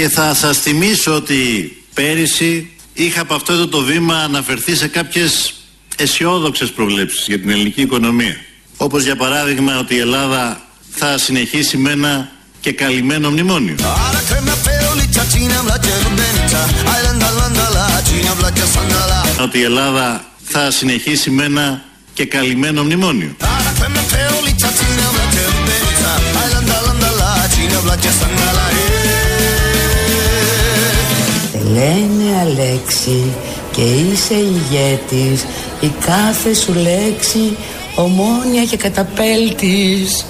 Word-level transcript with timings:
Και 0.00 0.08
θα 0.08 0.34
σας 0.34 0.58
θυμίσω 0.58 1.14
ότι 1.14 1.72
πέρυσι 1.94 2.70
είχα 2.92 3.20
από 3.20 3.34
αυτό 3.34 3.52
εδώ 3.52 3.66
το 3.66 3.80
βήμα 3.80 4.14
αναφερθεί 4.14 4.76
σε 4.76 4.88
κάποιες 4.88 5.54
αισιόδοξες 5.96 6.70
προβλέψεις 6.70 7.24
για 7.26 7.40
την 7.40 7.50
ελληνική 7.50 7.80
οικονομία. 7.80 8.36
Όπως 8.76 9.02
για 9.04 9.16
παράδειγμα 9.16 9.78
ότι 9.78 9.94
η 9.94 9.98
Ελλάδα 9.98 10.60
θα 10.90 11.18
συνεχίσει 11.18 11.76
με 11.76 11.90
ένα 11.90 12.30
και 12.60 12.72
καλυμμένο 12.72 13.30
μνημόνιο. 13.30 13.74
Ότι 19.42 19.58
η 19.58 19.62
Ελλάδα 19.62 20.24
θα 20.42 20.70
συνεχίσει 20.70 21.30
με 21.30 21.44
ένα 21.44 21.84
και 22.12 22.24
καλυμμένο 22.24 22.82
μνημόνιο. 22.82 23.36
Λένε 31.72 32.38
Αλέξη 32.40 33.34
και 33.72 33.82
είσαι 33.82 34.34
ηγέτης. 34.34 35.44
Η 35.80 35.92
κάθε 36.06 36.54
σου 36.54 36.72
λέξη 36.72 37.56
ομόνια 37.96 38.64
και 38.64 38.76
καταπέλτης. 38.76 40.26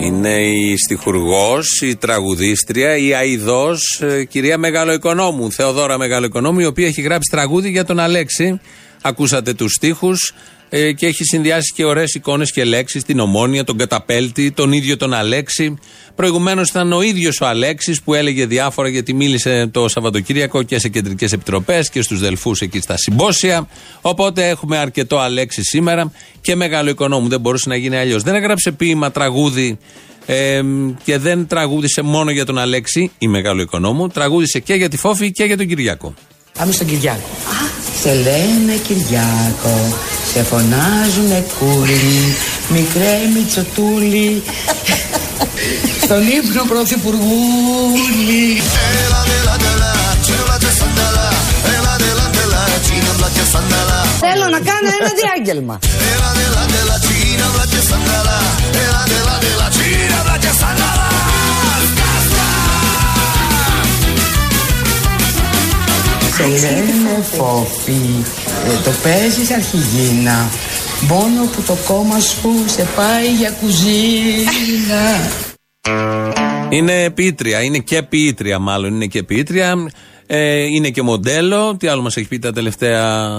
Είναι 0.00 0.46
η 0.46 0.76
στιχουργός, 0.76 1.80
η 1.82 1.96
τραγουδίστρια, 1.96 2.96
η 2.96 3.14
αηδός, 3.14 4.00
ε, 4.02 4.24
κυρία 4.24 4.58
Μεγαλοοικονόμου, 4.58 5.52
Θεοδόρα 5.52 5.98
Μεγαλοοικονόμου, 5.98 6.60
η 6.60 6.66
οποία 6.66 6.86
έχει 6.86 7.00
γράψει 7.00 7.30
τραγούδι 7.30 7.70
για 7.70 7.84
τον 7.84 7.98
Αλέξη. 7.98 8.60
Ακούσατε 9.02 9.54
τους 9.54 9.72
στίχους 9.72 10.32
ε, 10.68 10.92
και 10.92 11.06
έχει 11.06 11.24
συνδυάσει 11.24 11.72
και 11.74 11.84
ωραίες 11.84 12.14
εικόνες 12.14 12.52
και 12.52 12.64
λέξεις, 12.64 13.04
την 13.04 13.20
Ομόνια, 13.20 13.64
τον 13.64 13.76
Καταπέλτη, 13.76 14.50
τον 14.50 14.72
ίδιο 14.72 14.96
τον 14.96 15.14
Αλέξη. 15.14 15.78
Προηγουμένως 16.14 16.68
ήταν 16.68 16.92
ο 16.92 17.02
ίδιος 17.02 17.40
ο 17.40 17.46
Αλέξης 17.46 18.02
που 18.02 18.14
έλεγε 18.14 18.46
διάφορα 18.46 18.88
γιατί 18.88 19.14
μίλησε 19.14 19.68
το 19.70 19.88
Σαββατοκύριακο 19.88 20.62
και 20.62 20.78
σε 20.78 20.88
κεντρικές 20.88 21.32
επιτροπές 21.32 21.90
και 21.90 22.02
στους 22.02 22.20
Δελφούς 22.20 22.60
εκεί 22.60 22.80
στα 22.80 22.96
συμπόσια. 22.96 23.68
Οπότε 24.00 24.48
έχουμε 24.48 24.78
αρκετό 24.78 25.18
Αλέξη 25.18 25.62
σήμερα 25.62 26.12
και 26.40 26.56
μεγάλο 26.56 26.90
οικονόμου. 26.90 27.28
Δεν 27.28 27.40
μπορούσε 27.40 27.68
να 27.68 27.76
γίνει 27.76 27.96
αλλιώς. 27.96 28.22
Δεν 28.22 28.34
έγραψε 28.34 28.72
ποίημα, 28.72 29.10
τραγούδι 29.10 29.78
ε, 30.26 30.62
και 31.04 31.18
δεν 31.18 31.46
τραγούδισε 31.46 32.02
μόνο 32.02 32.30
για 32.30 32.44
τον 32.44 32.58
Αλέξη 32.58 33.10
ή 33.18 33.28
μεγάλο 33.28 33.62
οικονόμου. 33.62 34.08
Τραγούδισε 34.08 34.58
και 34.58 34.74
για 34.74 34.88
τη 34.88 34.96
Φόφη 34.96 35.32
και 35.32 35.44
για 35.44 35.56
τον 35.56 35.66
Κυριάκο. 35.66 36.14
Πάμε 36.58 36.72
στον 36.72 36.86
Κυριάκο. 36.86 37.28
Α, 37.28 37.86
σε 38.00 38.14
λένε 38.14 38.76
Κυριάκο, 38.86 39.96
σε 40.36 40.42
φωνάζουνε 40.42 41.44
κούλι, 41.58 42.36
μικρέ 42.68 43.18
μητσοτούλι. 43.34 44.42
Στον 46.02 46.22
ύπνο 46.22 46.62
πρωθυπουργούλη. 46.68 48.62
Θέλω 54.20 54.44
να 54.50 54.58
κάνω 54.58 54.88
ένα 55.00 55.10
διάγγελμα. 55.20 55.78
Σε 66.36 66.42
λένε 66.42 67.24
φόφι, 67.36 68.24
ε, 68.64 68.82
το 68.84 68.90
παίζεις 69.02 69.50
αρχηγίνα 69.50 70.48
Μόνο 71.08 71.44
που 71.44 71.62
το 71.66 71.76
κόμμα 71.86 72.20
σου 72.20 72.64
σε 72.66 72.86
πάει 72.96 73.34
για 73.34 73.50
κουζίνα 73.50 75.04
είναι 76.68 77.10
ποιήτρια, 77.10 77.62
είναι 77.62 77.78
και 77.78 78.02
ποιήτρια 78.02 78.58
μάλλον, 78.58 78.94
είναι 78.94 79.06
και 79.06 79.22
ποιήτρια. 79.22 79.90
Ε, 80.26 80.62
είναι 80.62 80.90
και 80.90 81.02
μοντέλο. 81.02 81.76
Τι 81.76 81.86
άλλο 81.86 82.02
μας 82.02 82.16
έχει 82.16 82.28
πει 82.28 82.38
τα 82.38 82.52
τελευταία, 82.52 83.30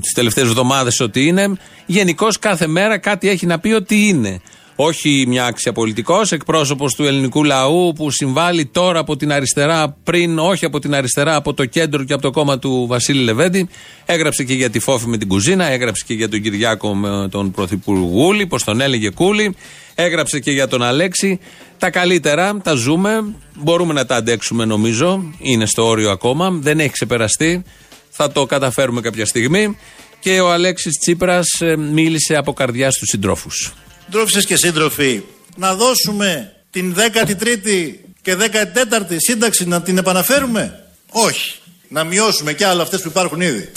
τις 0.00 0.12
τελευταίες 0.14 0.46
εβδομάδες 0.46 1.00
ότι 1.00 1.26
είναι. 1.26 1.52
Γενικώς 1.86 2.38
κάθε 2.38 2.66
μέρα 2.66 2.98
κάτι 2.98 3.28
έχει 3.28 3.46
να 3.46 3.58
πει 3.58 3.72
ότι 3.72 4.08
είναι. 4.08 4.40
Όχι 4.78 5.24
μια 5.28 5.44
άξια 5.44 5.72
πολιτικός, 5.72 6.32
εκπρόσωπος 6.32 6.94
του 6.94 7.04
ελληνικού 7.04 7.44
λαού 7.44 7.92
που 7.92 8.10
συμβάλλει 8.10 8.66
τώρα 8.66 8.98
από 8.98 9.16
την 9.16 9.32
αριστερά, 9.32 9.96
πριν 10.04 10.38
όχι 10.38 10.64
από 10.64 10.78
την 10.78 10.94
αριστερά, 10.94 11.34
από 11.34 11.54
το 11.54 11.64
κέντρο 11.64 12.04
και 12.04 12.12
από 12.12 12.22
το 12.22 12.30
κόμμα 12.30 12.58
του 12.58 12.86
Βασίλη 12.88 13.22
Λεβέντη. 13.22 13.68
Έγραψε 14.04 14.44
και 14.44 14.54
για 14.54 14.70
τη 14.70 14.78
Φόφη 14.78 15.06
με 15.06 15.16
την 15.16 15.28
κουζίνα, 15.28 15.64
έγραψε 15.64 16.04
και 16.06 16.14
για 16.14 16.28
τον 16.28 16.42
Κυριάκο 16.42 16.94
με 16.94 17.28
τον 17.30 17.50
Πρωθυπουργούλη, 17.50 18.46
πώ 18.46 18.64
τον 18.64 18.80
έλεγε 18.80 19.10
Κούλη. 19.10 19.56
Έγραψε 19.94 20.40
και 20.40 20.50
για 20.50 20.68
τον 20.68 20.82
Αλέξη. 20.82 21.38
Τα 21.78 21.90
καλύτερα 21.90 22.56
τα 22.62 22.74
ζούμε. 22.74 23.24
Μπορούμε 23.54 23.92
να 23.92 24.06
τα 24.06 24.16
αντέξουμε 24.16 24.64
νομίζω. 24.64 25.32
Είναι 25.38 25.66
στο 25.66 25.86
όριο 25.86 26.10
ακόμα. 26.10 26.50
Δεν 26.50 26.80
έχει 26.80 26.90
ξεπεραστεί. 26.90 27.62
Θα 28.10 28.32
το 28.32 28.46
καταφέρουμε 28.46 29.00
κάποια 29.00 29.26
στιγμή. 29.26 29.76
Και 30.20 30.40
ο 30.40 30.52
Αλέξης 30.52 30.98
Τσίπρας 30.98 31.46
ε, 31.60 31.76
μίλησε 31.76 32.36
από 32.36 32.52
καρδιά 32.52 32.90
στους 32.90 33.08
συντρόφους. 33.08 33.74
Συντρόφισσε 34.08 34.42
και 34.42 34.56
σύντροφοι, 34.56 35.22
να 35.56 35.74
δώσουμε 35.74 36.52
την 36.70 36.94
13η 36.98 37.94
και 38.22 38.36
14η 38.40 39.16
σύνταξη 39.16 39.68
να 39.68 39.82
την 39.82 39.98
επαναφέρουμε; 39.98 40.84
Όχι. 41.10 41.54
Να 41.88 42.04
μειώσουμε 42.04 42.52
και 42.52 42.66
άλλα 42.66 42.82
αυτές 42.82 43.02
που 43.02 43.08
υπάρχουν 43.08 43.40
ήδη. 43.40 43.72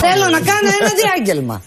Θέλω 0.00 0.28
να 0.30 0.40
κάνω 0.40 0.68
ένα 0.80 0.90
διάγγελμα. 1.02 1.62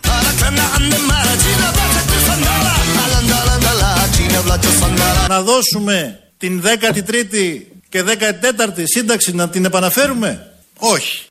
Να 5.28 5.42
δώσουμε 5.42 6.20
την 6.38 6.64
13η 6.64 7.62
και 7.90 8.04
14η 8.04 8.84
σύνταξη 8.84 9.36
να 9.36 9.50
την 9.50 9.66
επαναφέρουμε; 9.66 10.52
Όχι. 10.78 11.26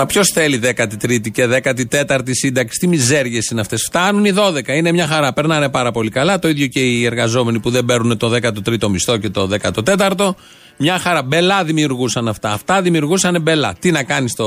Μα 0.00 0.06
ποιος 0.06 0.28
θέλει 0.28 0.60
13η 0.64 1.30
και 1.30 1.46
14η 1.98 2.30
σύνταξη, 2.30 2.78
τι 2.78 2.86
μιζέριες 2.86 3.46
είναι 3.46 3.60
αυτές. 3.60 3.82
Φτάνουν 3.82 4.24
οι 4.24 4.32
12, 4.36 4.68
είναι 4.68 4.92
μια 4.92 5.06
χαρά, 5.06 5.32
περνάνε 5.32 5.68
πάρα 5.68 5.92
πολύ 5.92 6.10
καλά. 6.10 6.38
Το 6.38 6.48
ίδιο 6.48 6.66
και 6.66 6.80
οι 6.80 7.04
εργαζόμενοι 7.04 7.60
που 7.60 7.70
δεν 7.70 7.84
παίρνουν 7.84 8.16
το 8.16 8.30
13ο 8.42 8.88
μισθό 8.88 9.16
και 9.16 9.28
το 9.28 9.48
14ο. 9.62 10.34
Μια 10.76 10.98
χαρά. 10.98 11.22
Μπελά 11.22 11.64
δημιουργούσαν 11.64 12.28
αυτά. 12.28 12.52
Αυτά 12.52 12.82
δημιουργούσαν 12.82 13.42
μπελά. 13.42 13.74
Τι 13.78 13.90
να 13.90 14.02
κάνεις 14.02 14.34
το 14.34 14.46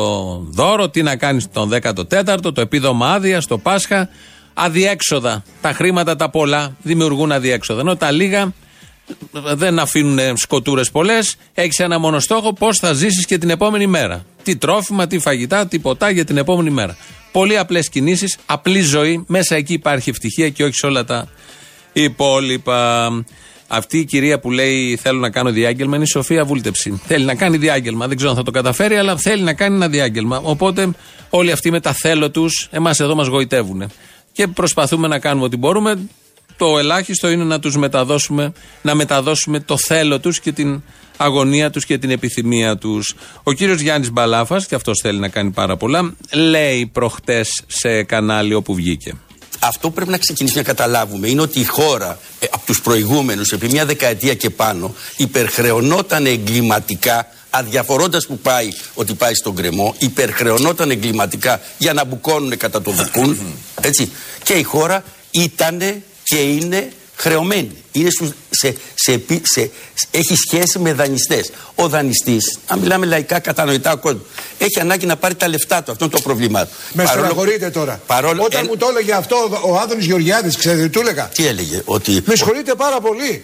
δώρο, 0.50 0.90
τι 0.90 1.02
να 1.02 1.16
κάνεις 1.16 1.48
τον 1.52 1.72
14ο, 1.74 2.54
το 2.54 2.62
επίδομα 2.62 3.14
άδεια, 3.14 3.42
το 3.48 3.58
Πάσχα. 3.58 4.10
Αδιέξοδα. 4.54 5.44
Τα 5.62 5.74
χρήματα 5.74 6.16
τα 6.16 6.30
πολλά 6.30 6.76
δημιουργούν 6.82 7.32
αδιέξοδα. 7.32 7.80
Ενώ 7.80 7.96
τα 7.96 8.12
λίγα 8.12 8.54
δεν 9.32 9.80
αφήνουν 9.80 10.38
σκοτούρες 10.38 10.92
πολλές. 10.92 11.36
Έχεις 11.54 11.80
ένα 11.80 12.00
μόνο 12.00 12.20
στόχο, 12.20 12.54
πώς 12.54 12.78
θα 12.78 12.94
ζήσεις 12.94 13.26
και 13.26 13.38
την 13.38 13.50
επόμενη 13.50 13.88
μέρα. 13.88 14.26
Τι 14.44 14.56
τρόφιμα, 14.56 15.08
τι 15.08 15.20
φαγητά, 15.20 15.68
τι 15.68 15.80
ποτά 15.80 16.10
για 16.10 16.26
την 16.26 16.38
επόμενη 16.38 16.70
μέρα. 16.70 16.98
Πολύ 17.32 17.58
απλές 17.58 17.90
κινήσεις, 17.90 18.38
απλή 18.46 18.82
ζωή. 18.82 19.24
Μέσα 19.28 19.56
εκεί 19.56 19.74
υπάρχει 19.74 20.10
ευτυχία 20.10 20.50
και 20.50 20.64
όχι 20.64 20.74
σε 20.76 20.86
όλα 20.86 21.04
τα 21.04 21.28
υπόλοιπα. 21.94 23.10
Αυτή 23.68 23.98
η 23.98 24.06
κυρία 24.06 24.40
που 24.40 24.52
λέει 24.52 24.96
Θέλω 25.02 25.20
να 25.20 25.30
κάνω 25.30 25.52
διάγγελμα 25.52 25.96
είναι 25.96 26.04
η 26.04 26.08
Σοφία 26.08 26.46
Βούλτεψη. 26.46 27.02
Θέλει 27.06 27.26
να 27.26 27.36
κάνει 27.36 27.58
διάγγελμα. 27.58 28.08
Δεν 28.08 28.16
ξέρω 28.16 28.32
αν 28.32 28.38
θα 28.38 28.44
το 28.44 28.52
καταφέρει, 28.52 28.96
αλλά 28.96 29.18
θέλει 29.18 29.44
να 29.44 29.54
κάνει 29.54 29.76
ένα 29.76 29.88
διάγγελμα. 29.88 30.42
Οπότε 30.44 30.92
όλοι 31.30 31.52
αυτοί 31.52 31.72
με 31.72 31.80
τα 31.80 31.94
θέλω 31.94 32.32
τους, 32.32 32.68
εμάς 32.72 33.00
εδώ 33.00 33.16
μας 33.16 33.28
γοητεύουν. 33.28 33.92
Και 34.32 34.48
προσπαθούμε 34.48 35.08
να 35.08 35.20
κάνουμε 35.20 35.46
ό,τι 35.46 35.58
μπορούμε. 35.58 36.08
Το 36.64 36.78
ελάχιστο 36.78 37.30
είναι 37.30 37.44
να 37.44 37.60
τους 37.60 37.78
μεταδώσουμε, 37.78 38.54
να 38.82 38.96
μεταδώσουμε 38.96 39.60
το 39.60 39.78
θέλω 39.78 40.20
τους 40.20 40.40
και 40.40 40.52
την 40.52 40.82
αγωνία 41.18 41.70
τους 41.70 41.86
και 41.86 41.98
την 41.98 42.10
επιθυμία 42.10 42.78
τους. 42.78 43.16
Ο 43.44 43.52
κύριος 43.52 43.80
Γιάννης 43.80 44.12
Μπαλάφας, 44.12 44.66
και 44.66 44.76
αυτός 44.76 45.00
θέλει 45.02 45.20
να 45.20 45.28
κάνει 45.28 45.52
πάρα 45.52 45.78
πολλά, 45.78 46.16
λέει 46.32 46.86
προχτές 46.86 47.64
σε 47.68 48.04
κανάλι 48.04 48.54
όπου 48.54 48.74
βγήκε. 48.74 49.14
Αυτό 49.60 49.88
που 49.88 49.94
πρέπει 49.94 50.12
να 50.12 50.18
ξεκινήσει 50.18 50.56
να 50.56 50.64
καταλάβουμε 50.64 51.28
είναι 51.28 51.42
ότι 51.42 51.60
η 51.60 51.66
χώρα 51.66 52.20
ε, 52.40 52.48
από 52.52 52.66
τους 52.66 52.82
προηγούμενους 52.82 53.52
επί 53.52 53.70
μια 53.70 53.86
δεκαετία 53.86 54.34
και 54.34 54.50
πάνω 54.50 54.96
υπερχρεωνόταν 55.18 56.26
εγκληματικά 56.26 57.28
αδιαφορώντας 57.50 58.26
που 58.26 58.38
πάει 58.38 58.70
ότι 58.94 59.14
πάει 59.14 59.34
στον 59.34 59.56
κρεμό 59.56 59.96
υπερχρεωνόταν 59.98 60.92
εγκληματικά 60.92 61.62
για 61.78 61.94
να 61.94 62.04
μπουκώνουν 62.06 62.58
κατά 62.58 62.82
το 62.82 62.92
βουκούν 62.92 63.38
έτσι 63.82 64.12
και 64.44 64.54
η 64.54 64.64
χώρα 64.64 65.04
ήτανε 65.32 66.04
και 66.24 66.36
είναι 66.36 66.92
χρεωμένη. 67.16 67.72
Είναι 67.92 68.10
σε, 68.50 68.76
σε, 68.96 69.22
σε, 69.44 69.72
έχει 70.12 70.36
σχέση 70.36 70.80
με 70.80 70.94
δανειστές. 70.94 71.52
Ο 71.76 71.88
δανειστής, 71.88 72.60
αν 72.68 72.80
μιλάμε 72.80 73.06
λαϊκά 73.06 73.40
κατανοητά 73.40 73.92
ο 73.92 73.98
κόσμος, 73.98 74.24
έχει 74.58 74.80
ανάγκη 74.80 75.06
να 75.06 75.16
πάρει 75.16 75.36
τα 75.36 75.48
λεφτά 75.48 75.84
του. 75.84 75.92
Αυτό 75.92 76.06
είναι 76.06 76.14
το 76.14 76.22
πρόβλημά 76.22 76.66
του. 76.66 76.72
Με 76.94 77.06
στεναχωρείτε 77.06 77.70
τώρα. 77.70 78.02
Παρόλο, 78.08 78.44
Όταν 78.44 78.66
μου 78.70 78.78
το 78.78 78.88
έλεγε 78.90 79.14
αυτό 79.14 79.62
ο 79.66 79.78
Άδωνης 79.78 80.06
Γεωργιάδης, 80.06 80.58
ξέρετε 80.58 80.84
τι 80.84 80.90
του 80.90 81.00
έλεγα. 81.00 81.28
Τι 81.28 81.46
έλεγε, 81.48 81.82
ότι. 81.86 82.22
Με 82.26 82.36
συγχωρείτε 82.36 82.76
πάρα 82.76 83.00
πολύ. 83.00 83.44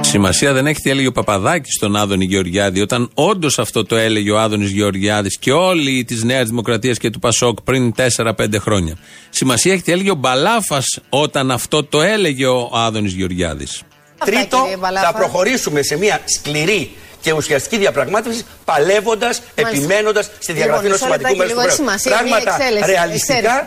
Σημασία 0.00 0.52
δεν 0.52 0.66
έχει 0.66 0.80
τι 0.80 0.90
έλεγε 0.90 1.06
ο 1.06 1.12
Παπαδάκης 1.12 1.74
στον 1.74 1.96
Άδωνη 1.96 2.24
Γεωργιάδη, 2.24 2.80
όταν 2.80 3.10
όντως 3.14 3.58
αυτό 3.58 3.84
το 3.84 3.96
έλεγε 3.96 4.30
ο 4.30 4.38
Άδωνης 4.38 4.70
Γεωργιάδης 4.70 5.38
και 5.38 5.52
όλοι 5.52 6.04
τη 6.04 6.26
Νέα 6.26 6.44
Δημοκρατίας 6.44 6.98
και 6.98 7.10
του 7.10 7.18
Πασόκ 7.18 7.60
πριν 7.60 7.94
4-5 8.16 8.32
χρόνια. 8.58 8.96
Σημασία 9.30 9.72
έχει 9.72 9.82
τι 9.82 9.92
έλεγε 9.92 10.10
ο 10.10 10.14
Μπαλάφας 10.14 11.00
όταν 11.08 11.50
αυτό 11.50 11.84
το 11.84 12.02
έλεγε 12.02 12.46
ο 12.46 12.70
Άδωνης 12.74 13.12
Γεωργιάδης. 13.12 13.82
Τρίτο, 14.24 14.66
θα 15.02 15.12
προχωρήσουμε 15.12 15.82
σε 15.82 15.96
μια 15.98 16.20
σκληρή 16.24 16.90
και 17.20 17.32
ουσιαστική 17.32 17.76
διαπραγμάτευση, 17.76 18.42
παλεύοντας, 18.64 19.42
επιμένοντας 19.54 20.30
στη 20.38 20.52
διαγραφή 20.52 20.86
ενός 20.86 20.98
σημαντικού 20.98 21.36
μέρους 21.36 21.74
του 21.74 21.84
Πράγματα 22.02 22.58
ρεαλιστικά. 22.86 23.66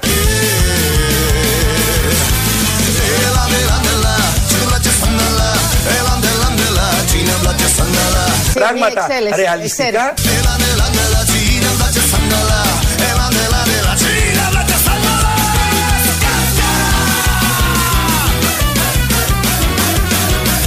Πράγματα 8.54 9.08
ρεαλιστικά. 9.36 10.14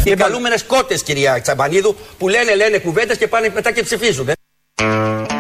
Οι 0.05 0.15
καλούμενες 0.15 0.65
κότες, 0.65 1.03
κυρία 1.03 1.41
Τσαμπανίδου, 1.41 1.97
που 2.19 2.29
λένε, 2.29 2.55
λένε 2.55 2.79
κουβέντες 2.79 3.17
και 3.17 3.29
πάνε 3.29 3.51
μετά 3.55 3.73
και 3.73 3.83
ψηφίζουν. 3.83 4.29
Ε. 4.29 4.35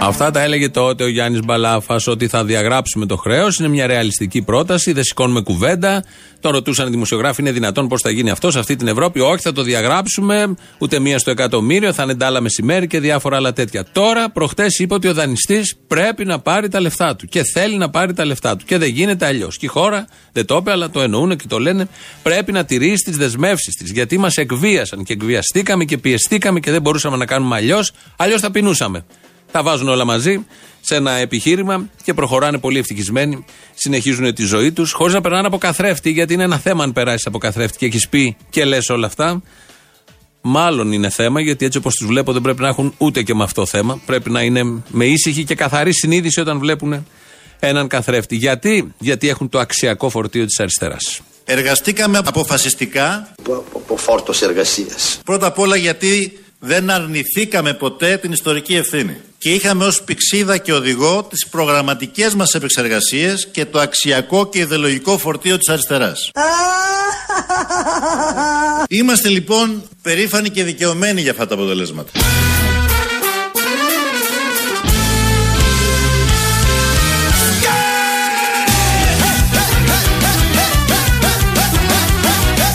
Αυτά 0.06 0.30
τα 0.30 0.42
έλεγε 0.42 0.68
τότε 0.68 1.04
ο 1.04 1.08
Γιάννης 1.08 1.40
Μπαλάφας 1.44 2.06
ότι 2.06 2.28
θα 2.28 2.44
διαγράψουμε 2.44 3.06
το 3.06 3.16
χρέος. 3.16 3.58
Είναι 3.58 3.68
μια 3.68 3.86
ρεαλιστική 3.86 4.42
πρόταση, 4.42 4.92
δεν 4.92 5.04
σηκώνουμε 5.04 5.40
κουβέντα. 5.40 6.04
Τον 6.40 6.52
ρωτούσαν 6.52 6.86
οι 6.86 6.90
δημοσιογράφοι, 6.90 7.40
είναι 7.40 7.52
δυνατόν 7.52 7.88
πώς 7.88 8.00
θα 8.00 8.10
γίνει 8.10 8.30
αυτό 8.30 8.50
σε 8.50 8.58
αυτή 8.58 8.76
την 8.76 8.88
Ευρώπη. 8.88 9.20
Όχι, 9.20 9.42
θα 9.42 9.52
το 9.52 9.62
διαγράψουμε, 9.62 10.54
ούτε 10.78 10.98
μία 10.98 11.18
στο 11.18 11.30
εκατομμύριο, 11.30 11.92
θα 11.92 12.02
είναι 12.02 12.14
ντάλα 12.14 12.40
μεσημέρι 12.40 12.86
και 12.86 13.00
διάφορα 13.00 13.36
άλλα 13.36 13.52
τέτοια. 13.52 13.84
Τώρα, 13.92 14.30
προχτές 14.30 14.78
είπε 14.78 14.94
ότι 14.94 15.08
ο 15.08 15.14
δανειστής 15.14 15.76
πρέπει 15.86 16.24
να 16.24 16.38
πάρει 16.38 16.68
τα 16.68 16.80
λεφτά 16.80 17.16
του 17.16 17.26
και 17.26 17.42
θέλει 17.42 17.76
να 17.76 17.90
πάρει 17.90 18.12
τα 18.12 18.24
λεφτά 18.24 18.56
του. 18.56 18.64
Και 18.64 18.78
δεν 18.78 18.88
γίνεται 18.88 19.26
αλλιώς. 19.26 19.56
Και 19.56 19.66
η 19.66 19.68
χώρα 19.68 20.06
δεν 20.32 20.46
το 20.46 20.56
είπε, 20.56 20.70
αλλά 20.70 20.90
το 20.90 21.00
εννοούν 21.00 21.36
και 21.36 21.46
το 21.48 21.58
λένε. 21.58 21.88
Πρέπει 22.22 22.52
να 22.52 22.64
τηρήσει 22.64 23.04
τις 23.04 23.16
δεσμεύσεις 23.16 23.74
της. 23.74 23.90
Γιατί 23.90 24.18
μας 24.18 24.36
εκβίασαν 24.36 25.04
και 25.04 25.12
εκβιαστήκαμε 25.12 25.84
και 25.84 25.98
πιεστήκαμε 25.98 26.60
και 26.60 26.70
δεν 26.70 26.82
μπορούσαμε 26.82 27.16
να 27.16 27.26
κάνουμε 27.26 27.56
αλλιώς. 27.56 27.92
Αλλιώς 28.16 28.40
θα 28.40 28.50
πεινούσαμε. 28.50 29.04
Τα 29.56 29.62
βάζουν 29.62 29.88
όλα 29.88 30.04
μαζί 30.04 30.46
σε 30.80 30.94
ένα 30.94 31.10
επιχείρημα 31.10 31.88
και 32.04 32.14
προχωράνε 32.14 32.58
πολύ 32.58 32.78
ευτυχισμένοι. 32.78 33.44
Συνεχίζουν 33.74 34.34
τη 34.34 34.42
ζωή 34.42 34.72
τους 34.72 34.92
χωρίς 34.92 35.14
να 35.14 35.20
περνάνε 35.20 35.46
από 35.46 35.58
καθρέφτη, 35.58 36.10
γιατί 36.10 36.34
είναι 36.34 36.42
ένα 36.42 36.58
θέμα 36.58 36.84
αν 36.84 36.92
περάσεις 36.92 37.26
από 37.26 37.38
καθρέφτη 37.38 37.78
και 37.78 37.86
έχεις 37.86 38.08
πει 38.08 38.36
και 38.50 38.64
λες 38.64 38.88
όλα 38.88 39.06
αυτά. 39.06 39.42
Μάλλον 40.40 40.92
είναι 40.92 41.08
θέμα, 41.08 41.40
γιατί 41.40 41.64
έτσι 41.64 41.78
όπως 41.78 41.94
τους 41.94 42.06
βλέπω 42.06 42.32
δεν 42.32 42.42
πρέπει 42.42 42.60
να 42.60 42.68
έχουν 42.68 42.94
ούτε 42.98 43.22
και 43.22 43.34
με 43.34 43.42
αυτό 43.42 43.66
θέμα. 43.66 44.00
Πρέπει 44.06 44.30
να 44.30 44.42
είναι 44.42 44.82
με 44.88 45.04
ήσυχη 45.06 45.44
και 45.44 45.54
καθαρή 45.54 45.92
συνείδηση 45.92 46.40
όταν 46.40 46.58
βλέπουν 46.58 47.06
έναν 47.60 47.88
καθρέφτη. 47.88 48.36
Γιατί, 48.36 48.94
γιατί 48.98 49.28
έχουν 49.28 49.48
το 49.48 49.58
αξιακό 49.58 50.08
φορτίο 50.08 50.46
της 50.46 50.60
αριστεράς. 50.60 51.20
Εργαστήκαμε 51.44 52.18
αποφασιστικά. 52.18 53.34
Από 53.74 53.96
φόρτος 53.96 54.42
εργασίας. 54.42 55.20
Πρώτα 55.24 55.46
απ' 55.46 55.58
όλα 55.58 55.76
γιατί 55.76 56.38
δεν 56.58 56.90
αρνηθήκαμε 56.90 57.74
ποτέ 57.74 58.16
την 58.16 58.32
ιστορική 58.32 58.74
ευθύνη 58.74 59.20
και 59.38 59.52
είχαμε 59.52 59.84
ως 59.84 60.02
πηξίδα 60.02 60.58
και 60.58 60.72
οδηγό 60.72 61.24
τις 61.24 61.46
προγραμματικές 61.46 62.34
μας 62.34 62.54
επεξεργασίες 62.54 63.48
και 63.52 63.64
το 63.64 63.80
αξιακό 63.80 64.48
και 64.48 64.58
ιδεολογικό 64.58 65.18
φορτίο 65.18 65.58
της 65.58 65.68
αριστεράς. 65.68 66.30
Είμαστε 68.88 69.28
λοιπόν 69.28 69.82
περήφανοι 70.02 70.50
και 70.50 70.64
δικαιωμένοι 70.64 71.20
για 71.20 71.30
αυτά 71.30 71.46
τα 71.46 71.54
αποτελέσματα. 71.54 72.10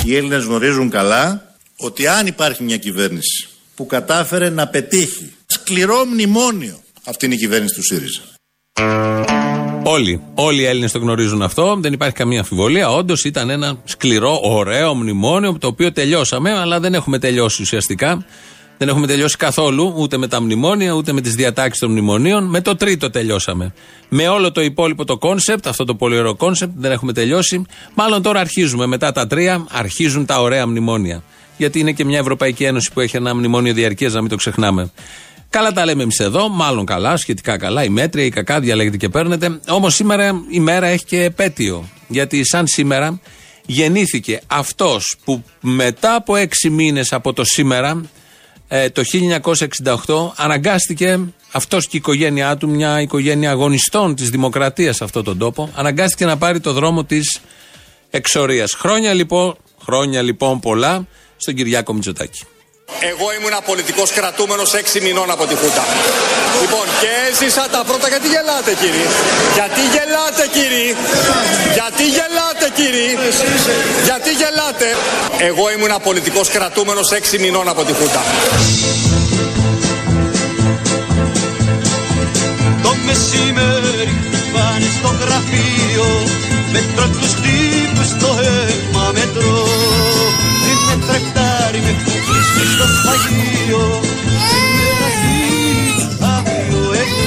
Οι 0.06 0.16
Έλληνες 0.16 0.44
γνωρίζουν 0.44 0.90
καλά 0.90 1.56
ότι 1.78 2.08
αν 2.08 2.28
υπάρχει 2.28 2.64
μια 2.64 2.78
κυβέρνηση 2.78 3.51
που 3.82 3.88
κατάφερε 3.88 4.50
να 4.50 4.68
πετύχει 4.68 5.34
σκληρό 5.46 6.06
μνημόνιο. 6.06 6.80
Αυτή 7.04 7.26
είναι 7.26 7.36
η 7.36 7.38
κυβέρνηση 7.38 7.76
του 7.76 7.84
ΣΥΡΙΖΑ. 7.84 8.22
Όλοι, 9.84 10.22
όλοι 10.36 10.62
οι 10.62 10.66
Έλληνες 10.66 10.92
το 10.92 11.00
γνωρίζουν 11.00 11.42
αυτό, 11.42 11.78
δεν 11.80 11.94
υπάρχει 11.94 12.16
καμία 12.16 12.40
αμφιβολία. 12.40 12.92
Όντως 12.92 13.24
ήταν 13.24 13.50
ένα 13.50 13.78
σκληρό, 13.84 14.40
ωραίο 14.44 14.96
μνημόνιο 14.96 15.58
το 15.60 15.68
οποίο 15.68 15.92
τελειώσαμε, 15.92 16.52
αλλά 16.52 16.80
δεν 16.80 16.94
έχουμε 16.94 17.20
τελειώσει 17.20 17.62
ουσιαστικά. 17.62 18.26
Δεν 18.78 18.88
έχουμε 18.88 19.08
τελειώσει 19.08 19.38
καθόλου 19.38 19.94
ούτε 19.98 20.18
με 20.18 20.28
τα 20.28 20.42
μνημόνια, 20.42 20.92
ούτε 20.92 21.12
με 21.12 21.22
τις 21.22 21.36
διατάξεις 21.36 21.80
των 21.80 21.92
μνημονίων. 21.92 22.44
Με 22.44 22.62
το 22.62 22.76
τρίτο 22.76 23.10
τελειώσαμε. 23.10 23.74
Με 24.10 24.28
όλο 24.28 24.52
το 24.52 24.62
υπόλοιπο 24.62 25.06
το 25.06 25.18
κόνσεπτ, 25.18 25.68
αυτό 25.68 25.86
το 25.86 25.96
πολύ 25.96 26.18
ωραίο 26.18 26.36
κόνσεπτ, 26.36 26.74
δεν 26.78 26.92
έχουμε 26.92 27.14
τελειώσει. 27.14 27.66
Μάλλον 27.96 28.22
τώρα 28.22 28.40
αρχίζουμε. 28.40 28.86
Μετά 28.86 29.12
τα 29.12 29.28
τρία 29.28 29.66
αρχίζουν 29.72 30.26
τα 30.26 30.42
ωραία 30.42 30.68
μνημόνια 30.68 31.24
γιατί 31.62 31.80
είναι 31.80 31.92
και 31.92 32.06
μια 32.06 32.20
Ευρωπαϊκή 32.20 32.64
Ένωση 32.64 32.92
που 32.94 33.00
έχει 33.00 33.18
ένα 33.18 33.36
μνημόνιο 33.36 33.74
διαρκείας, 33.74 34.14
να 34.14 34.22
μην 34.22 34.30
το 34.30 34.36
ξεχνάμε. 34.36 34.92
Καλά 35.50 35.72
τα 35.72 35.86
λέμε 35.86 36.04
εμείς 36.04 36.20
εδώ, 36.20 36.50
μάλλον 36.50 36.86
καλά, 36.86 37.18
σχετικά 37.18 37.58
καλά, 37.58 37.84
η 37.84 37.90
μέτρια, 37.90 38.26
η 38.26 38.30
κακά, 38.30 38.60
διαλέγετε 38.60 38.98
και 38.98 39.10
παίρνετε. 39.10 39.60
Όμως 39.68 39.96
σήμερα 39.96 40.44
η 40.50 40.60
μέρα 40.60 40.88
έχει 40.88 41.06
και 41.06 41.24
επέτειο. 41.24 41.90
Γιατί 42.08 42.46
σαν 42.46 42.68
σήμερα 42.68 43.20
γεννήθηκε 43.66 44.42
αυτός 44.48 45.16
που 45.24 45.44
μετά 45.62 46.16
από 46.16 46.36
έξι 46.36 46.70
μήνες 46.70 47.14
από 47.14 47.34
το 47.34 47.44
σήμερα, 47.44 48.02
ε, 48.68 48.90
το 48.90 49.02
1968, 49.04 50.34
αναγκάστηκε 50.36 51.20
αυτός 51.52 51.84
και 51.84 51.96
η 51.96 52.00
οικογένειά 52.00 52.58
του, 52.58 52.70
μια 52.70 53.02
οικογένεια 53.02 53.52
αγωνιστών 53.52 54.16
της 54.16 54.30
δημοκρατίας 54.30 54.96
σε 54.96 55.04
αυτόν 55.04 55.24
τον 55.24 55.38
τόπο, 55.38 55.70
αναγκάστηκε 55.76 56.26
να 56.26 56.38
πάρει 56.38 56.60
το 56.60 56.74
δρόμο 56.74 57.04
της 57.04 57.42
εξορίας. 58.10 58.74
Χρόνια 58.74 59.14
λοιπόν, 59.14 59.56
χρόνια 59.84 60.22
λοιπόν 60.22 60.60
πολλά 60.60 61.08
στον 61.44 61.54
Κυριάκο 61.54 61.94
Μητσοτάκη. 61.94 62.42
Εγώ 63.12 63.26
ήμουν 63.38 63.56
πολιτικό 63.66 64.04
κρατούμενος 64.18 64.70
6 64.74 65.02
μηνών 65.02 65.32
από 65.32 65.46
τη 65.46 65.56
Χούτα. 65.56 65.84
Λοιπόν, 66.62 66.86
και 67.02 67.10
έζησα 67.28 67.64
τα 67.76 67.82
πρώτα. 67.88 68.08
Γιατί 68.14 68.28
γελάτε, 68.34 68.72
κύριε; 68.82 69.08
Γιατί 69.58 69.82
γελάτε, 69.94 70.44
κύριε; 70.56 70.96
Γιατί 71.78 72.04
γελάτε, 72.16 72.68
κύριε; 72.80 73.12
Γιατί 74.08 74.32
γελάτε; 74.42 74.88
Εγώ 75.50 75.72
ήμουν 75.76 75.94
πολιτικό 76.04 76.42
κρατούμενος 76.56 77.08
6 77.12 77.40
μηνών 77.40 77.68
από 77.74 77.84
τη 77.88 77.94
Χούτα. 77.94 78.22
Το 82.84 82.92
μεσημέρι 83.06 84.14
πάνε 84.54 84.90
στο 84.98 85.10
γραφείο 85.22 86.08
Μετρώ 86.72 87.08
τους 87.20 87.34
τύπους 87.34 88.08
στο 88.08 88.38
αίμα 88.42 89.12
μετρώ 89.14 89.68
με 90.92 91.06
τρακτάρι 91.06 91.80
με 91.86 91.90
έχουν 91.90 92.14
κλείσει 92.26 92.64
στο 92.74 92.86
σφαγείο 92.94 93.84
αύριο 96.36 96.82
εγώ 97.02 97.26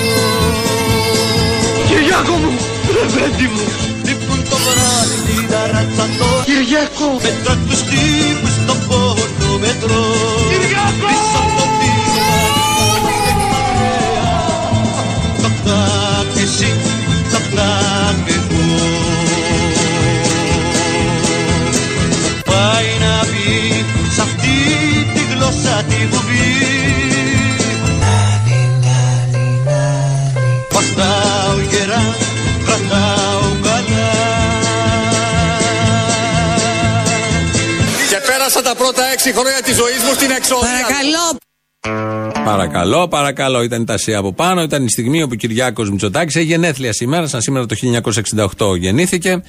Κυριάκο 1.89 2.35
μου, 2.43 2.53
ρεβέντι 2.95 3.47
μου. 3.55 3.65
Λείπουν 4.07 4.41
το 4.51 4.57
βράδυ 4.65 5.17
την 5.27 5.49
ταράτσα 5.51 6.07
Κυριάκο. 6.45 7.09
Μέτρα 7.25 7.55
τους 7.69 7.81
τύπους 7.91 8.55
στον 8.63 8.79
πόνο 8.89 9.59
μετρό. 9.63 10.05
Κυριάκο 10.51 11.54
τη 25.89 26.07
βουβή 26.11 26.53
Παστάω 30.69 31.59
γερά, 31.71 32.17
κρατάω 32.65 33.49
καλά 33.63 34.13
Και 38.11 38.21
πέρασα 38.27 38.63
τα 38.63 38.75
πρώτα 38.75 39.05
έξι 39.13 39.33
χρόνια 39.33 39.63
της 39.65 39.75
ζωής 39.75 40.03
μου 40.07 40.15
στην 40.15 40.31
εξόδια 40.31 40.69
Παρακαλώ 40.69 41.39
Παρακαλώ, 42.45 43.09
παρακαλώ. 43.09 43.63
Ήταν 43.63 43.83
η 43.83 43.85
τασία 43.85 44.19
από 44.19 44.33
πάνω. 44.33 44.63
Ήταν 44.63 44.85
η 44.85 44.91
στιγμή 44.91 45.23
όπου 45.23 45.31
ο 45.35 45.37
Κυριάκος 45.37 45.91
Μητσοτάκης 45.91 46.37
έχει 46.37 46.47
γενέθλια 46.47 46.93
σήμερα. 46.93 47.27
Σαν 47.27 47.41
σήμερα 47.41 47.67
το 47.67 47.77
1968 48.67 48.79
γεννήθηκε. 48.79 49.43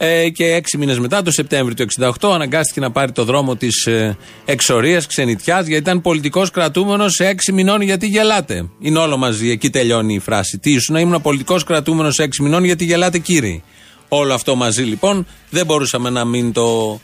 Ε, 0.00 0.28
και 0.28 0.44
έξι 0.44 0.78
μήνες 0.78 0.98
μετά, 0.98 1.22
το 1.22 1.30
Σεπτέμβριο 1.30 1.74
του 1.74 2.02
1968, 2.20 2.32
αναγκάστηκε 2.32 2.80
να 2.80 2.90
πάρει 2.90 3.12
το 3.12 3.24
δρόμο 3.24 3.56
της 3.56 3.86
ε, 3.86 4.16
εξορίας, 4.44 5.06
ξενιτιάς, 5.06 5.66
γιατί 5.66 5.82
ήταν 5.82 6.00
πολιτικός 6.00 6.50
κρατούμενος 6.50 7.12
σε 7.12 7.26
έξι 7.26 7.52
μηνών 7.52 7.80
γιατί 7.80 8.06
γελάτε. 8.06 8.68
Είναι 8.80 8.98
όλο 8.98 9.16
μαζί, 9.16 9.50
εκεί 9.50 9.70
τελειώνει 9.70 10.14
η 10.14 10.18
φράση. 10.18 10.58
Τι 10.58 10.72
ήσουν, 10.72 10.96
ήμουν 10.96 11.22
πολιτικός 11.22 11.64
κρατούμενος 11.64 12.14
σε 12.14 12.22
έξι 12.22 12.42
μηνών 12.42 12.64
γιατί 12.64 12.84
γελάτε, 12.84 13.18
κύριε. 13.18 13.62
Όλο 14.08 14.34
αυτό 14.34 14.54
μαζί 14.54 14.82
λοιπόν 14.82 15.26
δεν 15.50 15.66
μπορούσαμε 15.66 16.10
να 16.10 16.24
μην 16.24 16.52
το 16.52 17.00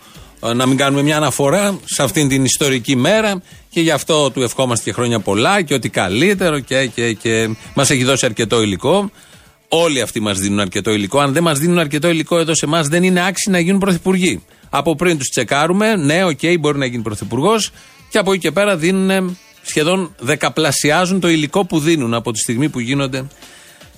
ε, 0.46 0.52
να 0.52 0.66
μην 0.66 0.76
κάνουμε 0.76 1.02
μια 1.02 1.16
αναφορά 1.16 1.78
σε 1.84 2.02
αυτήν 2.02 2.28
την 2.28 2.44
ιστορική 2.44 2.96
μέρα 2.96 3.42
και 3.68 3.80
γι' 3.80 3.90
αυτό 3.90 4.30
του 4.30 4.42
ευχόμαστε 4.42 4.84
και 4.84 4.92
χρόνια 4.92 5.20
πολλά 5.20 5.62
και 5.62 5.74
ότι 5.74 5.88
καλύτερο 5.88 6.58
και, 6.58 6.86
και, 6.86 7.12
και 7.12 7.48
μας 7.74 7.90
έχει 7.90 8.04
δώσει 8.04 8.26
αρκετό 8.26 8.62
υλικό. 8.62 9.10
Όλοι 9.76 10.00
αυτοί 10.00 10.20
μας 10.20 10.38
δίνουν 10.38 10.60
αρκετό 10.60 10.90
υλικό. 10.90 11.18
Αν 11.18 11.32
δεν 11.32 11.42
μας 11.42 11.58
δίνουν 11.58 11.78
αρκετό 11.78 12.08
υλικό 12.08 12.38
εδώ 12.38 12.54
σε 12.54 12.64
εμάς, 12.64 12.88
δεν 12.88 13.02
είναι 13.02 13.26
άξιοι 13.26 13.50
να 13.50 13.58
γίνουν 13.58 13.80
πρωθυπουργοί. 13.80 14.42
Από 14.70 14.96
πριν 14.96 15.18
τους 15.18 15.28
τσεκάρουμε, 15.28 15.96
ναι, 15.96 16.24
OK, 16.24 16.38
okay, 16.42 16.56
μπορεί 16.60 16.78
να 16.78 16.86
γίνει 16.86 17.02
πρωθυπουργός, 17.02 17.70
και 18.10 18.18
από 18.18 18.32
εκεί 18.32 18.40
και 18.40 18.50
πέρα 18.50 18.76
δίνουν 18.76 19.36
σχεδόν 19.62 20.14
δεκαπλασιάζουν 20.18 21.20
το 21.20 21.28
υλικό 21.28 21.64
που 21.64 21.78
δίνουν 21.78 22.14
από 22.14 22.32
τη 22.32 22.38
στιγμή 22.38 22.68
που 22.68 22.80
γίνονται 22.80 23.26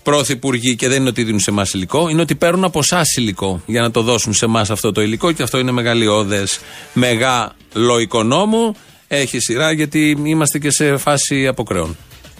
πρωθυπουργοί. 0.02 0.76
Και 0.76 0.88
δεν 0.88 1.00
είναι 1.00 1.08
ότι 1.08 1.22
δίνουν 1.22 1.40
σε 1.40 1.50
εμάς 1.50 1.72
υλικό, 1.72 2.08
είναι 2.08 2.20
ότι 2.20 2.34
παίρνουν 2.34 2.64
από 2.64 2.78
εσάς 2.78 3.16
υλικό 3.16 3.62
για 3.66 3.80
να 3.80 3.90
το 3.90 4.02
δώσουν 4.02 4.34
σε 4.34 4.44
εμάς 4.44 4.70
αυτό 4.70 4.92
το 4.92 5.02
υλικό. 5.02 5.32
Και 5.32 5.42
αυτό 5.42 5.58
είναι 5.58 5.70
μεγαλειώδες. 5.70 6.58
Μεγάλο 6.92 7.98
οικονόμου. 8.00 8.74
Έχει 9.08 9.38
σειρά 9.38 9.72
γιατί 9.72 10.18
είμαστε 10.24 10.58
και 10.58 10.70
σε 10.70 10.96
φάση 10.96 11.46
αποκρέων. 11.46 11.96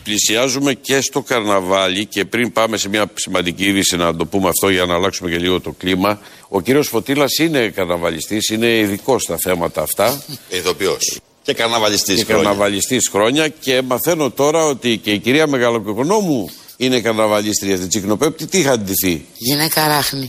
Πλησιάζουμε 0.07 0.75
και 0.75 1.01
στο 1.01 1.23
καρναβάλι 1.23 2.07
και 2.07 2.25
πριν 2.25 2.53
πάμε 2.53 2.77
σε 2.77 2.89
μια 2.89 3.11
σημαντική 3.15 3.65
είδηση 3.65 3.97
να 3.97 4.17
το 4.17 4.27
πούμε 4.27 4.49
αυτό 4.49 4.69
για 4.69 4.85
να 4.85 4.95
αλλάξουμε 4.95 5.31
και 5.31 5.39
λίγο 5.39 5.61
το 5.61 5.73
κλίμα. 5.79 6.21
Ο 6.49 6.61
κύριος 6.61 6.89
Φωτήλας 6.89 7.39
είναι 7.39 7.69
καρναβαλιστής, 7.69 8.49
είναι 8.49 8.67
ειδικός 8.67 9.23
στα 9.23 9.37
θέματα 9.37 9.83
αυτά. 9.83 10.23
Ηθοποιός. 10.49 11.21
Και 11.43 11.53
καρναβαλιστής 11.53 12.17
και 12.17 12.25
χρόνια. 12.25 12.43
καρναβαλιστής 12.45 13.09
χρόνια 13.13 13.49
και 13.49 13.83
μαθαίνω 13.83 14.31
τώρα 14.31 14.65
ότι 14.65 14.97
και 14.97 15.11
η 15.11 15.19
κυρία 15.19 15.47
Μεγαλοκοκονόμου 15.47 16.51
είναι 16.77 17.01
καρναβαλίστρια 17.01 17.77
στην 17.77 17.89
Τσικνοπέπτη. 17.89 18.47
Τι 18.47 18.59
είχα 18.59 18.79
ντυθεί; 18.79 19.25
Γυναίκα 19.37 19.87
ράχνη. 19.87 20.29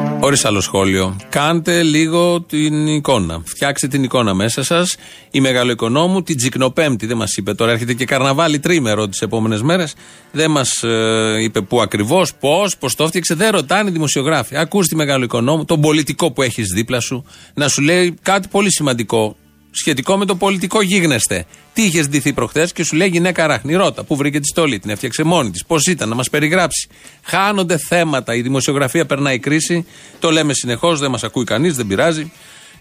Χωρίς 0.23 0.45
άλλο 0.45 0.61
σχόλιο. 0.61 1.15
Κάντε 1.29 1.83
λίγο 1.83 2.41
την 2.41 2.87
εικόνα. 2.87 3.41
Φτιάξτε 3.45 3.87
την 3.87 4.03
εικόνα 4.03 4.33
μέσα 4.33 4.63
σας. 4.63 4.95
Η 5.31 5.41
μεγαλοοικονόμου 5.41 6.23
την 6.23 6.37
Τζικνοπέμπτη 6.37 7.05
δεν 7.05 7.17
μας 7.17 7.35
είπε. 7.37 7.53
Τώρα 7.53 7.71
έρχεται 7.71 7.93
και 7.93 8.05
καρναβάλι 8.05 8.59
τρίμερο 8.59 9.07
τις 9.07 9.21
επόμενες 9.21 9.61
μέρες. 9.61 9.93
Δεν 10.31 10.51
μας 10.51 10.83
ε, 10.83 11.43
είπε 11.43 11.61
πού 11.61 11.81
ακριβώς, 11.81 12.33
πώς, 12.35 12.77
πώς 12.77 12.95
το 12.95 13.03
έφτιαξε. 13.03 13.33
Δεν 13.33 13.51
ρωτάνε 13.51 13.89
οι 13.89 13.93
δημοσιογράφοι. 13.93 14.57
Ακούς 14.57 14.87
τη 14.87 14.95
μεγαλοοικονόμου, 14.95 15.65
τον 15.65 15.81
πολιτικό 15.81 16.31
που 16.31 16.41
έχεις 16.41 16.67
δίπλα 16.73 16.99
σου, 16.99 17.25
να 17.53 17.67
σου 17.67 17.81
λέει 17.81 18.15
κάτι 18.21 18.47
πολύ 18.47 18.71
σημαντικό 18.71 19.35
σχετικό 19.71 20.17
με 20.17 20.25
το 20.25 20.35
πολιτικό 20.35 20.81
γίγνεσθε. 20.81 21.45
Τι 21.73 21.83
είχες 21.83 22.07
ντυθεί 22.07 22.33
προχθές 22.33 22.73
και 22.73 22.83
σου 22.83 22.95
λέει 22.95 23.07
γυναίκα 23.07 23.47
ράχνη. 23.47 23.73
Ρώτα, 23.73 24.03
πού 24.03 24.15
βρήκε 24.15 24.39
τη 24.39 24.47
στολή, 24.47 24.79
την 24.79 24.89
έφτιαξε 24.89 25.23
μόνη 25.23 25.51
της. 25.51 25.65
Πώς 25.65 25.85
ήταν, 25.85 26.09
να 26.09 26.15
μας 26.15 26.29
περιγράψει. 26.29 26.87
Χάνονται 27.21 27.77
θέματα. 27.77 28.35
Η 28.35 28.41
δημοσιογραφία 28.41 29.05
περνάει 29.05 29.39
κρίση. 29.39 29.85
Το 30.19 30.31
λέμε 30.31 30.53
συνεχώς, 30.53 30.99
δεν 30.99 31.11
μας 31.11 31.23
ακούει 31.23 31.43
κανείς, 31.43 31.75
δεν 31.75 31.87
πειράζει. 31.87 32.31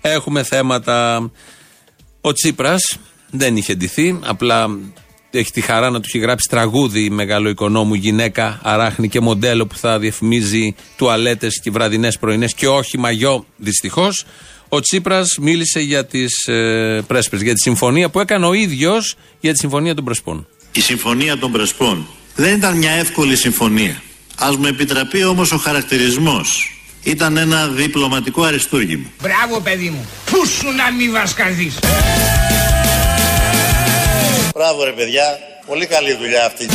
Έχουμε 0.01 0.43
θέματα. 0.43 1.31
Ο 2.21 2.33
Τσίπρας 2.33 2.99
δεν 3.31 3.57
είχε 3.57 3.75
ντυθεί, 3.75 4.19
απλά 4.25 4.79
έχει 5.31 5.51
τη 5.51 5.61
χαρά 5.61 5.91
να 5.91 6.01
του 6.01 6.07
έχει 6.09 6.19
γράψει 6.19 6.49
τραγούδι 6.49 7.11
μεγάλο 7.11 7.49
οικονόμου 7.49 7.95
γυναίκα, 7.95 8.61
αράχνη 8.63 9.09
και 9.09 9.21
μοντέλο 9.21 9.67
που 9.67 9.77
θα 9.77 9.99
διαφημίζει 9.99 10.75
τουαλέτες 10.97 11.61
και 11.61 11.71
βραδινές 11.71 12.19
πρωινές 12.19 12.55
και 12.55 12.69
όχι 12.69 12.99
μαγιό, 12.99 13.45
δυστυχώς. 13.57 14.25
Ο 14.73 14.81
Τσίπρας 14.81 15.37
μίλησε 15.41 15.81
για 15.81 16.07
τις 16.07 16.47
ε, 16.47 17.03
πρέσπες, 17.07 17.43
για 17.43 17.55
τη 17.55 17.61
συμφωνία 17.61 18.09
που 18.09 18.21
έκανε 18.21 18.47
ο 18.47 18.53
ίδιος 18.53 19.17
για 19.41 19.53
τη 19.53 19.59
συμφωνία 19.59 19.95
των 19.95 20.05
Πρεσπών. 20.05 20.47
Η 20.73 20.81
συμφωνία 20.81 21.39
των 21.39 21.53
Πρεσπών 21.53 22.07
δεν 22.35 22.57
ήταν 22.57 22.77
μια 22.77 22.91
εύκολη 22.91 23.37
συμφωνία. 23.37 24.03
Α 24.37 24.53
μου 24.59 24.67
επιτραπεί 24.67 25.25
όμως 25.25 25.53
ο 25.53 25.57
χαρακτηρισμός. 25.57 26.75
Ήταν 27.03 27.37
ένα 27.37 27.69
διπλωματικό 27.69 28.43
αριστούργημα. 28.43 29.07
Μπράβο, 29.23 29.61
παιδί 29.61 29.89
μου. 29.89 30.09
Πού 30.25 30.47
σου 30.47 30.71
να 30.77 30.93
μην 30.93 31.13
βασκαδεί. 31.13 31.73
Μπράβο, 34.55 34.85
ρε 34.85 34.93
παιδιά. 34.93 35.23
Πολύ 35.67 35.87
καλή 35.87 36.15
δουλειά 36.15 36.45
αυτή. 36.45 36.67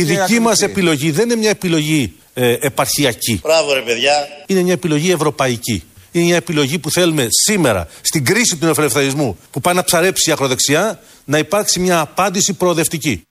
Η 0.00 0.04
δική 0.04 0.40
μας 0.40 0.60
επιλογή 0.60 1.10
δεν 1.10 1.24
είναι 1.24 1.36
μια 1.36 1.50
επιλογή 1.50 2.12
ε, 2.34 2.56
επαρχιακή. 2.60 3.40
Μπράβο, 3.42 3.72
ρε 3.72 3.80
παιδιά. 3.80 4.12
Είναι 4.46 4.62
μια 4.62 4.72
επιλογή 4.72 5.10
ευρωπαϊκή. 5.10 5.82
Είναι 6.12 6.24
μια 6.24 6.36
επιλογή 6.36 6.78
που 6.78 6.90
θέλουμε 6.90 7.26
σήμερα, 7.46 7.88
στην 8.00 8.24
κρίση 8.24 8.56
του 8.56 8.64
νεοφιλελευθερισμού, 8.64 9.38
που 9.50 9.60
πάει 9.60 9.74
να 9.74 9.84
ψαρέψει 9.84 10.30
η 10.30 10.32
ακροδεξιά, 10.32 11.00
να 11.24 11.38
υπάρξει 11.38 11.80
μια 11.80 12.00
απάντηση 12.00 12.52
προοδευτική. 12.52 13.22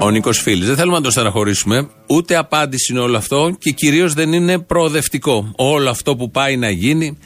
Ο 0.00 0.10
Νίκος 0.10 0.40
Φίλης. 0.40 0.66
Δεν 0.66 0.76
θέλουμε 0.76 0.96
να 0.96 1.02
τον 1.02 1.10
στεναχωρήσουμε. 1.10 1.88
Ούτε 2.06 2.36
απάντηση 2.36 2.92
είναι 2.92 3.00
όλο 3.00 3.16
αυτό 3.16 3.56
και 3.58 3.70
κυρίως 3.70 4.14
δεν 4.14 4.32
είναι 4.32 4.58
προοδευτικό. 4.58 5.52
Όλο 5.56 5.90
αυτό 5.90 6.16
που 6.16 6.30
πάει 6.30 6.56
να 6.56 6.70
γίνει, 6.70 7.18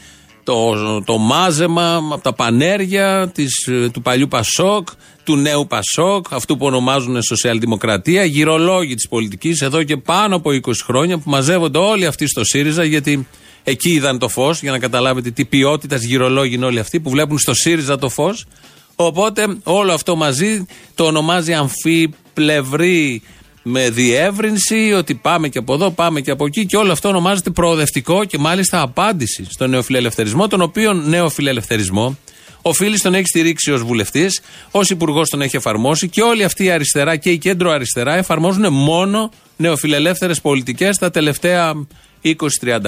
το, 0.51 1.03
το 1.05 1.19
μάζεμα 1.19 1.95
από 1.95 2.23
τα 2.23 2.33
πανέρια 2.33 3.31
της, 3.35 3.69
του 3.93 4.03
παλιού 4.03 4.29
Πασόκ, 4.29 4.89
του 5.25 5.37
νέου 5.37 5.67
Πασόκ, 5.67 6.27
αυτού 6.31 6.57
που 6.57 6.67
ονομάζουν 6.67 7.23
σοσιαλδημοκρατία, 7.23 8.25
γυρολόγοι 8.25 8.95
της 8.95 9.09
πολιτικής 9.09 9.61
εδώ 9.61 9.83
και 9.83 9.97
πάνω 9.97 10.37
από 10.37 10.51
20 10.51 10.59
χρόνια 10.85 11.19
που 11.19 11.31
μαζεύονται 11.31 11.79
όλοι 11.79 12.07
αυτοί 12.07 12.27
στο 12.27 12.45
ΣΥΡΙΖΑ 12.45 12.85
γιατί 12.85 13.27
εκεί 13.65 13.91
είδαν 13.91 14.19
το 14.19 14.29
φως, 14.29 14.63
για 14.63 14.71
να 14.71 14.79
καταλάβετε 14.79 15.31
τι 15.31 15.45
ποιότητας 15.45 16.03
γυρολόγοι 16.03 16.55
είναι 16.55 16.67
όλοι 16.67 16.79
αυτοί 16.79 17.01
που 17.01 17.11
βλέπουν 17.11 17.39
στο 17.39 17.55
ΣΥΡΙΖΑ 17.55 17.99
το 17.99 18.09
φως. 18.09 18.47
Οπότε 18.95 19.57
όλο 19.63 19.93
αυτό 19.93 20.17
μαζί 20.17 20.67
το 20.95 21.05
ονομάζει 21.05 21.53
αμφίπλευρη 21.53 23.23
με 23.63 23.91
διεύρυνση, 23.91 24.93
ότι 24.93 25.15
πάμε 25.15 25.49
και 25.49 25.59
από 25.59 25.75
εδώ, 25.75 25.91
πάμε 25.91 26.21
και 26.21 26.31
από 26.31 26.47
εκεί 26.47 26.67
και 26.67 26.77
όλο 26.77 26.93
αυτό 26.93 27.09
ονομάζεται 27.09 27.51
προοδευτικό 27.51 28.25
και 28.25 28.39
μάλιστα 28.39 28.81
απάντηση 28.81 29.47
στον 29.51 29.71
νεοφιλελευθερισμό, 29.71 30.49
τον 30.49 30.61
οποίο 30.61 30.93
νεοφιλελευθερισμό 30.93 32.17
ο 32.63 32.73
Φίλη 32.73 32.99
τον 32.99 33.15
έχει 33.15 33.27
στηρίξει 33.27 33.73
ως 33.73 33.83
βουλευτής, 33.83 34.41
ως 34.71 34.91
υπουργός 34.91 35.29
τον 35.29 35.43
έχει 35.43 35.57
εφαρμόσει 35.57 36.09
και 36.09 36.23
όλη 36.23 36.45
αυτή 36.45 36.65
η 36.65 36.71
αριστερά 36.71 37.17
και 37.17 37.31
η 37.31 37.39
κέντρο 37.39 37.71
αριστερά 37.71 38.17
εφαρμόζουν 38.17 38.73
μόνο 38.73 39.31
νεοφιλελεύθερες 39.57 40.41
πολιτικές 40.41 40.99
τα 40.99 41.11
τελευταία 41.11 41.87
20-30 42.25 42.37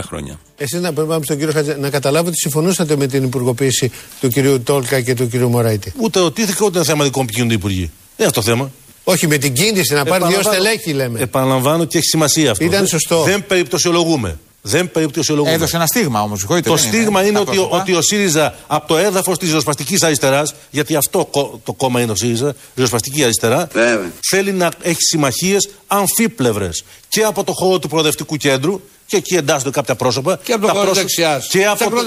χρόνια. 0.00 0.38
Εσείς 0.57 0.81
να 0.81 0.93
πάμε 0.93 1.25
στον 1.25 1.37
κύριο 1.37 1.52
Χατζα, 1.52 1.76
να 1.76 1.91
καταλάβω 1.91 2.29
ότι 2.29 2.37
συμφωνούσατε 2.37 2.97
με 2.97 3.07
την 3.07 3.25
υπουργοποίηση 3.25 3.91
του 4.21 4.29
κυρίου 4.29 4.62
Τόλκα 4.62 5.00
και 5.00 5.14
του 5.14 5.29
κυρίου 5.29 5.49
Μωράητη. 5.49 5.93
Ούτε 5.97 6.21
οτίθεται 6.21 6.64
ούτε 6.64 6.85
θέμα 6.85 7.05
δικών 7.05 7.26
που 7.26 7.33
γίνονται 7.35 7.55
υπουργοί. 7.55 7.81
Δεν 7.81 7.91
είναι 8.17 8.26
αυτό 8.26 8.41
το 8.41 8.47
θέμα. 8.47 8.71
Όχι 9.04 9.26
με 9.26 9.38
την 9.38 9.52
κίνηση 9.52 9.94
να 9.94 10.04
πάρει 10.04 10.25
δύο 10.26 10.42
στελέχη, 10.42 10.92
λέμε. 10.92 11.21
Επαναλαμβάνω 11.21 11.85
και 11.85 11.99
έχει 11.99 12.06
σημασία 12.06 12.50
αυτό. 12.50 12.64
Ήταν 12.64 12.87
σωστό. 12.87 13.23
Δεν 13.23 13.47
περιπτωσιολογούμε. 13.47 14.38
Δεν 14.64 14.90
περιπτωσιολογούμε. 14.90 15.54
Έδωσε 15.54 15.76
ένα 15.76 15.87
στίγμα 15.87 16.23
όμως. 16.23 16.47
Το 16.64 16.76
στίγμα 16.76 17.21
είναι, 17.21 17.28
είναι 17.28 17.38
ότι, 17.38 17.66
ότι 17.71 17.94
ο 17.94 18.02
ΣΥΡΙΖΑ 18.02 18.54
από 18.66 18.88
το 18.88 18.97
έδαφος 18.97 19.38
της 19.38 19.49
ριζοσπαστικής 19.49 20.02
αριστεράς, 20.02 20.54
γιατί 20.71 20.97
αυτό 20.97 21.28
το 21.64 21.73
κόμμα 21.73 22.00
είναι 22.00 22.12
ο 22.12 22.14
ΣΥΡΙΖΑ, 22.14 22.54
ριζοσπαστική 22.75 23.25
αριστερά, 23.25 23.68
Βέβαια. 23.73 24.12
θέλει 24.30 24.52
να 24.52 24.71
έχει 24.82 25.00
συμμαχίες 25.00 25.68
αμφίπλευρες 25.87 26.85
και 27.09 27.23
από 27.23 27.44
το 27.44 27.52
χώρο 27.52 27.78
του 27.78 27.88
προοδευτικού 27.88 28.37
κέντρου 28.37 28.80
και 29.06 29.16
εκεί 29.16 29.35
εντάσσονται 29.35 29.71
κάποια 29.71 29.94
πρόσωπα. 29.94 30.40
Και 30.44 30.52
από 30.52 30.66
το 30.66 30.73
χώρο 30.73 30.92
δεξιάς. 30.92 31.47
Και, 31.47 31.66
από 31.66 31.90
το, 31.90 32.02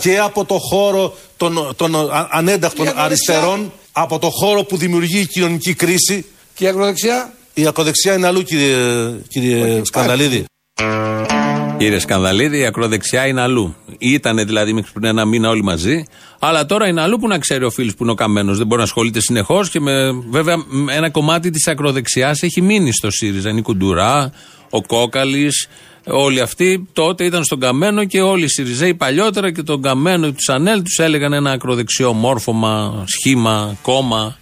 και 0.00 0.18
από 0.18 0.44
το 0.44 0.58
χώρο 0.58 1.16
των, 1.36 1.72
των 1.76 1.96
ανένταχτων 2.30 2.92
αριστερών, 2.94 3.72
από 3.92 4.18
το 4.18 4.30
χώρο 4.30 4.64
που 4.64 4.76
δημιουργεί 4.76 5.18
η 5.18 5.26
κοινωνική 5.26 5.74
κρίση. 5.74 6.26
Και 6.60 6.66
η 6.66 6.68
ακροδεξιά; 6.68 7.32
Η 7.54 7.66
ακροδεξιά 7.66 8.14
είναι 8.14 8.26
αλλού, 8.26 8.42
κύριε, 8.42 8.76
κύριε 9.28 9.80
Σκανδαλίδη. 9.84 10.44
Κύριε 11.78 11.98
Σκανδαλίδη, 11.98 12.58
η 12.58 12.66
ακροδεξιά 12.66 13.26
είναι 13.26 13.40
αλλού. 13.40 13.74
Ήταν 13.98 14.46
δηλαδή 14.46 14.72
μέχρι 14.72 14.92
πριν 14.92 15.04
ένα 15.04 15.24
μήνα 15.24 15.48
όλοι 15.48 15.62
μαζί, 15.62 16.04
αλλά 16.38 16.66
τώρα 16.66 16.88
είναι 16.88 17.00
αλλού 17.00 17.18
που 17.18 17.28
να 17.28 17.38
ξέρει 17.38 17.64
ο 17.64 17.70
φίλος 17.70 17.94
που 17.94 18.02
είναι 18.02 18.12
ο 18.12 18.14
καμένος. 18.14 18.58
Δεν 18.58 18.66
μπορεί 18.66 18.78
να 18.78 18.86
ασχολείται 18.86 19.20
συνεχώς 19.20 19.70
και 19.70 19.80
με, 19.80 20.10
βέβαια 20.30 20.56
ένα 20.96 21.10
κομμάτι 21.10 21.50
της 21.50 21.66
ακροδεξιάς 21.66 22.42
έχει 22.42 22.60
μείνει 22.60 22.92
στο 22.92 23.10
ΣΥΡΙΖΑ. 23.10 23.48
Είναι 23.48 23.58
η 23.58 23.62
Κουντουρά, 23.62 24.32
ο 24.70 24.82
Κόκαλης, 24.82 25.68
όλοι 26.06 26.40
αυτοί 26.40 26.88
τότε 26.92 27.24
ήταν 27.24 27.44
στον 27.44 27.60
καμένο 27.60 28.04
και 28.04 28.20
όλοι 28.20 28.44
οι 28.44 28.48
ΣΥΡΙΖΑΙ 28.48 28.94
παλιότερα 28.94 29.52
και 29.52 29.62
τον 29.62 29.82
καμένο 29.82 30.32
τους 30.32 30.44
Σανέλ 30.44 30.82
τους 30.82 30.98
έλεγαν 30.98 31.32
ένα 31.32 31.50
ακροδεξιό 31.50 32.12
μόρφωμα, 32.12 33.04
σχήμα, 33.06 33.76
κόμμα. 33.82 34.38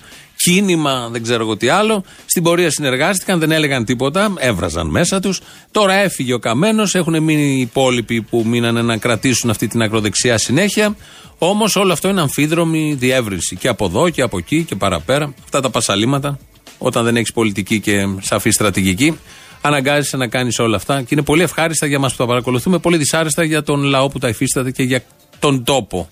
Κίνημα, 0.48 1.08
δεν 1.12 1.22
ξέρω 1.22 1.42
εγώ 1.42 1.56
τι 1.56 1.68
άλλο. 1.68 2.04
Στην 2.26 2.42
πορεία 2.42 2.70
συνεργάστηκαν, 2.70 3.38
δεν 3.38 3.50
έλεγαν 3.50 3.84
τίποτα, 3.84 4.32
έβραζαν 4.38 4.86
μέσα 4.86 5.20
τους. 5.20 5.40
Τώρα 5.70 5.94
έφυγε 5.94 6.32
ο 6.32 6.38
Καμένος, 6.38 6.94
έχουν 6.94 7.22
μείνει 7.22 7.56
οι 7.56 7.60
υπόλοιποι 7.60 8.22
που 8.22 8.44
μείνανε 8.46 8.82
να 8.82 8.96
κρατήσουν 8.96 9.50
αυτή 9.50 9.66
την 9.66 9.82
ακροδεξιά 9.82 10.38
συνέχεια. 10.38 10.96
Όμως 11.38 11.76
όλο 11.76 11.92
αυτό 11.92 12.08
είναι 12.08 12.20
αμφίδρομη 12.20 12.94
διεύρυνση. 12.98 13.56
Και 13.56 13.68
από 13.68 13.84
εδώ 13.84 14.10
και 14.10 14.22
από 14.22 14.38
εκεί 14.38 14.64
και 14.64 14.74
παραπέρα. 14.74 15.34
Αυτά 15.44 15.60
τα 15.60 15.70
πασαλήματα, 15.70 16.38
όταν 16.78 17.04
δεν 17.04 17.16
έχεις 17.16 17.32
πολιτική 17.32 17.80
και 17.80 18.06
σαφή 18.20 18.50
στρατηγική, 18.50 19.18
αναγκάζεσαι 19.60 20.16
να 20.16 20.26
κάνεις 20.26 20.58
όλα 20.58 20.76
αυτά. 20.76 21.02
Και 21.02 21.08
είναι 21.10 21.22
πολύ 21.22 21.42
ευχάριστα 21.42 21.86
για 21.86 21.98
μας 21.98 22.12
που 22.12 22.18
τα 22.18 22.26
παρακολουθούμε, 22.26 22.78
πολύ 22.78 22.96
δυσάρεστα 22.96 23.44
για 23.44 23.62
τον 23.62 23.82
λαό 23.82 24.08
που 24.08 24.18
τα 24.18 24.28
υφίσταται 24.28 24.70
και 24.70 24.82
για 24.82 25.02
τον 25.38 25.64
τόπο. 25.64 26.08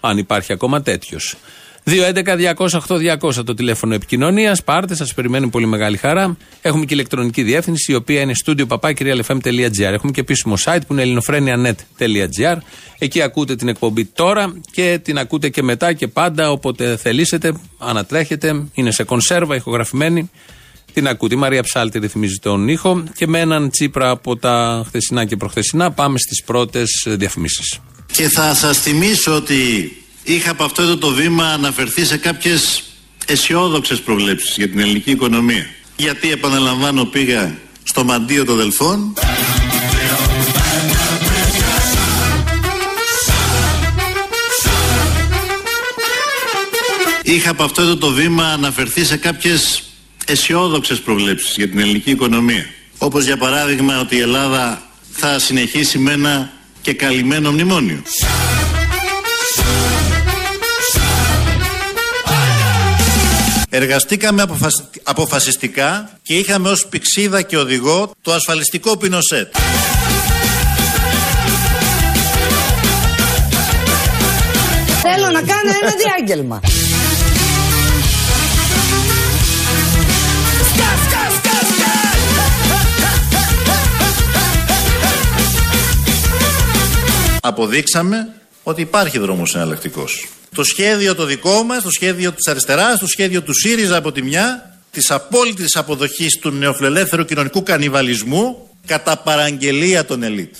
Αν 0.00 0.18
υπάρχει 0.18 0.52
ακόμα 0.52 0.82
τέτοιος. 0.82 1.36
2.11.208.200 1.88 3.44
το 3.44 3.54
τηλέφωνο 3.54 3.94
επικοινωνίας. 3.94 4.62
Πάρτε, 4.64 4.94
σας 4.94 5.14
περιμένει 5.14 5.48
πολύ 5.48 5.66
μεγάλη 5.66 5.96
χαρά. 5.96 6.36
Έχουμε 6.62 6.84
και 6.84 6.94
ηλεκτρονική 6.94 7.42
διεύθυνση, 7.42 7.92
η 7.92 7.94
οποία 7.94 8.20
είναι 8.20 8.32
studio 8.44 8.66
papakirialfm.gr. 8.66 9.92
Έχουμε 9.92 10.12
και 10.12 10.20
επίσημο 10.20 10.54
site 10.64 10.80
που 10.86 10.92
είναι 10.92 11.02
ελληνοφρένια.net.gr. 11.02 12.56
Εκεί 12.98 13.22
ακούτε 13.22 13.56
την 13.56 13.68
εκπομπή 13.68 14.04
τώρα 14.04 14.52
και 14.70 15.00
την 15.02 15.18
ακούτε 15.18 15.48
και 15.48 15.62
μετά 15.62 15.92
και 15.92 16.08
πάντα 16.08 16.50
όποτε 16.50 16.96
θελήσετε. 16.96 17.52
Ανατρέχετε, 17.78 18.64
είναι 18.74 18.90
σε 18.90 19.04
κονσέρβα, 19.04 19.54
ηχογραφημένη. 19.54 20.30
Την 20.92 21.08
ακούτε. 21.08 21.34
Η 21.34 21.38
Μαρία 21.38 21.62
Ψάλτη 21.62 21.98
ρυθμίζει 21.98 22.36
τον 22.36 22.68
ήχο 22.68 23.04
και 23.14 23.26
με 23.26 23.40
έναν 23.40 23.70
τσίπρα 23.70 24.10
από 24.10 24.36
τα 24.36 24.84
χθεσινά 24.86 25.24
και 25.24 25.36
προχθεσινά 25.36 25.90
πάμε 25.90 26.18
στις 26.18 26.42
πρώτες 26.42 27.06
διαφημίσεις. 27.06 27.80
Και 28.12 28.28
θα 28.28 28.54
σας 28.54 28.78
θυμίσω 28.78 29.34
ότι 29.34 29.92
είχα 30.34 30.50
από 30.50 30.64
αυτό 30.64 30.82
εδώ 30.82 30.96
το 30.96 31.08
βήμα 31.08 31.44
αναφερθεί 31.44 32.04
σε 32.04 32.16
κάποιες 32.16 32.82
αισιόδοξες 33.26 34.00
προβλέψεις 34.00 34.56
για 34.56 34.68
την 34.68 34.78
ελληνική 34.78 35.10
οικονομία. 35.10 35.66
Γιατί 35.96 36.30
επαναλαμβάνω 36.30 37.04
πήγα 37.04 37.58
στο 37.82 38.04
μαντίο 38.04 38.44
των 38.44 38.56
Δελφών 38.56 39.12
Είχα 47.22 47.50
από 47.50 47.62
αυτό 47.62 47.82
εδώ 47.82 47.96
το 47.96 48.10
βήμα 48.10 48.44
αναφερθεί 48.44 49.04
σε 49.04 49.16
κάποιες 49.16 49.82
αισιόδοξες 50.26 51.00
προβλέψεις 51.00 51.54
για 51.56 51.68
την 51.68 51.78
ελληνική 51.78 52.10
οικονομία. 52.10 52.66
Όπως 52.98 53.24
για 53.24 53.36
παράδειγμα 53.36 54.00
ότι 54.00 54.16
η 54.16 54.20
Ελλάδα 54.20 54.82
θα 55.10 55.38
συνεχίσει 55.38 55.98
με 55.98 56.12
ένα 56.12 56.52
και 56.80 56.92
καλυμμένο 56.92 57.50
μνημόνιο. 57.52 58.02
Εργαστήκαμε 63.70 64.44
αποφασιστικά 65.02 66.10
και 66.22 66.34
είχαμε 66.34 66.68
ως 66.68 66.86
πηξίδα 66.86 67.42
και 67.42 67.56
οδηγό 67.56 68.10
το 68.22 68.32
ασφαλιστικό 68.32 68.96
πινοσέτ. 68.96 69.54
Θέλω 75.02 75.30
να 75.30 75.42
κάνω 75.42 75.70
ένα 75.82 75.92
διάγγελμα. 76.04 76.60
Αποδείξαμε 87.40 88.28
ότι 88.62 88.80
υπάρχει 88.80 89.18
δρόμος 89.18 89.54
εναλλακτικό. 89.54 90.04
Το 90.54 90.64
σχέδιο 90.64 91.14
το 91.14 91.24
δικό 91.24 91.62
μας, 91.62 91.82
το 91.82 91.90
σχέδιο 91.90 92.32
της 92.32 92.46
αριστεράς, 92.46 92.98
το 92.98 93.06
σχέδιο 93.06 93.42
του 93.42 93.52
ΣΥΡΙΖΑ 93.54 93.96
από 93.96 94.12
τη 94.12 94.22
μια, 94.22 94.78
της 94.90 95.10
απόλυτης 95.10 95.76
αποδοχής 95.76 96.38
του 96.38 96.50
νεοφιλελεύθερου 96.50 97.24
κοινωνικού 97.24 97.62
κανιβαλισμού 97.62 98.68
κατά 98.86 99.16
παραγγελία 99.16 100.04
των 100.04 100.22
ελίτ. 100.22 100.54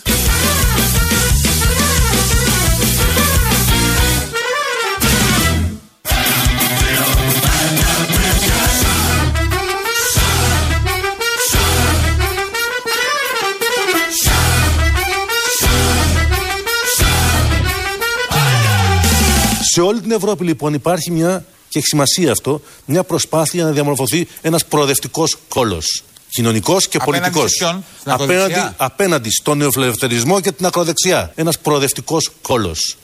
Σε 19.78 19.84
όλη 19.84 20.00
την 20.00 20.10
Ευρώπη 20.10 20.45
λοιπόν 20.45 20.75
υπάρχει 20.75 21.10
μια, 21.10 21.45
και 21.69 21.78
έχει 21.78 21.86
σημασία 21.86 22.32
αυτό, 22.32 22.60
μια 22.84 23.02
προσπάθεια 23.04 23.64
να 23.64 23.71
διαμορφωθεί 23.71 24.28
ένας 24.41 24.64
προοδευτικός 24.64 25.36
κόλος. 25.49 26.02
Κοινωνικός 26.30 26.88
και 26.88 26.99
Απέναντι 27.00 27.21
πολιτικός. 27.21 27.50
σε 27.50 27.64
ποιον; 27.64 27.84
Στην 27.99 28.12
Απέναντι, 28.12 28.32
ακροδεξιά; 28.34 28.75
απέναντι 28.76 29.30
στον 29.30 29.58
νεοφιλελευθερισμό 29.58 30.41
και 30.41 30.52
την 30.52 30.67
ακροδεξιά. 30.67 31.32
Ένας 31.34 31.58
προοδευτικός 31.58 32.30
κόλος. 32.43 32.97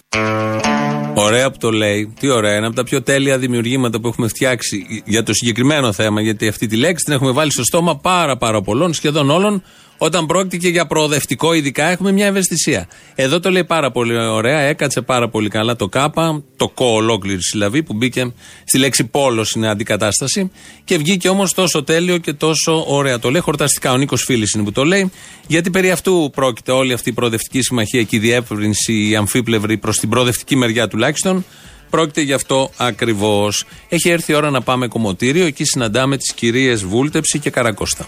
Ωραία 1.14 1.50
που 1.50 1.58
το 1.58 1.70
λέει. 1.70 2.14
Τι 2.20 2.28
ωραία. 2.28 2.56
Είναι 2.56 2.66
από 2.66 2.76
τα 2.76 2.84
πιο 2.84 3.02
τέλεια 3.02 3.38
δημιουργήματα 3.38 4.00
που 4.00 4.08
έχουμε 4.08 4.28
φτιάξει 4.28 5.02
για 5.04 5.22
το 5.22 5.34
συγκεκριμένο 5.34 5.92
θέμα. 5.92 6.20
Γιατί 6.20 6.48
αυτή 6.48 6.66
τη 6.66 6.76
λέξη 6.76 7.04
την 7.04 7.12
έχουμε 7.14 7.30
βάλει 7.30 7.52
στο 7.52 7.64
στόμα 7.64 7.96
πάρα 7.96 8.37
πάρα 8.37 8.62
πολλών, 8.62 8.94
σχεδόν 8.94 9.30
όλων. 9.30 9.62
Όταν 9.98 10.26
πρόκειται 10.26 10.57
και 10.57 10.68
για 10.68 10.87
προοδευτικό, 10.87 11.52
ειδικά 11.52 11.85
έχουμε 11.85 12.12
μια 12.12 12.26
ευαισθησία. 12.26 12.88
Εδώ 13.14 13.40
το 13.40 13.50
λέει 13.50 13.64
πάρα 13.64 13.90
πολύ 13.90 14.16
ωραία. 14.16 14.59
Έκατσε 14.59 15.00
πάρα 15.00 15.28
πολύ 15.28 15.48
καλά 15.48 15.76
το 15.76 15.88
κάπα, 15.88 16.42
το 16.57 16.68
κο 16.68 16.94
ολόκληρη 16.94 17.42
συλλαβή 17.42 17.83
που 17.83 17.94
μπήκε 17.94 18.33
στη 18.64 18.78
λέξη 18.78 19.04
πόλος 19.04 19.52
είναι 19.52 19.68
αντικατάσταση. 19.68 20.50
Και 20.85 20.96
βγήκε 20.96 21.28
όμως 21.28 21.54
τόσο 21.54 21.85
τέλειο 21.85 22.18
και 22.18 22.33
τόσο 22.33 22.85
ωραία. 22.87 23.18
Το 23.18 23.30
λέει 23.30 23.40
χορταστικά. 23.40 23.92
Ο 23.92 23.96
Νίκος 23.96 24.22
Φίλης 24.22 24.52
είναι 24.52 24.64
που 24.64 24.72
το 24.72 24.85
λέει. 24.85 25.12
Γιατί 25.46 25.70
περί 25.70 25.90
αυτού 25.90 26.30
πρόκειται 26.35 26.72
όλη 26.72 26.92
αυτή 26.92 27.09
η 27.09 27.12
προοδευτική 27.12 27.62
συμμαχία 27.62 28.02
και 28.02 28.16
η 28.16 28.18
διεύρυνση, 28.18 29.09
η 29.09 29.16
αμφίπλευρη 29.16 29.78
προς 29.78 29.96
την 29.96 30.09
προοδευτική 30.09 30.57
μεριά 30.57 30.88
τουλάχιστον. 30.88 31.44
Πρόκειται 31.90 32.20
γι' 32.20 32.33
αυτό 32.33 32.70
ακριβώς. 32.76 33.64
Έχει 33.88 34.09
έρθει 34.09 34.33
η 34.33 34.35
ώρα 34.35 34.50
να 34.50 34.61
πάμε 34.61 34.88
κομμωτήριο. 34.88 35.46
Εκεί 35.46 35.64
συναντάμε 35.64 36.16
τις 36.16 36.33
κυρίες 36.33 36.85
Βούλτεψη 36.85 37.38
και 37.38 37.50
Καρακώστα. 37.50 38.07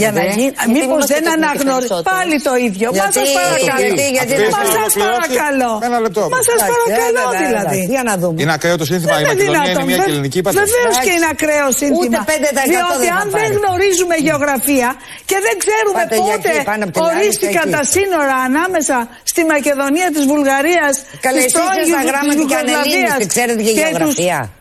Για 0.00 0.10
να 0.16 0.20
Ναι. 0.22 0.28
γίνει. 0.34 0.50
Γιατί 0.56 0.70
Μήπως 0.76 0.86
είμαστε 0.90 1.14
δεν 1.14 1.22
και 1.24 1.30
εμείς 1.32 1.42
αναγνωρίζει. 1.44 1.88
περισσότερες. 1.88 2.12
Πάλι 2.12 2.36
το 2.48 2.52
ίδιο. 2.66 2.86
Μα 2.90 2.96
Γιατί- 2.98 3.16
σας 3.18 3.28
παρακαλώ. 3.38 3.78
γιατί- 3.82 4.08
γιατί 4.18 4.32
δεν 4.42 4.50
Μα 4.54 4.60
μας 4.62 4.68
σας 4.78 4.90
παρακαλώ. 5.04 5.72
Ένα 5.88 5.98
λεπτό. 6.06 6.22
Μα 6.34 6.40
σας 6.48 6.58
Εντάξει, 6.58 6.70
παρακαλώ 6.72 7.08
έλα, 7.08 7.24
έλα, 7.28 7.40
δηλαδή. 7.46 7.78
Για 7.94 8.02
να 8.08 8.14
δούμε. 8.22 8.36
Είναι 8.42 8.54
ακραίο 8.58 8.76
το 8.82 8.86
σύνθημα. 8.90 9.14
Η 9.14 9.14
Δεν 9.16 9.22
είναι 9.22 9.32
Μακεδονία 9.32 9.58
είναι 9.58 9.68
δυνατόν. 9.68 9.86
μια 9.90 9.98
και 10.04 10.10
ελληνική 10.14 10.40
πατρίδα. 10.46 10.64
Βεβαίως 10.68 10.96
και 11.06 11.12
είναι 11.16 11.28
ακραίο 11.34 11.68
σύνθημα. 11.80 12.18
Ούτε 12.22 12.30
5% 12.30 12.70
Διότι 12.72 12.96
δεν 13.04 13.12
θα 13.12 13.18
αν 13.22 13.26
δεν 13.36 13.44
πάρει. 13.44 13.56
γνωρίζουμε 13.58 14.14
γεωγραφία 14.26 14.88
και 15.30 15.36
δεν 15.46 15.54
ξέρουμε 15.62 16.00
Πάτε 16.00 16.16
για 16.26 16.36
πότε 16.38 16.48
εκεί, 16.54 16.68
πάνω 16.70 16.82
απ' 16.86 16.92
την 16.94 17.02
άλλη 17.02 17.10
ορίστηκαν 17.16 17.52
και 17.56 17.68
εκεί. 17.68 17.76
τα 17.76 17.82
σύνορα 17.96 18.36
ανάμεσα 18.48 18.96
στη 19.32 19.40
Μακεδονία 19.54 20.08
της 20.14 20.24
Βουλγαρίας, 20.32 20.94
Καλά, 21.26 21.36
της 21.36 21.44
εσείς 21.48 21.60
είστε 21.68 21.82
στα 21.92 22.00
γράμματα 22.08 22.42
και 22.50 22.56
ανελίνης 22.62 23.14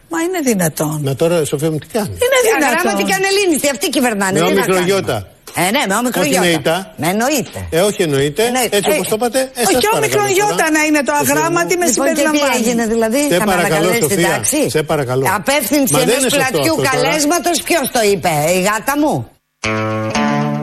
και 0.10 0.14
ξέρετε 0.14 0.14
για 0.14 0.14
γεωγραφία. 0.14 0.14
Μα 0.14 0.20
είναι 0.26 0.40
δυνατόν. 0.50 0.98
Να 1.04 1.16
τώρα, 1.16 1.46
Σοφία 1.46 1.72
μου, 1.72 1.78
τι 1.78 1.88
κάνεις; 1.96 2.10
Είναι 2.26 2.40
Γράμματα 2.60 2.90
δυνατόν. 2.90 3.06
και 3.08 3.14
ανελίνηστη, 3.20 3.68
αυτοί 3.70 3.90
κυβερνάνε. 3.90 4.32
Με 4.32 4.40
τι 4.40 4.42
να 4.46 4.48
όμικρο 4.52 4.74
κάνουμε. 4.74 4.92
γιώτα. 4.92 5.18
Ε, 5.58 5.70
ναι, 5.76 5.84
με 5.90 5.96
όμικρο 6.02 6.22
Όχι 6.22 6.30
με 6.30 6.50
γιώτα. 6.50 6.60
ηττα. 6.60 6.76
Με 7.02 7.08
εννοείται. 7.14 7.60
Ε, 7.78 7.80
όχι 7.90 8.02
εννοείται. 8.08 8.44
Εννοείται. 8.50 8.76
Έτσι 8.78 8.90
Ε, 8.92 8.96
όπως 8.96 9.08
το 9.12 9.16
είπατε. 9.20 9.40
Ε, 9.40 9.62
σας 9.64 9.68
Όχι, 9.68 9.76
ο 9.76 9.80
παρακαλώ 9.80 10.04
μικρογιώτα 10.06 10.56
τώρα. 10.56 10.72
να 10.78 10.82
είναι 10.88 11.02
το 11.10 11.14
Σοφία 11.18 11.34
μου. 11.34 11.40
αγράμματι 11.40 11.74
με 11.82 11.86
Λοιπόν, 11.86 12.06
και 12.08 12.14
τι 12.14 12.20
συμπεριλαμβάνει. 12.20 12.58
έγινε 12.60 12.84
δηλαδή, 12.94 13.22
Σε 13.32 13.38
θα 13.42 13.46
με 13.46 13.52
παρακαλώ, 13.54 13.76
ανακαλέσει 13.76 14.02
στην 14.10 14.20
Σοφία. 14.20 14.30
τάξη. 14.36 14.62
Σε 14.76 14.82
παρακαλώ. 14.92 15.24
Απεύθυνση 15.40 15.92
Μα 15.94 16.00
δεν 16.00 16.10
ενός 16.10 16.22
είναι 16.22 16.30
σωστό 16.36 16.44
πλατιού 16.46 16.74
αυτό 16.74 16.84
τώρα. 16.84 16.90
καλέσματος, 16.96 17.56
ποιος 17.68 17.86
το 17.96 18.02
είπε, 18.12 18.34
η 18.58 18.60
γάτα 18.68 18.94
μου; 19.02 19.14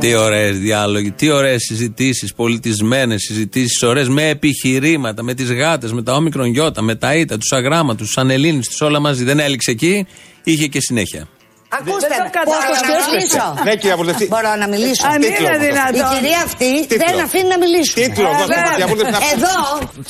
Τι 0.02 0.14
ωραίες 0.14 0.58
διάλογοι, 0.58 1.10
τι 1.10 1.30
ωραίες 1.30 1.62
συζητήσεις, 1.62 2.34
πολιτισμένες 2.34 3.22
συζητήσεις, 3.22 3.82
ωραίες 3.82 4.08
με 4.08 4.28
επιχειρήματα, 4.28 5.22
με 5.22 5.34
τις 5.34 5.52
γάτες, 5.52 5.92
με 5.92 6.02
τα 6.02 6.14
όμικρον 6.14 6.46
γιώτα, 6.46 6.82
με 6.82 6.94
τα 6.94 7.14
ήττα, 7.14 7.38
τους 7.38 7.52
αγράμματους, 7.52 8.06
τους 8.06 8.18
ανελίνιστου, 8.18 8.86
όλα 8.86 9.00
μαζί. 9.00 9.24
Δεν 9.24 9.38
έληξε 9.38 9.70
εκεί, 9.70 10.06
είχε 10.44 10.66
και 10.66 10.80
συνέχεια. 10.80 11.28
Ακούστε, 11.78 12.06
Δεν 12.12 12.18
το 12.20 12.24
με, 12.24 12.30
μπορώ 12.48 12.60
να 12.68 12.78
κατάλαβα. 12.78 13.04
μιλήσω; 13.12 13.44
Ναι, 13.66 13.72
κυρία 13.80 13.96
Βουλευτή. 14.00 14.24
Μπορώ 14.32 14.50
να 14.62 14.66
μιλήσω. 14.74 15.02
Αν 15.12 15.18
Τίτλο 15.24 15.48
είναι 15.48 15.56
αυτό. 15.56 15.64
Η 15.64 15.68
δυνατόν. 15.68 16.08
κυρία 16.14 16.40
αυτή 16.48 16.70
Τίτλο. 16.90 17.04
δεν 17.04 17.14
αφήνει 17.26 17.48
να 17.54 17.58
μιλήσουμε. 17.64 17.98
Τίτλο, 18.04 18.28
εγώ 18.34 18.44
βέβαια. 18.50 18.64
θέλω 18.64 18.78
διαβούλευση 18.80 19.12
να 19.16 19.20
Εδώ 19.34 19.54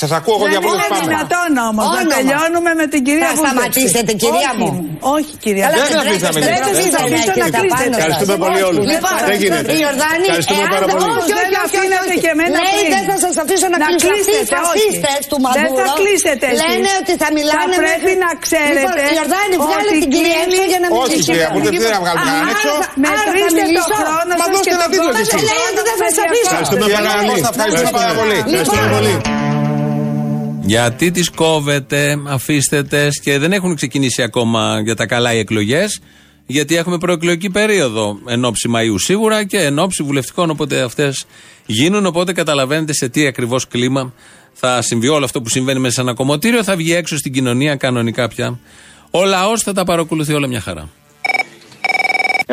Σας 0.03 0.11
ακούω 0.18 0.35
εγώ 0.38 0.44
Δεν 0.46 0.53
διαβούλευση 0.55 0.88
είναι 0.90 1.01
πάμε. 1.03 1.11
δυνατόν 1.12 1.51
όμως 1.70 1.85
να 1.94 2.01
Όνομα. 2.01 2.14
τελειώνουμε 2.16 2.70
με 2.81 2.87
την 2.92 3.01
κυρία 3.07 3.27
Θα 3.29 3.35
Βούλτεψη. 3.37 3.53
σταματήσετε, 3.53 4.11
κυρία 4.22 4.51
Όχι, 4.53 4.59
μου. 4.61 4.70
Όχι, 5.16 5.33
κυρία 5.44 5.64
Καλά, 5.66 5.77
Δεν 5.77 5.87
Βούλτεψη. 5.87 6.03
αφήνεις 6.03 6.22
να 6.27 6.31
τρέχετε, 6.37 6.61
μιλήσεις. 6.62 6.79
δεν 6.79 6.87
Δεν 6.87 6.94
θα 6.96 7.01
αφήνεις 7.03 7.22
αφήσω 7.22 7.40
να 7.42 7.46
έχετε 7.46 7.55
τα 7.57 7.61
κλείσετε. 7.62 7.85
πάνω 7.85 7.94
σας. 7.94 8.03
Ευχαριστούμε 8.03 8.37
πολύ 8.44 8.61
όλους. 8.68 8.85
Λοιπόν, 8.92 9.14
Δεν 9.31 9.37
γίνεται. 9.42 9.70
η 9.77 9.79
Ιορδάνη, 9.85 10.27
Ευχαριστούμε 10.31 10.62
εάν 10.64 10.70
πάρα 10.75 10.87
δεν- 10.88 10.94
πολύ. 10.94 11.11
Όχι, 11.18 11.20
όχι, 11.22 11.35
Δεν 11.40 11.51
όχι, 11.53 11.66
αφήνετε 11.66 12.12
όχι. 12.12 12.22
και 12.25 12.31
εμένα 12.37 12.57
Λέει, 12.66 12.72
πριν. 12.83 12.90
δεν 12.96 13.05
θα 13.11 13.16
σας 13.25 13.35
αφήσω 13.42 13.66
να 13.75 13.79
Να 13.83 13.87
κλείσω. 13.88 14.01
Αυτοί 14.03 14.11
οι 14.12 14.25
κλείσετε, 14.25 14.57
όχι. 14.57 14.87
φασίστες 14.87 15.20
του 15.31 15.37
Δεν 15.38 15.44
Μαδούρο 15.44 15.79
θα 15.81 15.87
κλείσετε 16.01 16.46
εσείς. 16.53 16.61
λένε 16.62 16.90
ότι 17.01 17.12
θα 17.22 17.29
μιλάνε 17.37 17.75
Θα 17.77 17.81
πρέπει 17.83 18.12
μέχρι- 18.12 18.25
να 18.27 18.31
ξέρετε 18.46 18.83
Λοιπόν, 18.85 19.16
Ιορδάνη, 19.18 19.55
βγάλε 19.64 19.88
ότι 19.92 20.01
την 20.05 20.11
κυρία 20.16 20.38
κλείνει- 20.38 20.57
έξω 20.57 20.62
για 20.72 20.81
να 20.85 20.88
Όχι, 21.03 21.16
μιλήσει. 21.16 21.52
Κυρία 21.55 21.71
Βουλευτή, 21.71 21.79
δεν 21.85 21.93
θα 21.97 22.01
βγάλουμε 22.05 22.25
κανέναν 22.29 22.45
Άρα 22.47 22.55
έξω. 22.55 22.71
θα- 22.73 22.88
άρα 23.11 23.21
θα 23.25 23.31
Μετρήστε 23.33 23.61
το 23.61 23.67
μιλήσω. 23.69 23.95
χρόνο 24.01 24.33
Μας 24.41 24.47
σας 24.49 24.51
δώστε 24.53 24.67
και 24.67 24.73
ένα 24.77 24.85
το 24.87 24.91
τίτλο 24.93 25.11
χρόνο 25.11 25.19
κι 25.19 25.31
σας. 25.31 25.35
εσείς. 25.37 25.49
Λέει 25.51 25.65
ότι 25.71 25.83
δεν 25.88 25.97
θα 26.01 26.07
σας 26.15 26.19
αφήσω. 26.25 26.49
Ευχαριστούμε 26.53 26.85
Κυρία 26.87 26.99
πάρα 26.99 27.11
πολύ. 27.29 27.41
Καρακώστα, 27.41 27.49
ευχαριστούμε 27.55 27.93
πάρα 28.01 28.12
πολύ. 28.21 28.37
Ευχαριστούμε 28.47 28.87
πολύ. 28.97 29.15
Γιατί 30.61 31.11
τις 31.11 31.31
κόβετε, 31.31 32.19
αφήστε 32.29 32.83
τες 32.83 33.21
και 33.21 33.38
δεν 33.38 33.53
έχουν 33.53 33.75
ξεκινήσει 33.75 34.23
ακόμα 34.23 34.81
για 34.85 34.95
τα 34.97 35.07
καλά 35.07 35.33
οι 35.35 35.38
εκλογές. 35.38 36.01
Γιατί 36.47 36.77
έχουμε 36.77 36.99
προεκλογική 36.99 37.51
περίοδο 37.51 38.19
εν 38.27 38.45
ώψη 38.45 38.71
Μαΐου 38.75 38.95
σίγουρα 38.99 39.45
και 39.45 39.59
εν 39.59 39.79
ώψη 39.79 40.03
βουλευτικών. 40.03 40.51
Οπότε 40.51 40.81
αυτές 40.83 41.25
γίνουν. 41.67 42.07
Οπότε 42.07 42.33
καταλαβαίνετε 42.33 42.93
σε 42.93 43.09
τι 43.09 43.27
ακριβώς 43.27 43.69
κλίμα 43.69 44.12
θα 44.53 44.83
συμβεί 44.83 45.09
όλο 45.09 45.25
αυτό 45.25 45.43
που 45.43 45.49
συμβαίνει 45.49 45.79
μέσα 45.81 45.95
σε 45.95 46.01
ένα 46.01 46.15
κομμωτήριο. 46.15 46.65
Θα 46.65 46.77
βγει 46.77 46.95
έξω 46.95 47.17
στην 47.17 47.33
κοινωνία 47.33 47.77
κανονικά 47.77 48.29
πια. 48.29 48.59
Ο 49.11 49.25
λαός 49.25 49.62
θα 49.62 49.73
τα 49.73 49.85
παρακολουθεί 49.85 50.33
όλα 50.33 50.47
μια 50.47 50.61
χαρά. 50.61 50.88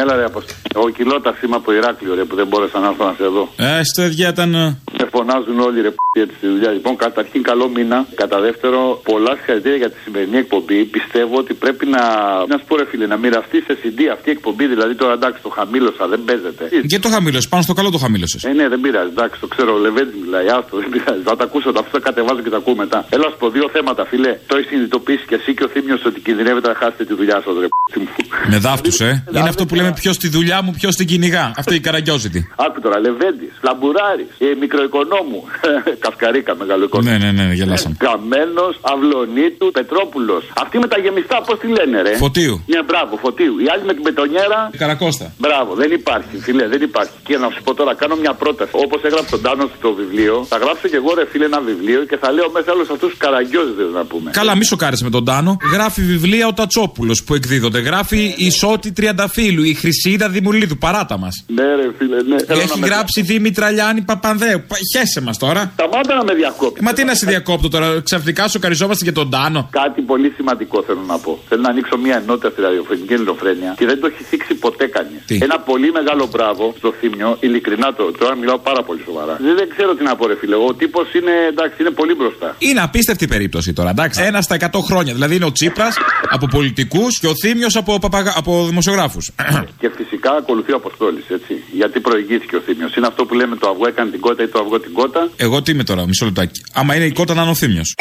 Έλα 0.02 0.16
ρε 0.16 0.26
Αποστολή. 0.32 0.58
Ο 0.86 0.90
κιλότα 0.98 1.32
είμαι 1.44 1.56
από 1.62 1.70
Ηράκλειο 1.74 2.14
ρε 2.16 2.24
που 2.30 2.36
δεν 2.36 2.48
μπόρεσα 2.48 2.80
να 2.80 2.88
έρθω 2.88 3.06
να 3.10 3.14
σε 3.20 3.28
δω. 3.36 3.44
Ε, 3.58 3.82
στο 3.90 4.02
ήταν. 4.30 4.52
Με 5.00 5.06
φωνάζουν 5.14 5.60
όλοι 5.68 5.82
ρε 5.82 5.92
p*** 5.98 5.98
έτσι 6.24 6.36
στη 6.40 6.48
δουλειά. 6.48 6.72
Λοιπόν, 6.72 6.94
καταρχήν 7.06 7.42
καλό 7.50 7.66
μήνα. 7.76 7.98
Κατά 8.22 8.38
δεύτερο, 8.40 8.80
πολλά 9.10 9.32
συγχαρητήρια 9.38 9.78
για 9.84 9.90
τη 9.94 9.98
σημερινή 10.06 10.38
εκπομπή. 10.38 10.80
Πιστεύω 10.96 11.36
ότι 11.44 11.54
πρέπει 11.54 11.86
να. 11.96 12.04
Να 12.52 12.56
σου 12.60 12.66
πω 12.68 12.76
ρε 12.76 12.86
φίλε, 12.90 13.06
να 13.14 13.18
μοιραστεί 13.24 13.58
σε 13.68 13.74
CD 13.82 14.00
αυτή 14.16 14.28
η 14.30 14.34
εκπομπή. 14.38 14.66
Δηλαδή 14.74 14.94
τώρα 15.02 15.14
εντάξει, 15.20 15.40
το 15.42 15.50
χαμήλωσα, 15.58 16.04
δεν 16.14 16.20
παίζεται. 16.28 16.64
Και 16.92 17.00
το 17.00 17.10
χαμήλωσες, 17.10 17.48
πάνω 17.48 17.64
στο 17.68 17.74
καλό 17.74 17.90
το 17.96 17.98
χαμήλωσες. 18.04 18.44
Ε, 18.44 18.52
ναι, 18.60 18.66
δεν 18.74 18.80
πειράζει, 18.84 19.12
εντάξει, 19.16 19.40
το 19.44 19.48
ξέρω, 19.54 19.72
ο 19.78 19.80
Λεβέντης 19.86 20.16
μιλάει, 20.24 20.48
άστο, 20.56 20.74
δεν 20.82 20.90
πειράζει. 20.94 21.22
Θα 21.30 21.36
τα 21.40 21.44
ακούσω, 21.44 21.70
αυτό 21.70 21.92
θα 21.98 22.02
κατεβάζω 22.08 22.42
και 22.46 22.52
τα 22.56 22.58
ακούω 22.58 22.76
μετά. 22.84 23.00
Έλα 23.16 23.28
σου 23.32 23.38
πω 23.42 23.50
δύο 23.50 23.68
θέματα, 23.76 24.02
φίλε. 24.12 24.32
Το 24.50 24.54
έχεις 24.58 24.70
συνειδητοποιήσει 24.72 25.26
και 25.30 25.36
εσύ 25.40 25.54
και 25.58 25.64
ο 25.68 25.70
Θήμιος 25.74 26.02
ότι 26.10 26.20
κινδυνεύετε 26.28 26.68
να 26.68 26.76
χάσετε 26.82 27.04
τη 27.10 27.14
δουλειά 27.20 27.38
σας, 27.46 27.54
ρε 27.64 27.68
p*** 27.68 27.98
μου. 28.02 28.08
Με 28.52 28.58
δάφτους, 28.58 29.00
ε. 29.00 29.24
Είναι 29.36 29.50
αυτό 29.50 29.66
που 29.66 29.76
λέμε 29.76 29.89
ποιος 29.94 30.16
στη 30.16 30.28
δουλειά 30.28 30.62
μου, 30.62 30.72
ποιος 30.72 30.96
την 30.96 31.08
κυνηγά. 31.08 31.52
Αυτό 31.58 31.74
η 31.74 31.80
καραγκιόζητη. 31.80 32.50
Άκου 32.56 32.80
τώρα, 32.82 33.00
Λεβέντης, 33.00 33.54
Λαμπουράρη, 33.62 34.28
ε, 34.38 34.46
μικροοικονόμου. 34.60 35.44
Καυκαρίκα, 36.04 36.56
μεγάλο 36.56 36.84
οικονόμου. 36.84 37.18
Ναι, 37.18 37.32
ναι, 37.32 37.32
ναι, 37.32 37.54
γελάσαμε. 37.54 37.96
Καμένος, 38.08 38.74
Αυλονίτου, 38.82 39.72
Πετρόπουλος. 39.72 40.44
Αυτή 40.64 40.76
με 40.80 40.88
τα 40.88 40.98
γεμιστά, 41.04 41.38
πώς 41.48 41.60
τη 41.60 41.68
λένε, 41.68 42.02
ρε; 42.02 42.16
Φωτίου. 42.16 42.64
Ναι, 42.74 42.84
μπράβο, 42.84 43.18
φωτίου. 43.24 43.54
Η 43.66 43.68
άλλη 43.74 43.84
με 43.90 43.94
την 43.94 44.04
πετονιέρα. 44.04 44.70
Καρακώστα. 44.78 45.34
Μπράβο, 45.38 45.72
δεν 45.82 45.92
υπάρχει, 45.92 46.36
φίλε, 46.46 46.68
δεν 46.68 46.82
υπάρχει. 46.82 47.14
Και 47.28 47.38
να 47.38 47.48
σου 47.54 47.62
πω 47.64 47.74
τώρα, 47.74 47.96
κάνω 47.96 48.16
μια 48.16 48.34
πρόταση. 48.34 48.72
Όπως 48.86 49.00
έγραψε 49.04 49.30
τον 49.30 49.42
Τάνο 49.42 49.70
στο 49.78 49.94
βιβλίο, 49.94 50.46
θα 50.50 50.58
γράψω 50.58 50.88
και 50.88 50.96
εγώ, 50.96 51.14
ρε 51.14 51.26
φίλε, 51.32 51.46
ένα 51.46 51.60
βιβλίο 51.62 52.06
και 52.10 52.18
θα 52.18 52.32
λέω 52.32 52.50
μέσα 52.52 52.72
όλους 52.72 52.90
αυτούς 52.90 53.10
του 53.12 53.18
καραγκιόζιδε 53.18 53.84
να 53.94 54.04
πούμε. 54.06 54.32
Καλά, 54.32 54.56
μη 54.56 54.66
σοκάρει 54.66 54.98
με 55.04 55.10
τον 55.10 55.26
Τάνο. 55.26 55.58
Γράφει 55.74 56.02
βιβλία 56.02 56.48
ο 56.48 56.54
Τατσόπουλος 56.54 57.24
που 57.24 57.34
εκδίδονται. 57.36 57.80
Γράφει 57.80 58.34
η 58.38 58.50
Σότη 58.52 58.92
Τριανταφύλου, 58.92 59.64
η 59.64 59.74
Χρυσίδα 59.80 60.30
Δημουλίδου. 60.30 60.78
Παράτα 60.78 61.18
μας. 61.18 61.44
Ναι, 61.48 61.64
ρε 61.64 61.88
φίλε, 61.98 62.16
ναι. 62.22 62.38
Θέλω 62.48 62.60
Έχει 62.60 62.70
να 62.70 62.78
με- 62.78 62.88
γράψει 62.88 63.22
Δήμητρα 63.22 63.70
Λιάννη 63.72 64.02
Παπανδέου. 64.02 64.62
Πα- 64.68 64.76
Χέσε 64.98 65.22
μας 65.22 65.38
τώρα. 65.38 65.72
Σταμάτα 65.74 66.16
να 66.16 66.24
με 66.24 66.34
διακόπτεις. 66.34 66.82
Ε, 66.82 66.84
Μα 66.86 66.94
τι 66.94 67.04
να 67.04 67.16
σε 67.16 67.26
διακόπτω 67.26 67.68
τώρα, 67.70 68.02
ξαφνικά 68.04 68.48
σοκαριζόμαστε 68.48 69.04
για 69.04 69.14
τον 69.14 69.30
Τάνο. 69.30 69.68
Κάτι 69.72 70.02
πολύ 70.02 70.34
σημαντικό 70.36 70.84
θέλω 70.88 71.04
να 71.08 71.18
πω. 71.18 71.40
Θέλω 71.50 71.62
να 71.62 71.70
ανοίξω 71.70 71.98
μια 71.98 72.16
ενότητα 72.16 72.50
στη 72.50 72.62
ραδιοφωνική 72.62 73.14
ελληνοφρένεια 73.14 73.74
και 73.78 73.86
δεν 73.86 74.00
το 74.00 74.08
έχει 74.08 74.24
θίξει 74.24 74.54
ποτέ 74.54 74.86
κανείς. 74.88 75.42
Ένα 75.48 75.60
πολύ 75.60 75.92
μεγάλο 75.92 76.28
μπράβο 76.32 76.74
στο 76.78 76.94
θύμιο, 77.00 77.38
ειλικρινά 77.40 77.94
το, 77.94 78.12
τώρα 78.20 78.36
μιλάω 78.36 78.58
πάρα 78.58 78.84
πολύ 78.84 79.02
σοβαρά. 79.06 79.38
Δεν, 79.42 79.56
δεν 79.56 79.70
ξέρω 79.76 79.96
τι 79.96 80.04
να 80.04 80.16
πω, 80.16 80.28
ρε 80.28 80.36
φίλε. 80.40 80.56
Ο 80.56 80.74
τύπος 80.74 81.14
είναι, 81.14 81.32
εντάξει, 81.52 81.76
είναι 81.80 81.90
πολύ 81.90 82.14
μπροστά. 82.16 82.56
Είναι 82.58 82.82
απίστευτη 82.82 83.28
περίπτωση 83.28 83.74
τώρα, 83.74 83.90
εντάξει. 83.90 84.22
Ένα 84.24 84.42
στα 84.42 84.56
100 84.60 84.80
χρόνια. 84.82 85.14
Δηλαδή 85.14 85.36
είναι 85.36 85.46
ο 85.46 85.52
Τσίπρας 85.52 85.96
από 86.30 86.46
πολιτικούς 86.48 87.20
και 87.20 87.28
ο 87.28 87.34
Θήμιο 87.42 87.68
από, 87.74 88.00
παπαγα... 88.00 88.34
από 88.36 88.66
δημοσιογράφους. 88.68 89.32
Και 89.80 89.90
φυσικά 89.96 90.32
ακολουθεί 90.32 90.72
ο 90.72 90.76
Αποστόλης, 90.76 91.30
έτσι. 91.30 91.54
Γιατί 91.72 92.00
προηγήθηκε 92.00 92.56
ο 92.56 92.60
θύμιο. 92.60 92.90
Είναι 92.98 93.08
αυτό 93.08 93.26
που 93.26 93.34
λέμε 93.34 93.56
το 93.56 93.70
αυγό 93.70 93.88
έκανε 93.88 94.12
την 94.12 94.20
κότα 94.20 94.44
ή 94.44 94.48
το 94.48 94.60
αυγό 94.60 94.80
την 94.80 94.94
κότα. 94.94 95.30
Εγώ 95.36 95.62
τι 95.62 95.72
είμαι 95.72 95.84
τώρα, 95.84 96.06
μισό 96.06 96.26
λεπτάκι. 96.26 96.62
Άμα 96.74 96.96
είναι 96.96 97.06
η 97.06 97.12
κότα 97.12 97.34
να 97.34 97.42
είναι 97.42 97.52
ο 97.52 97.56
Θήμιος. 97.56 97.96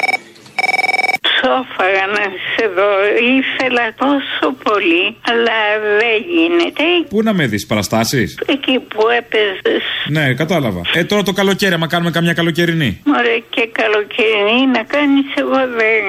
Ψόφαγα 1.49 2.07
να 2.17 2.25
σε 2.53 2.65
δω. 2.77 2.91
Ήθελα 3.39 3.85
τόσο 4.05 4.47
πολύ, 4.67 5.05
αλλά 5.31 5.59
δεν 6.01 6.17
γίνεται. 6.35 6.85
Πού 7.09 7.23
να 7.23 7.33
με 7.33 7.47
δεις, 7.47 7.67
παραστάσεις; 7.67 8.39
Εκεί 8.47 8.79
που 8.79 9.03
έπαιζες. 9.19 9.83
Ναι, 10.09 10.35
κατάλαβα. 10.35 10.81
Ε, 10.95 11.05
τώρα 11.05 11.23
το 11.23 11.33
καλοκαίρι, 11.33 11.75
άμα 11.75 11.87
κάνουμε 11.87 12.11
καμιά 12.11 12.33
καλοκαιρινή. 12.33 13.03
Μωρέ 13.05 13.37
και 13.51 13.69
καλοκαιρινή 13.81 14.67
να 14.77 14.83
κάνεις 14.83 15.27
εγώ 15.37 15.61
δεν 15.81 16.03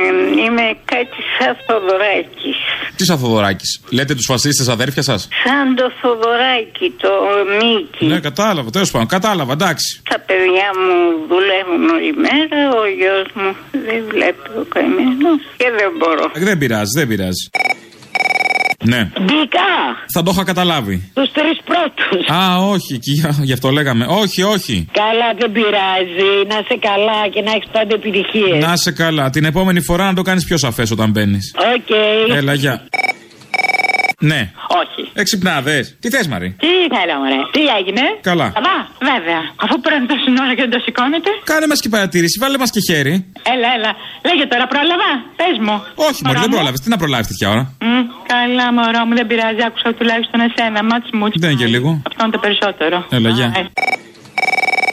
είμαι 0.43 0.67
κάτι 0.85 1.19
σαν 1.37 1.57
Θοδωράκης. 1.67 2.59
Τι 2.95 3.03
σαν 3.05 3.17
Θοδωράκης; 3.17 3.81
Λέτε 3.89 4.13
τους 4.15 4.25
φασίστες 4.25 4.67
αδέρφια 4.67 5.01
σας; 5.01 5.27
Σαν 5.45 5.75
το 5.75 5.91
Θοδωράκη, 6.01 6.93
το 7.03 7.11
Μίκη. 7.59 8.05
Ναι, 8.05 8.19
κατάλαβα, 8.19 8.69
τέλος 8.69 8.91
πάντων. 8.91 9.07
Κατάλαβα, 9.07 9.53
εντάξει. 9.53 10.01
Τα 10.09 10.19
παιδιά 10.19 10.67
μου 10.81 10.95
δουλεύουν 11.31 11.83
όλη 11.95 12.13
μέρα, 12.27 12.59
ο 12.81 12.83
γιος 12.97 13.27
μου 13.33 13.49
δεν 13.71 14.01
βλέπει 14.13 14.49
ο 14.61 14.65
καημένος 14.73 15.28
και 15.57 15.65
δεν 15.77 15.91
μπορώ. 15.97 16.31
Ε, 16.33 16.39
Δεν 16.43 16.57
πειράζει, 16.57 16.91
δεν 16.99 17.07
πειράζει. 17.07 17.49
Ναι. 18.83 19.11
Μπήκα 19.19 19.67
Θα 20.13 20.23
το 20.23 20.31
είχα 20.33 20.43
καταλάβει. 20.43 21.11
τους 21.13 21.31
τρεις 21.31 21.57
πρώτους. 21.65 22.27
Α, 22.33 22.57
όχι, 22.57 22.99
και 22.99 23.11
γι' 23.11 23.21
γι' 23.41 23.53
αυτό 23.53 23.69
λέγαμε. 23.69 24.05
Όχι, 24.09 24.43
όχι. 24.43 24.87
Καλά 24.91 25.33
δεν 25.39 25.51
πειράζει, 25.51 26.31
να 26.47 26.55
είσαι 26.59 26.77
καλά 26.81 27.27
και 27.33 27.41
να 27.41 27.51
έχεις 27.51 27.69
πάντα 27.71 27.95
επιτυχίες. 27.95 28.63
Να 28.63 28.75
σε 28.75 28.91
καλά. 28.91 29.29
Την 29.29 29.45
επόμενη 29.45 29.81
φορά 29.81 30.05
να 30.05 30.13
το 30.13 30.21
κάνεις 30.21 30.45
πιο 30.45 30.57
σαφές 30.57 30.91
όταν 30.91 31.09
μπαίνεις. 31.11 31.55
Οκ. 31.75 31.89
Έλα, 32.35 32.53
γεια. 32.53 32.83
Ναι. 34.19 34.51
Όχι. 34.67 34.88
Εξυπνάδες. 35.23 35.77
Τι 36.01 36.07
θες, 36.13 36.25
μωρή; 36.31 36.49
Τι 36.63 36.71
θέλω, 36.95 37.15
μωρέ. 37.21 37.39
Τι 37.55 37.61
έγινε; 37.77 38.03
Καλά. 38.29 38.47
Καλά, 38.57 38.77
βέβαια. 39.11 39.41
Αφού 39.63 39.75
παίρνει 39.83 40.05
τόση 40.11 40.29
ώρα 40.45 40.53
και 40.57 40.63
δεν 40.65 40.73
το 40.75 40.79
σηκώνετε. 40.85 41.29
Κάνε 41.51 41.67
μας 41.71 41.79
και 41.83 41.89
παρατήρηση, 41.95 42.35
βάλε 42.43 42.57
μας 42.63 42.69
και 42.75 42.81
χέρι. 42.87 43.13
Έλα, 43.53 43.67
έλα. 43.77 43.91
Λέγε 44.27 44.45
τώρα, 44.53 44.65
πρόλαβα. 44.73 45.11
Πες 45.39 45.55
μου. 45.65 45.75
Όχι, 46.07 46.19
Μωρή, 46.25 46.39
δεν 46.45 46.51
πρόλαβες. 46.55 46.79
Τι 46.83 46.89
να 46.93 46.97
προλάβεις 47.01 47.27
τέτοια 47.31 47.47
ώρα; 47.53 47.63
Μμ, 47.85 48.01
καλά, 48.33 48.67
μωρό 48.77 49.01
μου, 49.07 49.13
δεν 49.19 49.25
πειράζει. 49.31 49.61
Άκουσα 49.67 49.89
τουλάχιστον 49.99 50.39
εσένα. 50.47 50.79
Ματς 50.89 51.09
μουτς. 51.17 51.25
Δεν 51.43 51.49
είναι 51.49 51.59
και 51.61 51.69
λίγο. 51.75 51.89
Αυτό 52.09 52.19
είναι 52.23 52.33
το 52.37 52.41
περισσότερο. 52.45 52.97
Έλα, 53.17 53.29
γεια. 53.37 53.47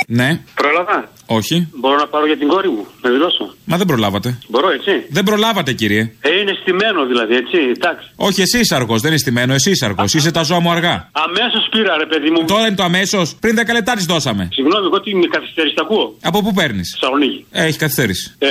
Ε, 0.08 0.12
Ναι. 0.14 0.40
Πρόλαβα. 0.54 1.08
Όχι. 1.26 1.68
Μπορώ 1.74 1.96
να 1.96 2.06
πάρω 2.06 2.26
για 2.26 2.36
την 2.38 2.48
κόρη 2.48 2.68
μου, 2.68 2.86
να 3.02 3.10
τη 3.10 3.16
δώσω. 3.16 3.54
Μα 3.64 3.76
δεν 3.76 3.86
προλάβατε. 3.86 4.38
Μπορώ, 4.48 4.70
έτσι. 4.70 5.06
Δεν 5.10 5.24
προλάβατε, 5.24 5.72
κύριε. 5.72 6.12
Ε, 6.20 6.40
είναι 6.40 6.52
στημένο 6.60 7.06
δηλαδή, 7.06 7.34
έτσι. 7.34 7.56
Εντάξει. 7.76 8.10
Όχι, 8.16 8.40
εσύ 8.42 8.58
είσαι 8.58 8.74
αργό, 8.74 8.98
δεν 8.98 9.10
είναι 9.10 9.18
στημένο, 9.20 9.54
εσύ 9.54 9.70
είσαι 9.70 9.84
αργό. 9.84 10.04
Είσαι 10.04 10.30
τα 10.30 10.42
ζώα 10.42 10.60
μου 10.60 10.70
αργά. 10.70 11.08
Αμέσως 11.12 11.68
πήρα, 11.70 11.96
ρε 11.96 12.06
παιδί 12.06 12.30
μου. 12.30 12.44
Τώρα 12.44 12.66
είναι 12.66 12.76
το 12.76 12.82
αμέσως. 12.82 13.34
Πριν 13.40 13.56
10 13.56 13.72
λεπτά 13.72 13.94
της 13.94 14.04
δώσαμε. 14.04 14.48
Συγγνώμη, 14.52 14.86
εγώ 14.86 15.00
τι 15.00 15.14
με 15.14 15.26
καθυστέρηση, 15.26 15.74
τα 15.74 15.82
ακούω; 15.82 16.16
Από 16.22 16.42
πού 16.42 16.52
παίρνεις; 16.52 16.96
Θεσσαλονίκη. 17.00 17.46
Ε, 17.50 17.64
έχει 17.64 17.78
καθυστέρηση. 17.78 18.34
Ε, 18.38 18.48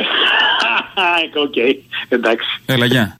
Οκ, 1.45 1.55
εντάξει. 2.09 2.47
Έλα, 2.65 2.85
γεια. 2.85 3.17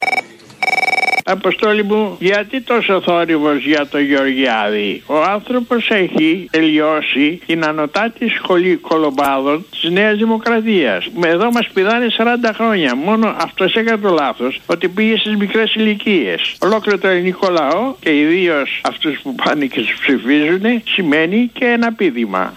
Αποστόλη 1.28 1.84
μου, 1.84 2.18
γιατί 2.20 2.62
τόσο 2.62 3.02
θόρυβος 3.02 3.66
για 3.66 3.88
το 3.88 4.00
Γεωργιάδη; 4.00 5.04
Ο 5.06 5.22
άνθρωπος 5.22 5.90
έχει 5.90 6.48
τελειώσει 6.52 7.40
την 7.46 7.66
ανωτάτη 7.66 8.28
σχολή 8.30 8.76
κωλομπαράδων 8.76 9.66
της 9.72 9.90
Νέας 9.90 10.18
Δημοκρατίας. 10.18 11.10
Εδώ 11.26 11.52
μας 11.52 11.70
πηδάνε 11.74 12.08
40 12.18 12.54
χρόνια. 12.54 12.96
Μόνο 12.96 13.36
αυτός 13.40 13.76
έκανε 13.76 13.98
το 13.98 14.10
λάθος 14.10 14.62
ότι 14.66 14.88
πήγε 14.88 15.18
στις 15.18 15.36
μικρές 15.36 15.76
ηλικίες. 15.76 16.56
Ολόκληρο 16.60 16.98
το 16.98 17.08
ελληνικό 17.08 17.50
λαό 17.50 17.96
και 18.00 18.20
ιδίως 18.20 18.82
αυτούς 18.84 19.20
που 19.22 19.36
πάνε 19.36 19.66
και 19.66 19.80
τους 19.82 19.98
ψηφίζουν 20.02 20.82
σημαίνει 20.84 21.50
και 21.54 21.66
ένα 21.66 21.94
πήδημα. 21.94 22.54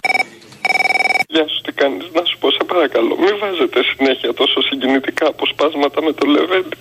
Γεια 1.31 1.48
σου, 1.48 1.61
τι 1.61 1.72
κάνεις, 1.72 2.07
να 2.12 2.24
σου 2.24 2.38
πω 2.38 2.38
σε 2.38 2.38
παρακαλώ. 2.72 3.12
Μην 3.24 3.35
βάζετε 3.42 3.78
συνέχεια 3.90 4.31
τόσο 4.40 4.59
συγκινητικά 4.68 5.26
αποσπάσματα 5.35 5.98
με 6.07 6.12
το 6.18 6.24
Λεβέντι. 6.35 6.76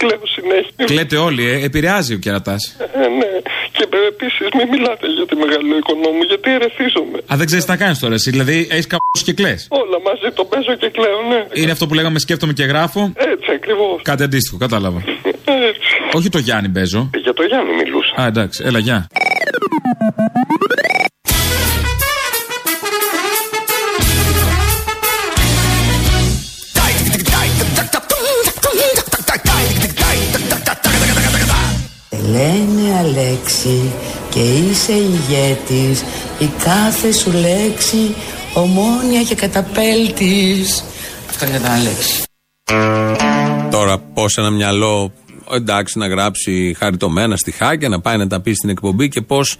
Κλαίω 0.00 0.24
συνέχεια. 0.36 0.84
Κλαίτε 0.92 1.16
όλοι, 1.28 1.42
ε. 1.52 1.54
Επηρεάζει 1.68 2.12
ο 2.18 2.20
κερατάς. 2.24 2.62
Ε, 3.02 3.06
ναι. 3.20 3.30
Και 3.76 3.84
επίσης 4.12 4.46
μην 4.58 4.66
μιλάτε 4.74 5.06
για 5.16 5.26
τη 5.30 5.34
μεγάλο 5.42 5.72
οικονόμου, 5.80 6.22
γιατί 6.30 6.48
ερεθίζομαι. 6.58 7.18
Α, 7.30 7.34
δεν 7.40 7.46
ξέρεις 7.48 7.64
τι 7.64 7.70
να 7.70 7.78
κάνεις 7.82 7.98
τώρα, 8.02 8.14
εσύ. 8.18 8.30
Δηλαδή, 8.34 8.56
έχεις 8.70 8.88
καπώσει 8.92 9.24
και 9.28 9.34
κλε. 9.40 9.54
Όλα 9.82 9.98
μαζί 10.08 10.28
το 10.38 10.44
παίζω 10.50 10.74
και 10.82 10.88
κλαίω, 10.96 11.20
ναι. 11.32 11.40
Είναι 11.60 11.72
αυτό 11.76 11.84
που 11.86 11.94
λέγαμε 11.98 12.18
σκέφτομαι 12.18 12.52
και 12.58 12.64
γράφω. 12.72 13.12
Έτσι 13.16 13.50
ακριβώς. 13.58 13.96
Κάτι 14.02 14.22
αντίστοιχο, 14.22 14.56
κατάλαβα. 14.64 15.00
Έτσι. 15.44 15.90
Όχι 16.12 16.28
το 16.28 16.38
Γιάννη 16.38 16.68
παίζω. 16.68 17.10
Για 17.22 17.32
το 17.32 17.42
Γιάννη 17.42 17.72
μιλούσα. 17.80 18.14
Α, 18.20 18.26
εντάξει, 18.26 18.62
έλα, 18.66 18.78
γεια. 18.78 19.06
Λένε 32.30 32.98
Αλέξη 32.98 33.92
και 34.30 34.40
είσαι 34.40 34.92
ηγέτης 34.92 36.04
η 36.38 36.50
κάθε 36.64 37.12
σου 37.12 37.30
λέξη 37.30 38.14
ομόνια 38.54 39.22
και 39.22 39.34
καταπέλτης 39.34 40.84
Αυτό 41.30 41.46
είναι 41.46 41.56
για 41.56 41.66
τον 41.66 41.76
Αλέξη 41.76 42.22
Τώρα, 43.70 43.98
πώς 43.98 44.36
ένα 44.38 44.50
μυαλό, 44.50 45.12
εντάξει, 45.52 45.98
να 45.98 46.06
γράψει 46.06 46.76
χαριτωμένα 46.78 47.36
στιχάκια, 47.36 47.88
να 47.88 48.00
πάει 48.00 48.16
να 48.16 48.26
τα 48.26 48.40
πει 48.40 48.52
στην 48.52 48.68
εκπομπή 48.68 49.08
και 49.08 49.20
πώς 49.20 49.56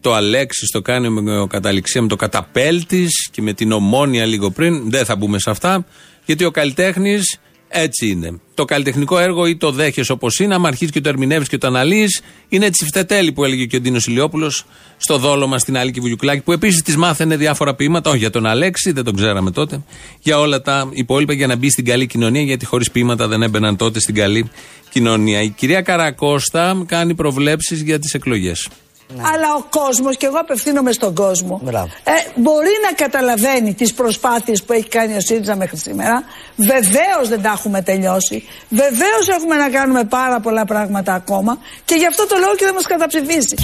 το 0.00 0.14
Αλέξης 0.14 0.70
το 0.70 0.82
κάνει 0.82 1.08
με 1.08 1.38
ο 1.38 1.46
καταληξία 1.46 2.02
με 2.02 2.08
το 2.08 2.16
καταπέλτης 2.16 3.28
και 3.32 3.42
με 3.42 3.52
την 3.52 3.72
ομόνια 3.72 4.26
λίγο 4.26 4.50
πριν. 4.50 4.90
Δεν 4.90 5.04
θα 5.04 5.16
μπούμε 5.16 5.38
σε 5.38 5.50
αυτά. 5.50 5.86
Γιατί 6.24 6.44
ο 6.44 6.50
καλλιτέχνης 6.50 7.38
έτσι 7.68 8.08
είναι. 8.08 8.40
Το 8.54 8.64
καλλιτεχνικό 8.64 9.18
έργο 9.18 9.46
ή 9.46 9.56
το 9.56 9.70
δέχεσαι 9.70 10.12
όπως 10.12 10.38
είναι, 10.38 10.54
άμα 10.54 10.68
αρχίζεις 10.68 10.94
και 10.94 11.00
το 11.00 11.08
ερμηνεύεις 11.08 11.48
και 11.48 11.58
το 11.58 11.66
αναλύεις, 11.66 12.22
είναι 12.48 12.66
έτσι 12.66 12.84
φτετέλη 12.84 13.32
που 13.32 13.44
έλεγε 13.44 13.64
και 13.64 13.76
ο 13.76 13.80
Ντίνος 13.80 14.06
Ηλιόπουλος 14.06 14.64
στο 14.96 15.18
δόλο 15.18 15.46
μα 15.46 15.58
στην 15.58 15.76
Άλκη 15.76 16.00
Βουγιουκλάκη, 16.00 16.40
που 16.40 16.52
επίσης 16.52 16.82
της 16.82 16.96
μάθαινε 16.96 17.36
διάφορα 17.36 17.74
ποίηματα, 17.74 18.10
όχι 18.10 18.18
για 18.18 18.30
τον 18.30 18.46
Αλέξη, 18.46 18.92
δεν 18.92 19.04
τον 19.04 19.16
ξέραμε 19.16 19.50
τότε, 19.50 19.82
για 20.22 20.38
όλα 20.38 20.62
τα 20.62 20.88
υπόλοιπα 20.92 21.32
για 21.32 21.46
να 21.46 21.56
μπει 21.56 21.70
στην 21.70 21.84
καλή 21.84 22.06
κοινωνία, 22.06 22.42
γιατί 22.42 22.64
χωρίς 22.64 22.90
ποίηματα 22.90 23.28
δεν 23.28 23.42
έμπαιναν 23.42 23.76
τότε 23.76 24.00
στην 24.00 24.14
καλή 24.14 24.50
κοινωνία. 24.90 25.42
Η 25.42 25.48
κυρία 25.48 25.80
Καρακώστα 25.80 26.84
κάνει 26.86 27.14
προβλέψεις 27.14 27.82
για 27.82 27.98
τις 27.98 28.14
εκλογές. 28.14 28.68
Αλλά 29.10 29.54
ο 29.58 29.62
κόσμος, 29.70 30.16
και 30.16 30.26
εγώ 30.26 30.38
απευθύνομαι 30.38 30.92
στον 30.92 31.14
κόσμο, 31.14 31.60
ε, 32.04 32.10
μπορεί 32.34 32.74
να 32.88 32.94
καταλαβαίνει 32.96 33.74
τις 33.74 33.94
προσπάθειες 33.94 34.62
που 34.62 34.72
έχει 34.72 34.88
κάνει 34.88 35.16
ο 35.16 35.20
ΣΥΡΙΖΑ 35.20 35.56
μέχρι 35.56 35.76
σήμερα. 35.76 36.22
Βεβαίως 36.56 37.28
δεν 37.28 37.42
τα 37.42 37.52
έχουμε 37.56 37.82
τελειώσει. 37.82 38.44
Βεβαίως 38.68 39.28
έχουμε 39.28 39.56
να 39.56 39.68
κάνουμε 39.68 40.04
πάρα 40.04 40.40
πολλά 40.40 40.64
πράγματα 40.64 41.14
ακόμα. 41.14 41.58
Και 41.84 41.94
γι' 41.94 42.06
αυτό 42.06 42.26
το 42.26 42.36
λόγο 42.40 42.54
και 42.54 42.64
δεν 42.64 42.74
μας 42.74 42.86
καταψηφίσει. 42.86 43.54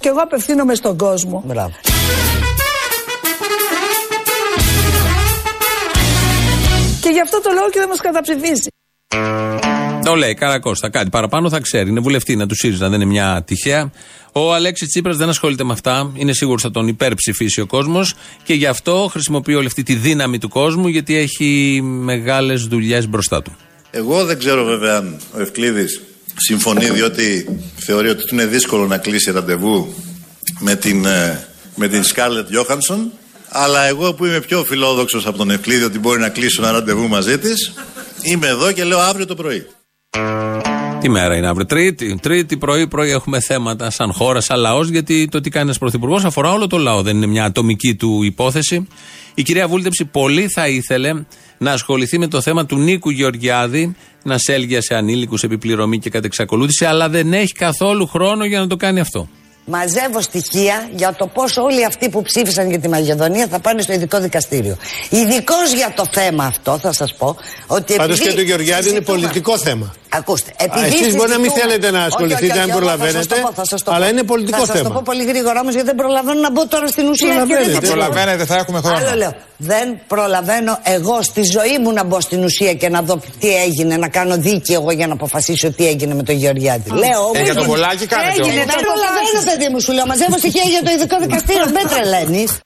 Και 0.00 0.08
εγώ 0.08 0.20
απευθύνομαι 0.22 0.74
στον 0.74 0.96
κόσμο. 0.96 1.44
Και 7.00 7.08
γι' 7.08 7.20
αυτό 7.20 7.40
το 7.40 7.50
λόγο 7.54 7.70
και 7.70 7.78
δεν 7.78 7.88
μας 7.88 8.00
καταψηφίσει. 8.00 8.68
Το 10.08 10.14
λέει 10.14 10.34
Καρακώστα. 10.34 10.90
Κάτι 10.90 11.10
παραπάνω 11.10 11.48
θα 11.48 11.60
ξέρει. 11.60 11.88
Είναι 11.88 12.00
βουλευτή 12.00 12.36
να 12.36 12.46
του 12.46 12.54
ΣΥΡΙΖΑ, 12.54 12.88
δεν 12.88 13.00
είναι 13.00 13.10
μια 13.10 13.42
τυχαία. 13.46 13.90
Ο 14.32 14.54
Αλέξης 14.54 14.88
Τσίπρας 14.88 15.16
δεν 15.16 15.28
ασχολείται 15.28 15.64
με 15.64 15.72
αυτά. 15.72 16.12
Είναι 16.14 16.32
σίγουρο 16.32 16.58
θα 16.58 16.70
τον 16.70 16.88
υπερψηφίσει 16.88 17.60
ο 17.60 17.66
κόσμος 17.66 18.14
και 18.42 18.54
γι' 18.54 18.66
αυτό 18.66 19.08
χρησιμοποιεί 19.10 19.54
όλη 19.54 19.66
αυτή 19.66 19.82
τη 19.82 19.94
δύναμη 19.94 20.38
του 20.38 20.48
κόσμου 20.48 20.88
γιατί 20.88 21.16
έχει 21.16 21.80
μεγάλες 21.82 22.62
δουλειές 22.62 23.08
μπροστά 23.08 23.42
του. 23.42 23.56
Εγώ 23.90 24.24
δεν 24.24 24.38
ξέρω 24.38 24.64
βέβαια 24.64 24.96
αν 24.96 25.16
ο 25.36 25.40
Ευκλήδης 25.40 26.00
συμφωνεί 26.36 26.90
διότι 26.90 27.58
θεωρεί 27.76 28.08
ότι 28.08 28.22
είναι 28.32 28.46
δύσκολο 28.46 28.86
να 28.86 28.98
κλείσει 28.98 29.30
ραντεβού 29.30 29.94
με 30.58 30.74
την, 30.74 31.04
ε, 31.04 31.48
με 31.74 31.88
την 31.88 32.04
Σκάρλετ 32.04 32.50
Γιώχανσον. 32.50 33.12
Αλλά 33.48 33.84
εγώ 33.84 34.14
που 34.14 34.24
είμαι 34.24 34.40
πιο 34.40 34.64
φιλόδοξος 34.64 35.26
από 35.26 35.38
τον 35.38 35.50
Ευκλήδη 35.50 35.84
ότι 35.84 35.98
μπορεί 35.98 36.20
να 36.20 36.28
κλείσω 36.28 36.62
ένα 36.62 36.72
ραντεβού 36.72 37.08
μαζί 37.08 37.38
της, 37.38 37.72
είμαι 38.22 38.46
εδώ 38.46 38.72
και 38.72 38.84
λέω 38.84 38.98
αύριο 38.98 39.26
το 39.26 39.34
πρωί. 39.34 39.66
Τι 41.00 41.08
μέρα 41.08 41.36
είναι 41.36 41.48
αύριο, 41.48 41.66
Τρίτη. 41.66 42.18
Τρίτη 42.22 42.56
πρωί-πρωί 42.56 43.10
έχουμε 43.10 43.40
θέματα 43.40 43.90
σαν 43.90 44.12
χώρα, 44.12 44.40
σαν 44.40 44.58
λαός, 44.58 44.88
γιατί 44.88 45.28
το 45.30 45.40
τι 45.40 45.50
κάνει 45.50 45.64
ένας 45.64 45.78
πρωθυπουργός 45.78 46.24
αφορά 46.24 46.52
όλο 46.52 46.66
το 46.66 46.78
λαό. 46.78 47.02
Δεν 47.02 47.16
είναι 47.16 47.26
μια 47.26 47.44
ατομική 47.44 47.94
του 47.94 48.22
υπόθεση. 48.22 48.88
Η 49.34 49.42
κυρία 49.42 49.68
Βούλτεψη 49.68 50.04
πολύ 50.04 50.48
θα 50.48 50.68
ήθελε 50.68 51.24
να 51.58 51.72
ασχοληθεί 51.72 52.18
με 52.18 52.26
το 52.26 52.40
θέμα 52.40 52.66
του 52.66 52.78
Νίκου 52.78 53.10
Γεωργιάδη, 53.10 53.96
να 54.22 54.38
σέλγια 54.38 54.82
σε 54.82 54.94
ανήλικους 54.94 55.42
επιπληρωμή 55.42 55.98
και 55.98 56.10
κατεξακολούθηση, 56.10 56.84
αλλά 56.84 57.08
δεν 57.08 57.32
έχει 57.32 57.52
καθόλου 57.52 58.06
χρόνο 58.06 58.44
για 58.44 58.60
να 58.60 58.66
το 58.66 58.76
κάνει 58.76 59.00
αυτό. 59.00 59.28
Μαζεύω 59.70 60.20
στοιχεία 60.20 60.88
για 60.94 61.14
το 61.18 61.26
πώς 61.26 61.56
όλοι 61.56 61.84
αυτοί 61.84 62.08
που 62.08 62.22
ψήφισαν 62.22 62.68
για 62.70 62.78
τη 62.80 62.88
Μακεδονία 62.88 63.46
θα 63.50 63.58
πάνε 63.58 63.82
στο 63.82 63.92
ειδικό 63.92 64.18
δικαστήριο. 64.20 64.76
Ειδικώς 65.10 65.72
για 65.76 65.92
το 65.96 66.04
θέμα 66.12 66.44
αυτό 66.44 66.78
θα 66.82 66.92
σας 66.92 67.14
πω 67.14 67.36
ότι. 67.66 67.94
Πάντως 67.94 68.16
επειδή 68.18 68.30
και 68.30 68.36
το 68.36 68.42
Γεωργιάδη 68.42 68.88
είναι 68.88 69.00
πολιτικό 69.00 69.58
θέμα. 69.58 69.94
Ακούστε. 70.10 70.50
Α, 70.50 70.64
Επειδή 70.64 70.86
εσείς 70.96 71.14
μπορεί 71.14 71.30
να 71.30 71.38
μην 71.38 71.50
συζητούμε- 71.50 71.60
θέλετε 71.60 71.90
να 71.90 71.98
Όχι, 71.98 72.06
ασχοληθείτε, 72.06 72.44
όχι, 72.44 72.52
όχι, 72.52 72.60
αν 72.60 72.68
όχι, 72.68 72.76
προλαβαίνετε, 72.78 73.16
θα 73.18 73.22
σας 73.22 73.28
το 73.40 73.46
πω, 73.46 73.52
θα 73.60 73.64
σας 73.64 73.82
το 73.82 73.90
αλλά 73.92 74.04
πω. 74.04 74.10
είναι 74.12 74.22
πολιτικό 74.22 74.58
θα 74.58 74.66
σας 74.66 74.76
το 74.76 74.82
θέμα. 74.82 74.94
πω 74.94 75.00
πολύ 75.04 75.24
γρήγορα 75.24 75.58
όμως 75.60 75.72
γιατί 75.74 75.86
δεν 75.86 75.96
προλαβαίνω 76.02 76.40
να 76.40 76.50
μπω 76.50 76.66
τώρα 76.66 76.86
στην 76.86 77.06
ουσία. 77.12 77.28
και 77.28 77.34
δεν 77.38 77.46
Προλαβαίνετε. 77.46 77.78
ξέρω. 77.80 77.92
Προλαβαίνετε, 77.98 78.44
θα 78.44 78.56
έχουμε 78.56 78.78
χρόνο. 78.84 78.96
Άλλο 78.96 79.14
λέω. 79.22 79.32
Δεν 79.56 79.86
προλαβαίνω 80.06 80.78
εγώ 80.82 81.22
στη 81.22 81.42
ζωή 81.56 81.76
μου 81.82 81.92
να 81.92 82.04
μπω 82.04 82.20
στην 82.20 82.44
ουσία 82.44 82.72
και 82.74 82.88
να 82.88 83.00
δω 83.02 83.20
τι 83.40 83.48
έγινε, 83.66 83.96
να 83.96 84.08
κάνω 84.08 84.36
δίκη 84.36 84.72
εγώ 84.72 84.90
για 84.90 85.06
να 85.06 85.12
αποφασίσω 85.12 85.70
τι 85.72 85.86
έγινε 85.86 86.14
με 86.14 86.22
τον 86.22 86.34
Γεωργιάδη. 86.34 86.90
Λέω 86.90 87.00
Ε, 87.10 87.14
όμως, 87.30 87.40
για 87.48 87.54
το 87.54 87.64
βολάκι 87.64 88.06
κάνετε 88.06 88.30
Έγινε, 88.30 88.60
όμως. 88.62 88.66
δεν 88.74 88.80
προλαβαίνω, 88.88 89.38
παιδί 89.58 89.72
μου, 89.72 89.80
σου 89.80 89.92
λέω. 89.92 90.06
Μαζεύω 90.06 90.38
στοιχεία 90.38 90.62
για 90.74 90.82
το 90.84 90.90
ειδικό 90.90 91.16
δικαστήριο. 91.20 91.66
Δεν 91.66 91.86
τρελαίνεις. 91.88 92.60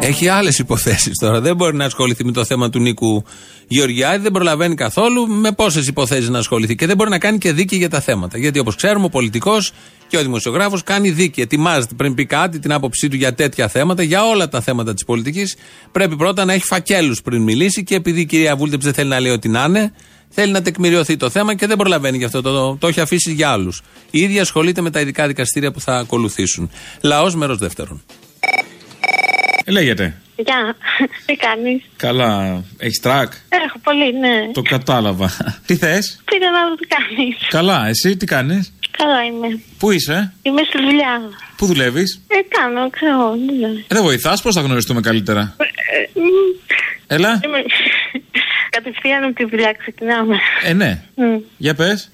Έχει 0.00 0.28
άλλες 0.28 0.58
υποθέσεις 0.58 1.18
τώρα. 1.20 1.40
Δεν 1.40 1.56
μπορεί 1.56 1.76
να 1.76 1.84
ασχοληθεί 1.84 2.24
με 2.24 2.32
το 2.32 2.44
θέμα 2.44 2.70
του 2.70 2.80
Νίκου 2.80 3.24
Γεωργιάδη, 3.68 4.22
δεν 4.22 4.32
προλαβαίνει 4.32 4.74
καθόλου 4.74 5.26
με 5.26 5.52
πόσες 5.52 5.86
υποθέσεις 5.86 6.28
να 6.28 6.38
ασχοληθεί. 6.38 6.74
Και 6.74 6.86
δεν 6.86 6.96
μπορεί 6.96 7.10
να 7.10 7.18
κάνει 7.18 7.38
και 7.38 7.52
δίκη 7.52 7.76
για 7.76 7.88
τα 7.88 8.00
θέματα. 8.00 8.38
Γιατί 8.38 8.58
όπως 8.58 8.74
ξέρουμε, 8.74 9.04
ο 9.04 9.08
πολιτικός 9.08 9.72
και 10.08 10.16
ο 10.16 10.22
δημοσιογράφος 10.22 10.82
κάνει 10.82 11.10
δίκη. 11.10 11.40
Ετοιμάζεται 11.40 11.94
πριν 11.94 12.14
πει 12.14 12.26
κάτι, 12.26 12.58
την 12.58 12.72
άποψή 12.72 13.08
του 13.08 13.16
για 13.16 13.34
τέτοια 13.34 13.68
θέματα, 13.68 14.02
για 14.02 14.24
όλα 14.24 14.48
τα 14.48 14.60
θέματα 14.60 14.94
της 14.94 15.04
πολιτικής. 15.04 15.56
Πρέπει 15.92 16.16
πρώτα 16.16 16.44
να 16.44 16.52
έχει 16.52 16.64
φακέλους 16.64 17.22
πριν 17.22 17.42
μιλήσει 17.42 17.84
και 17.84 17.94
επειδή 17.94 18.20
η 18.20 18.26
κυρία 18.26 18.56
Βούλτεψ 18.56 18.84
δεν 18.84 18.94
θέλει 18.94 19.08
να 19.08 19.20
λέει 19.20 19.32
ότι 19.32 19.48
να 19.48 19.64
είναι, 19.64 19.92
θέλει 20.34 20.52
να 20.52 20.62
τεκμηριωθεί 20.62 21.16
το 21.16 21.30
θέμα 21.30 21.54
και 21.54 21.66
δεν 21.66 21.76
προλαβαίνει 21.76 22.16
γι' 22.16 22.24
αυτό. 22.24 22.42
Το, 22.42 22.52
το, 22.52 22.76
το 22.76 22.86
έχει 22.86 23.00
αφήσει 23.00 23.32
για 23.32 23.50
άλλους. 23.50 23.82
Η 24.10 24.20
ίδια 24.20 24.42
ασχολείται 24.42 24.80
με 24.80 24.90
τα 24.90 25.00
ειδικά 25.00 25.26
δικαστήρια 25.26 25.70
που 25.72 25.80
θα 25.80 25.96
ακολουθήσουν. 25.96 26.70
Λαός 27.00 27.34
μέρος 27.34 27.58
δεύτερον. 27.58 28.02
Ε, 29.64 29.70
Λέγεται. 29.70 30.18
Γεια, 30.36 30.76
τι 31.26 31.36
κάνεις; 31.36 31.82
Καλά. 31.96 32.62
Έχεις 32.78 33.00
τρακ; 33.00 33.32
Έχω 33.48 33.78
πολύ, 33.82 34.18
ναι. 34.18 34.52
Το 34.52 34.62
κατάλαβα. 34.62 35.30
Τι 35.66 35.76
θες; 35.76 36.20
Πήρα 36.24 36.50
να 36.50 36.68
δω 36.68 36.74
τι 36.74 36.86
κάνεις. 36.86 37.36
Καλά, 37.48 37.86
εσύ 37.88 38.16
τι 38.16 38.26
κάνεις; 38.26 38.72
Καλά 38.90 39.24
είμαι. 39.24 39.60
Πού 39.78 39.90
είσαι, 39.90 40.32
Είμαι 40.42 40.60
στη 40.68 40.82
δουλειά. 40.82 41.20
Πού 41.56 41.66
δουλεύεις; 41.66 42.20
Ε, 42.28 42.34
κάνω, 42.58 42.90
ξέρω, 42.90 43.34
ναι. 43.34 43.66
Ε, 43.66 43.84
δεν 43.88 44.02
βοηθάς, 44.02 44.42
πώς 44.42 44.54
θα 44.54 44.60
γνωριστούμε 44.60 45.00
καλύτερα; 45.00 45.56
Ε, 45.56 46.18
μ, 46.18 46.22
Έλα. 47.06 47.40
Είμαι- 48.74 48.84
Κατευθείαν 48.84 49.24
από 49.24 49.34
τη 49.34 49.44
δουλειά 49.44 49.72
ξεκινάμε. 49.78 50.36
Ε, 50.64 50.72
ναι. 50.72 51.02
Μ. 51.14 51.22
Για 51.56 51.74
πες. 51.74 52.10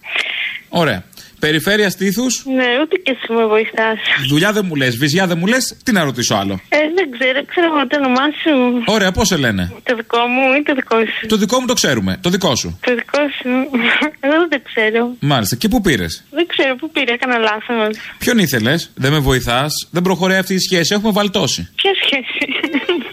Ωραία. 0.69 1.03
Περιφέρεια 1.39 1.91
στήθους. 1.91 2.43
Ναι, 2.47 2.65
ούτε 2.83 2.97
και 2.97 3.11
εσύ 3.11 3.33
με 3.33 3.47
βοηθάς. 3.47 3.99
Δουλειά 4.29 4.53
δεν 4.53 4.65
μου 4.67 4.75
λες, 4.75 4.97
βυζιά 4.97 5.27
δεν 5.27 5.39
μου 5.39 5.47
λες. 5.47 5.77
Τι 5.85 5.93
να 5.93 6.05
ρωτήσω 6.05 6.35
άλλο. 6.35 6.61
Ε, 6.69 6.77
δεν 6.95 7.11
ξέρω, 7.19 7.45
ξέρω 7.45 7.67
εγώ 7.67 7.87
το 7.87 7.97
όνομά 7.99 8.23
σου. 8.43 8.83
Ωραία, 8.95 9.13
πώς 9.13 9.27
σε 9.29 9.37
λένε; 9.37 9.73
Το 9.83 9.95
δικό 9.97 10.19
μου 10.27 10.55
ή 10.59 10.63
το 10.63 10.75
δικό 10.75 10.97
σου. 10.97 11.27
Το 11.27 11.37
δικό 11.37 11.61
μου 11.61 11.67
το 11.67 11.73
ξέρουμε. 11.73 12.19
Το 12.23 12.31
δικό 12.31 12.57
σου. 12.57 12.79
Το 12.87 12.95
δικό 12.95 13.19
σου. 13.43 13.49
Εγώ 14.21 14.35
δεν 14.39 14.49
το 14.49 14.61
ξέρω. 14.65 15.11
Μάλιστα. 15.21 15.57
Και 15.57 15.69
πού 15.69 15.81
πήρες; 15.81 16.25
Δεν 16.31 16.47
ξέρω 16.47 16.77
πού 16.77 16.91
πήρε, 16.91 17.13
έκανα 17.13 17.39
λάθος. 17.39 17.97
Ποιον 18.19 18.39
ήθελες; 18.39 18.91
Δεν 18.95 19.13
με 19.13 19.19
βοηθάς; 19.19 19.89
Δεν 19.91 20.03
προχωράει 20.03 20.39
αυτή 20.39 20.55
η 20.55 20.59
σχέση. 20.59 20.95
Έχουμε 20.95 21.13
βαλτώσει. 21.13 21.69
Ποια 21.75 21.91
σχέση; 22.05 22.53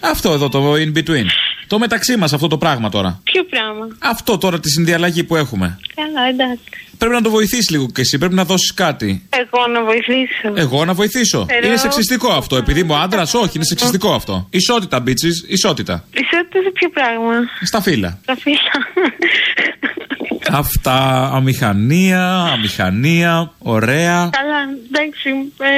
Αυτό 0.02 0.32
εδώ 0.32 0.50
το 0.50 0.74
in 0.74 0.98
between. 0.98 1.26
Το 1.68 1.80
μεταξύ 1.80 2.18
μας 2.18 2.34
αυτό 2.34 2.48
το 2.48 2.58
πράγμα 2.58 2.90
τώρα. 2.90 3.20
Ποιο 3.24 3.44
πράγμα; 3.44 3.88
Αυτό 4.00 4.38
τώρα 4.38 4.60
τη 4.60 4.70
συνδιαλλαγή 4.70 5.24
που 5.24 5.36
έχουμε. 5.36 5.80
Καλά, 5.96 6.28
εντάξει. 6.30 6.64
Πρέπει 6.98 7.14
να 7.14 7.22
το 7.22 7.30
βοηθήσεις 7.30 7.70
λίγο 7.70 7.88
κι 7.94 8.02
εσύ. 8.02 8.18
Πρέπει 8.18 8.34
να 8.34 8.44
δώσεις 8.46 8.74
κάτι. 8.74 9.28
Εγώ 9.30 9.68
να 9.74 9.84
βοηθήσω. 9.84 10.54
Εγώ 10.56 10.86
να 10.86 10.94
βοηθήσω. 10.94 11.46
Ενώ- 11.50 11.68
Είναι 11.68 11.78
σεξιστικό 11.78 12.32
αυτό. 12.34 12.56
Επειδή 12.56 12.80
είμαι 12.80 12.96
άντρας, 12.96 13.34
όχι, 13.34 13.52
είναι 13.56 13.66
σεξιστικό 13.66 14.14
αυτό. 14.14 14.48
Ισότητα, 14.50 15.04
bitches, 15.04 15.48
ισότητα. 15.48 16.04
Ισότητα 16.14 16.62
σε 16.64 16.70
ποιο 16.74 16.90
πράγμα; 16.90 17.34
Στα 17.64 17.82
φύλλα. 17.82 18.20
Τα 18.26 18.36
φύλλα. 18.36 18.60
Αυτά, 20.52 21.30
αμηχανία, 21.34 22.34
αμηχανία, 22.40 23.52
ωραία. 23.58 24.30
Καλά, 24.32 24.57
εντάξει. 24.88 25.30
Ε, 25.58 25.70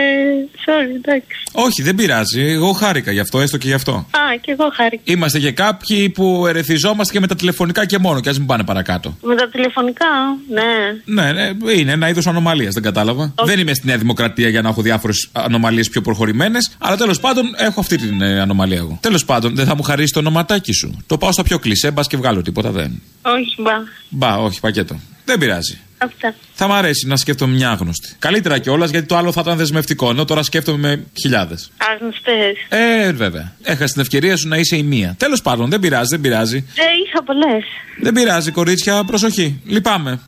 sorry, 0.65 0.95
εντάξει. 0.95 1.37
Όχι, 1.51 1.81
δεν 1.81 1.95
πειράζει. 1.95 2.41
Εγώ 2.41 2.71
χάρηκα 2.71 3.11
γι' 3.11 3.19
αυτό, 3.19 3.39
έστω 3.39 3.57
και 3.57 3.67
γι' 3.67 3.73
αυτό. 3.73 3.91
Α, 3.93 4.35
και 4.41 4.51
εγώ 4.51 4.69
χάρηκα. 4.73 5.01
Είμαστε 5.05 5.39
και 5.39 5.51
κάποιοι 5.51 6.09
που 6.09 6.45
ερεθιζόμαστε 6.47 7.13
και 7.13 7.19
με 7.19 7.27
τα 7.27 7.35
τηλεφωνικά 7.35 7.85
και 7.85 7.97
μόνο, 7.97 8.19
και 8.19 8.29
ας 8.29 8.37
μην 8.37 8.47
πάνε 8.47 8.63
παρακάτω. 8.63 9.17
Με 9.21 9.35
τα 9.35 9.49
τηλεφωνικά, 9.49 10.05
ναι. 10.49 11.21
Ναι, 11.21 11.31
ναι, 11.31 11.73
είναι 11.73 11.91
ένα 11.91 12.09
είδος 12.09 12.27
ανομαλίας, 12.27 12.73
δεν 12.73 12.83
κατάλαβα. 12.83 13.33
Δεν 13.43 13.59
είμαι 13.59 13.73
στη 13.73 13.87
Νέα 13.87 13.97
Δημοκρατία 13.97 14.49
για 14.49 14.61
να 14.61 14.69
έχω 14.69 14.81
διάφορες 14.81 15.29
ανομαλίες 15.31 15.89
πιο 15.89 16.01
προχωρημένες, 16.01 16.75
αλλά 16.77 16.97
τέλος 16.97 17.19
πάντων 17.19 17.53
έχω 17.57 17.79
αυτή 17.79 17.97
την 17.97 18.21
ε, 18.21 18.39
ανομαλία 18.39 18.77
εγώ. 18.77 18.97
Τέλος 19.01 19.25
πάντων, 19.25 19.55
δεν 19.55 19.65
θα 19.65 19.75
μου 19.75 19.83
χαρίσει 19.83 20.13
το 20.13 20.19
ονοματάκι 20.19 20.71
σου. 20.73 21.03
Το 21.07 21.17
πάω 21.17 21.31
στα 21.31 21.43
πιο 21.43 21.59
κλεισέ, 21.59 21.91
μπας 21.91 22.07
και 22.07 22.17
βγάλω 22.17 22.41
τίποτα 22.41 22.71
δεν. 22.71 23.01
Όχι, 23.21 23.61
μπα. 23.61 23.71
Μπα, 24.09 24.37
όχι, 24.37 24.59
πακέτο. 24.59 24.99
Δεν 25.25 25.37
πειράζει. 25.39 25.79
Αυτά. 26.01 26.35
Θα 26.53 26.67
μ' 26.67 26.71
αρέσει 26.71 27.07
να 27.07 27.15
σκέφτομαι 27.15 27.53
μια 27.55 27.69
άγνωστη. 27.69 28.15
Καλύτερα 28.19 28.57
κιόλα 28.59 28.85
γιατί 28.85 29.07
το 29.07 29.17
άλλο 29.17 29.31
θα 29.31 29.41
ήταν 29.41 29.57
δεσμευτικό. 29.57 30.09
Ενώ 30.09 30.25
τώρα 30.25 30.43
σκέφτομαι 30.43 30.77
με 30.87 31.03
χιλιάδες. 31.21 31.71
Άγνωστες. 31.93 32.57
Ε, 32.69 33.11
βέβαια. 33.11 33.53
Έχασε 33.63 33.93
την 33.93 34.01
ευκαιρία 34.01 34.37
σου 34.37 34.47
να 34.47 34.57
είσαι 34.57 34.75
η 34.75 34.83
μία. 34.83 35.15
Τέλος 35.17 35.41
πάντων, 35.41 35.69
δεν 35.69 35.79
πειράζει, 35.79 36.07
δεν 36.09 36.21
πειράζει. 36.21 36.57
Ε, 36.57 36.83
είχα 37.05 37.23
πολλές. 37.23 37.63
Δεν 38.01 38.13
πειράζει, 38.13 38.51
κορίτσια, 38.51 39.03
προσοχή. 39.03 39.61
Λυπάμαι. 39.65 40.19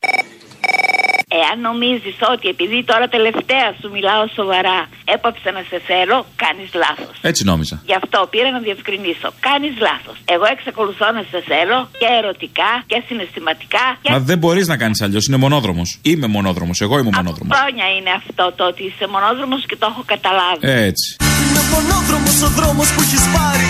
Εάν 1.43 1.57
νομίζεις 1.69 2.17
ότι 2.33 2.45
επειδή 2.53 2.77
τώρα 2.91 3.05
τελευταία 3.17 3.67
σου 3.79 3.87
μιλάω 3.95 4.23
σοβαρά, 4.39 4.79
έπαψα 5.15 5.49
να 5.57 5.61
σε 5.69 5.77
θέλω, 5.89 6.17
κάνεις 6.43 6.69
λάθος. 6.83 7.15
Έτσι 7.29 7.41
νόμιζα. 7.51 7.75
Γι' 7.89 7.97
αυτό 8.01 8.17
πήρα 8.33 8.49
να 8.55 8.59
διευκρινίσω. 8.67 9.27
Κάνεις 9.47 9.73
λάθος. 9.87 10.17
Εγώ 10.35 10.45
εξακολουθώ 10.55 11.07
να 11.17 11.21
σε 11.31 11.39
θέλω 11.51 11.77
και 12.01 12.09
ερωτικά 12.19 12.69
και 12.91 12.97
συναισθηματικά. 13.07 13.85
Και 14.03 14.11
Μα 14.13 14.19
δεν 14.29 14.37
μπορείς 14.41 14.65
να 14.73 14.77
κάνεις 14.81 14.99
αλλιώς. 15.05 15.23
Είναι 15.27 15.39
μονόδρομος. 15.45 15.89
Είμαι 16.11 16.27
μονόδρομος. 16.35 16.77
Εγώ 16.85 16.95
είμαι 16.99 17.11
μονόδρομος. 17.19 17.53
χρόνια 17.57 17.85
είναι 17.95 18.11
αυτό 18.21 18.45
το 18.57 18.63
ότι 18.71 18.81
είσαι 18.89 19.05
μονόδρομος 19.13 19.61
και 19.69 19.75
το 19.81 19.85
έχω 19.91 20.03
καταλάβει. 20.13 20.61
Έτσι. 20.89 21.07
No 21.55 21.61
μονόδρομος 21.73 22.41
ο 22.47 22.49
δρόμος 22.57 22.87
που 22.93 23.01
έχεις 23.01 23.23
πάρει 23.35 23.69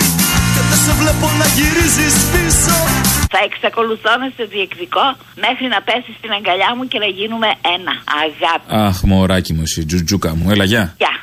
Και 0.53 0.61
δεν 0.69 0.79
σε 0.85 0.93
βλέπω 0.99 1.25
να 1.39 1.45
γυρίζεις 1.55 2.15
πίσω 2.31 3.10
Θα 3.33 3.39
εξακολουθώ 3.47 4.11
να 4.21 4.27
σε 4.35 4.43
διεκδικώ 4.53 5.05
μέχρι 5.45 5.65
να 5.73 5.79
πέσεις 5.87 6.15
στην 6.19 6.31
αγκαλιά 6.37 6.69
μου 6.75 6.83
και 6.91 6.99
να 6.99 7.09
γίνουμε 7.19 7.49
ένα. 7.75 7.93
Αγάπη. 8.23 8.65
Αχ, 8.87 8.97
μωράκι 9.03 9.53
μου, 9.53 9.61
εσύ, 9.67 9.85
τζουτζούκα 9.85 10.35
μου. 10.35 10.45
Έλα, 10.51 10.63
γεια. 10.63 10.83
Γεια. 10.97 11.13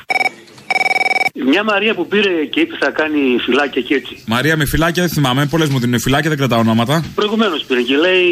Μια 1.51 1.63
Μαρία 1.63 1.93
που 1.93 2.07
πήρε 2.07 2.33
και 2.53 2.59
είπε 2.59 2.75
θα 2.79 2.89
κάνει 2.99 3.19
φυλάκια 3.45 3.81
και 3.81 3.93
έτσι. 3.95 4.13
Μαρία 4.25 4.57
με 4.57 4.65
φυλάκια 4.65 5.01
δεν 5.03 5.11
θυμάμαι. 5.11 5.45
Πολλές 5.45 5.69
μου 5.69 5.79
δίνουν 5.79 5.99
φυλάκια, 5.99 6.29
δεν 6.29 6.37
κρατάω 6.37 6.59
ονόματα. 6.59 7.03
Προηγουμένως 7.15 7.63
πήρε 7.67 7.81
και 7.81 7.95
λέει 8.05 8.27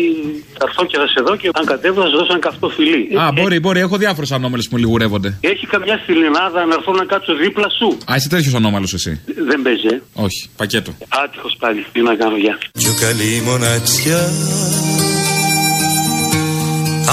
θα 0.57 0.63
έρθω 0.67 0.85
και 0.85 0.97
θα 0.97 1.07
σε 1.07 1.19
δω 1.27 1.35
και 1.35 1.49
αν 1.53 1.65
κατέβω 1.65 2.01
θα 2.01 2.07
σου 2.07 2.17
δώσω 2.17 2.31
ένα 2.31 2.39
καυτό 2.39 2.69
φιλί. 2.69 3.17
Α, 3.19 3.31
μπορεί, 3.31 3.59
μπορεί. 3.59 3.79
Έχω 3.79 3.97
διάφορους 3.97 4.31
ανώμαλους 4.31 4.67
που 4.67 4.73
με 4.75 4.79
λιγουρεύονται. 4.79 5.37
Έχει 5.41 5.65
καμιά 5.67 6.01
φιλινάδα 6.05 6.65
να 6.65 6.73
έρθω 6.73 6.91
να 6.91 7.05
κάτσω 7.05 7.33
δίπλα 7.35 7.69
σου. 7.77 7.97
Α, 8.11 8.15
είσαι 8.15 8.29
τέτοιος 8.29 8.53
ανώμαλος 8.53 8.93
εσύ. 8.93 9.21
Δεν 9.49 9.61
παίζει, 9.61 9.87
ε. 9.87 10.01
Όχι, 10.13 10.49
πακέτο. 10.57 10.91
Άτυχος 11.23 11.55
πάλι. 11.59 11.85
Τι 11.91 12.01
να 12.01 12.15
κάνω, 12.15 12.37
γεια. 12.37 12.57
Πιο 12.73 12.93
καλή 13.03 13.41
μοναξιά 13.45 14.21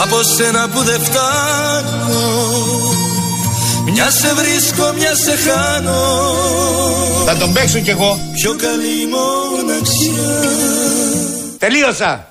Από 0.02 0.18
σένα 0.36 0.68
που 0.68 0.80
δεν 0.82 1.00
φτάνω 1.00 2.83
Μια 3.92 4.10
σε 4.10 4.34
βρίσκω, 4.34 4.92
μια 4.98 5.14
σε 5.14 5.34
χάνω 5.36 6.00
Θα 7.26 7.36
τον 7.36 7.52
παίξω 7.52 7.78
κι 7.78 7.90
εγώ. 7.90 8.18
Πιο 8.34 8.56
καλή 8.64 8.96
μοναξιά 9.12 10.22
Τελείωσα. 11.58 12.30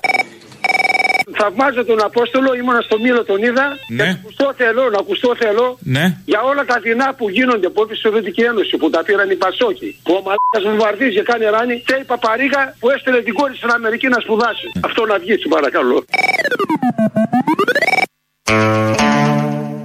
Θαυμάζω 1.38 1.84
τον 1.84 2.00
Απόστολο, 2.08 2.54
ήμουνα 2.60 2.80
στο 2.80 2.96
Μήλο, 3.04 3.24
τον 3.24 3.42
είδα. 3.42 3.66
Ναι. 3.88 3.96
Και 3.96 4.02
να 4.02 4.10
ακουστώ 4.20 4.46
θέλω, 4.56 4.82
να 4.94 4.98
ακουστώ 4.98 5.30
θέλω. 5.42 5.78
Ναι. 5.96 6.04
Για 6.24 6.40
όλα 6.50 6.64
τα 6.64 6.76
δεινά 6.84 7.14
που 7.18 7.28
γίνονται 7.36 7.66
από 7.66 7.86
τη 7.86 7.94
Σοβιετική 7.96 8.42
Ένωση 8.42 8.76
που 8.76 8.90
τα 8.90 9.00
πήραν 9.06 9.30
οι 9.30 9.38
Πασόκοι. 9.44 9.90
Που 10.04 10.12
ο 10.18 10.20
Μαλάκας 10.26 10.62
βομβαρδίζει 10.68 11.14
και 11.18 11.22
κάνει 11.30 11.44
ράνι. 11.44 11.76
Και 11.88 11.96
η 12.02 12.04
Παπαρίγα 12.04 12.62
που 12.80 12.90
έστελε 12.90 13.20
την 13.26 13.34
κόρη 13.34 13.54
στην 13.56 13.70
Αμερική 13.70 14.08
να 14.08 14.20
σπουδάσει. 14.24 14.66
Αυτό 14.88 15.00
να 15.10 15.18
βγει, 15.18 15.36
σου 15.42 15.48
παρακαλώ. 15.48 15.96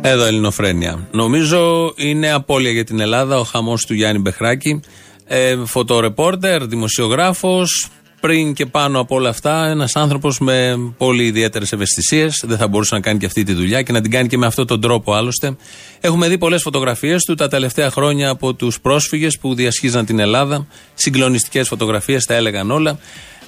Εδώ 0.02 0.26
Ελληνοφρένια. 0.26 1.08
Νομίζω 1.12 1.94
είναι 1.96 2.32
απώλεια 2.32 2.72
για 2.72 2.84
την 2.84 3.00
Ελλάδα 3.00 3.40
ο 3.40 3.44
χαμός 3.44 3.86
του 3.86 3.94
Γιάννη 3.94 4.20
Μπεχράκη. 4.20 4.82
Ε, 5.26 5.56
φωτορεπόρτερ, 5.66 6.66
δημοσιογράφος. 6.66 7.90
Πριν 8.20 8.54
και 8.54 8.66
πάνω 8.66 9.00
από 9.00 9.16
όλα 9.16 9.30
αυτά, 9.30 9.68
ένας 9.68 9.96
άνθρωπος 9.96 10.40
με 10.40 10.76
πολύ 10.98 11.24
ιδιαίτερες 11.26 11.72
ευαισθησίες. 11.72 12.44
Δεν 12.48 12.58
θα 12.58 12.68
μπορούσε 12.68 12.96
να 12.96 13.02
κάνει 13.02 13.20
και 13.20 13.26
αυτή 13.26 13.44
τη 13.44 13.54
δουλειά 13.54 13.82
και 13.82 13.92
να 13.92 14.02
την 14.02 14.12
κάνει 14.12 14.28
και 14.28 14.38
με 14.38 14.46
αυτόν 14.46 14.68
τον 14.68 14.82
τρόπο 14.82 15.14
άλλωστε. 15.14 15.56
Έχουμε 16.00 16.28
δει 16.28 16.38
πολλές 16.38 16.62
φωτογραφίες 16.62 17.24
του 17.24 17.36
τα 17.36 17.48
τελευταία 17.48 17.92
χρόνια 17.92 18.30
από 18.30 18.54
τους 18.54 18.80
πρόσφυγες 18.82 19.38
που 19.38 19.56
διασχίζαν 19.56 20.06
την 20.06 20.20
Ελλάδα. 20.20 20.68
Συγκλονιστικές 20.94 21.68
φωτογραφίες, 21.68 22.26
τα 22.26 22.34
έλεγαν 22.34 22.72
όλα. 22.72 23.00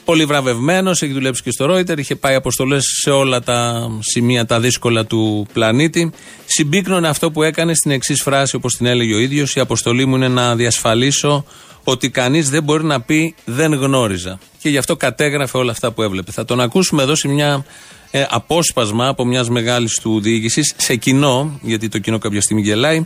Πολύ 0.05 0.25
βραβευμένος, 0.25 1.01
έχει 1.01 1.13
δουλέψει 1.13 1.43
και 1.43 1.51
στο 1.51 1.65
Ρόιτερ, 1.65 1.99
είχε 1.99 2.15
πάει 2.15 2.35
αποστολές 2.35 2.83
σε 3.01 3.09
όλα 3.09 3.41
τα 3.41 3.89
σημεία 3.99 4.45
τα 4.45 4.59
δύσκολα 4.59 5.05
του 5.05 5.47
πλανήτη. 5.53 6.11
Συμπίκνωνε 6.45 7.07
αυτό 7.07 7.31
που 7.31 7.43
έκανε 7.43 7.73
στην 7.73 7.91
εξής 7.91 8.21
φράση, 8.21 8.55
όπως 8.55 8.73
την 8.73 8.85
έλεγε 8.85 9.13
ο 9.13 9.19
ίδιος: 9.19 9.55
Η 9.55 9.59
αποστολή 9.59 10.05
μου 10.05 10.15
είναι 10.15 10.27
να 10.27 10.55
διασφαλίσω 10.55 11.45
ότι 11.83 12.09
κανείς 12.09 12.49
δεν 12.49 12.63
μπορεί 12.63 12.83
να 12.83 13.01
πει 13.01 13.35
δεν 13.45 13.73
γνώριζα. 13.73 14.39
Και 14.59 14.69
γι' 14.69 14.77
αυτό 14.77 14.95
κατέγραφε 14.95 15.57
όλα 15.57 15.71
αυτά 15.71 15.91
που 15.91 16.01
έβλεπε. 16.01 16.31
Θα 16.31 16.45
τον 16.45 16.61
ακούσουμε 16.61 17.03
εδώ 17.03 17.15
σε 17.15 17.27
μια 17.27 17.65
ε, 18.11 18.25
απόσπασμα 18.29 19.07
από 19.07 19.25
μιας 19.25 19.49
μεγάλης 19.49 19.99
του 19.99 20.21
διοίκησης, 20.21 20.73
σε 20.77 20.95
κοινό, 20.95 21.59
γιατί 21.61 21.87
το 21.87 21.99
κοινό 21.99 22.17
κάποια 22.17 22.41
στιγμή 22.41 22.61
γελάει. 22.61 23.05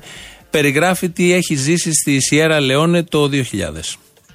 Περιγράφει 0.50 1.10
τι 1.10 1.34
έχει 1.34 1.56
ζήσει 1.56 1.94
στη 1.94 2.22
Σιέρα 2.22 2.60
Λεόνε 2.60 3.04
το 3.04 3.30
2000. 3.34 3.42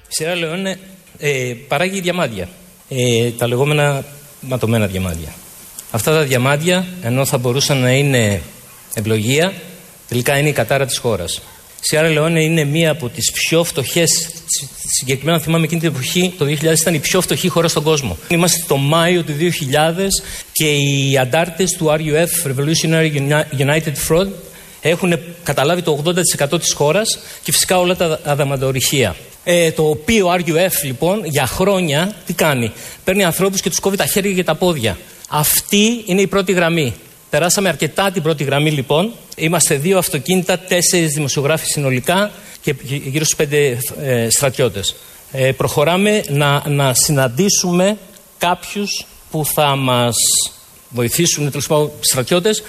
Σιέρα 0.07 0.35
Λεόνε 0.35 0.79
ε, 1.21 1.53
παράγει 1.67 1.99
διαμάντια. 1.99 2.49
Ε, 2.89 3.29
τα 3.29 3.47
λεγόμενα 3.47 4.05
ματωμένα 4.41 4.87
διαμάντια. 4.87 5.33
Αυτά 5.91 6.11
τα 6.11 6.23
διαμάντια, 6.23 6.85
ενώ 7.01 7.25
θα 7.25 7.37
μπορούσαν 7.37 7.77
να 7.77 7.91
είναι 7.91 8.41
ευλογία, 8.93 9.53
τελικά 10.07 10.37
είναι 10.37 10.49
η 10.49 10.53
κατάρα 10.53 10.85
της 10.85 10.97
χώρας. 10.97 11.41
Σιέρα 11.79 12.09
Λεόνε 12.09 12.43
είναι 12.43 12.63
μία 12.63 12.91
από 12.91 13.09
τις 13.09 13.31
πιο 13.31 13.63
φτωχές, 13.63 14.09
συγκεκριμένα 14.97 15.39
θυμάμαι 15.39 15.63
εκείνη 15.63 15.79
την 15.79 15.89
εποχή, 15.89 16.33
το 16.37 16.45
2000 16.45 16.79
ήταν 16.79 16.93
η 16.93 16.99
πιο 16.99 17.21
φτωχή 17.21 17.47
χώρα 17.47 17.67
στον 17.67 17.83
κόσμο. 17.83 18.17
Είμαστε 18.27 18.63
το 18.67 18.77
Μάιο 18.77 19.23
του 19.23 19.33
2000 19.33 20.07
και 20.51 20.71
οι 20.71 21.17
αντάρτες 21.17 21.71
του 21.71 21.85
RUF, 21.89 22.49
Revolutionary 22.49 23.11
United 23.57 23.93
Front, 24.09 24.29
έχουν 24.81 25.19
καταλάβει 25.43 25.81
το 25.81 26.03
80% 26.51 26.59
της 26.59 26.73
χώρας 26.73 27.19
και 27.43 27.51
φυσικά 27.51 27.79
όλα 27.79 27.95
τα 27.95 28.19
αδαμαντορυχεία. 28.23 29.15
Ε, 29.43 29.71
το 29.71 29.89
οποίο 29.89 30.33
RUF 30.33 30.83
λοιπόν 30.83 31.25
για 31.25 31.45
χρόνια 31.45 32.15
τι 32.25 32.33
κάνει; 32.33 32.71
Παίρνει 33.03 33.23
ανθρώπους 33.23 33.61
και 33.61 33.69
τους 33.69 33.79
κόβει 33.79 33.97
τα 33.97 34.05
χέρια 34.05 34.33
και 34.33 34.43
τα 34.43 34.55
πόδια. 34.55 34.97
Αυτή 35.29 36.03
είναι 36.05 36.21
η 36.21 36.27
πρώτη 36.27 36.51
γραμμή. 36.51 36.93
Περάσαμε 37.29 37.69
αρκετά 37.69 38.11
την 38.11 38.21
πρώτη 38.21 38.43
γραμμή 38.43 38.71
λοιπόν. 38.71 39.11
Είμαστε 39.35 39.75
δύο 39.75 39.97
αυτοκίνητα, 39.97 40.59
τέσσερις 40.59 41.13
δημοσιογράφοι 41.13 41.65
συνολικά 41.65 42.31
και 42.61 42.75
γύρω 42.85 43.23
στους 43.25 43.35
πέντε 43.35 43.77
ε, 44.01 44.29
στρατιώτες. 44.29 44.95
Ε, 45.31 45.51
προχωράμε 45.51 46.23
να, 46.29 46.69
να 46.69 46.93
συναντήσουμε 46.93 47.97
κάποιους 48.37 49.05
που 49.31 49.45
θα 49.45 49.75
μας 49.75 50.15
βοηθήσουν, 50.89 51.49
τέλος 51.49 51.67
πάντων 51.67 51.91
στρατιώτες, 51.99 52.63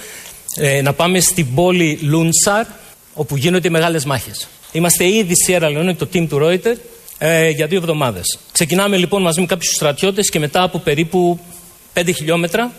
ε, 0.55 0.81
να 0.81 0.93
πάμε 0.93 1.19
στην 1.19 1.53
πόλη 1.53 1.99
Λούνσαρ, 2.01 2.65
όπου 3.13 3.37
γίνονται 3.37 3.69
μεγάλες 3.69 4.05
μάχες. 4.05 4.47
Είμαστε 4.73 5.07
ήδη 5.07 5.33
Sierra 5.47 5.77
Leone, 5.77 5.95
το 5.97 6.07
team 6.13 6.27
του 6.29 6.39
Reuters, 6.41 6.77
ε, 7.17 7.49
για 7.49 7.67
δύο 7.67 7.77
εβδομάδες. 7.77 8.39
Ξεκινάμε 8.51 8.97
λοιπόν 8.97 9.21
μαζί 9.21 9.39
με 9.39 9.45
κάποιους 9.45 9.73
στρατιώτες 9.73 10.29
και 10.29 10.39
μετά 10.39 10.63
από 10.63 10.79
περίπου 10.79 11.39
5 11.93 12.11
χιλιόμετρα 12.15 12.71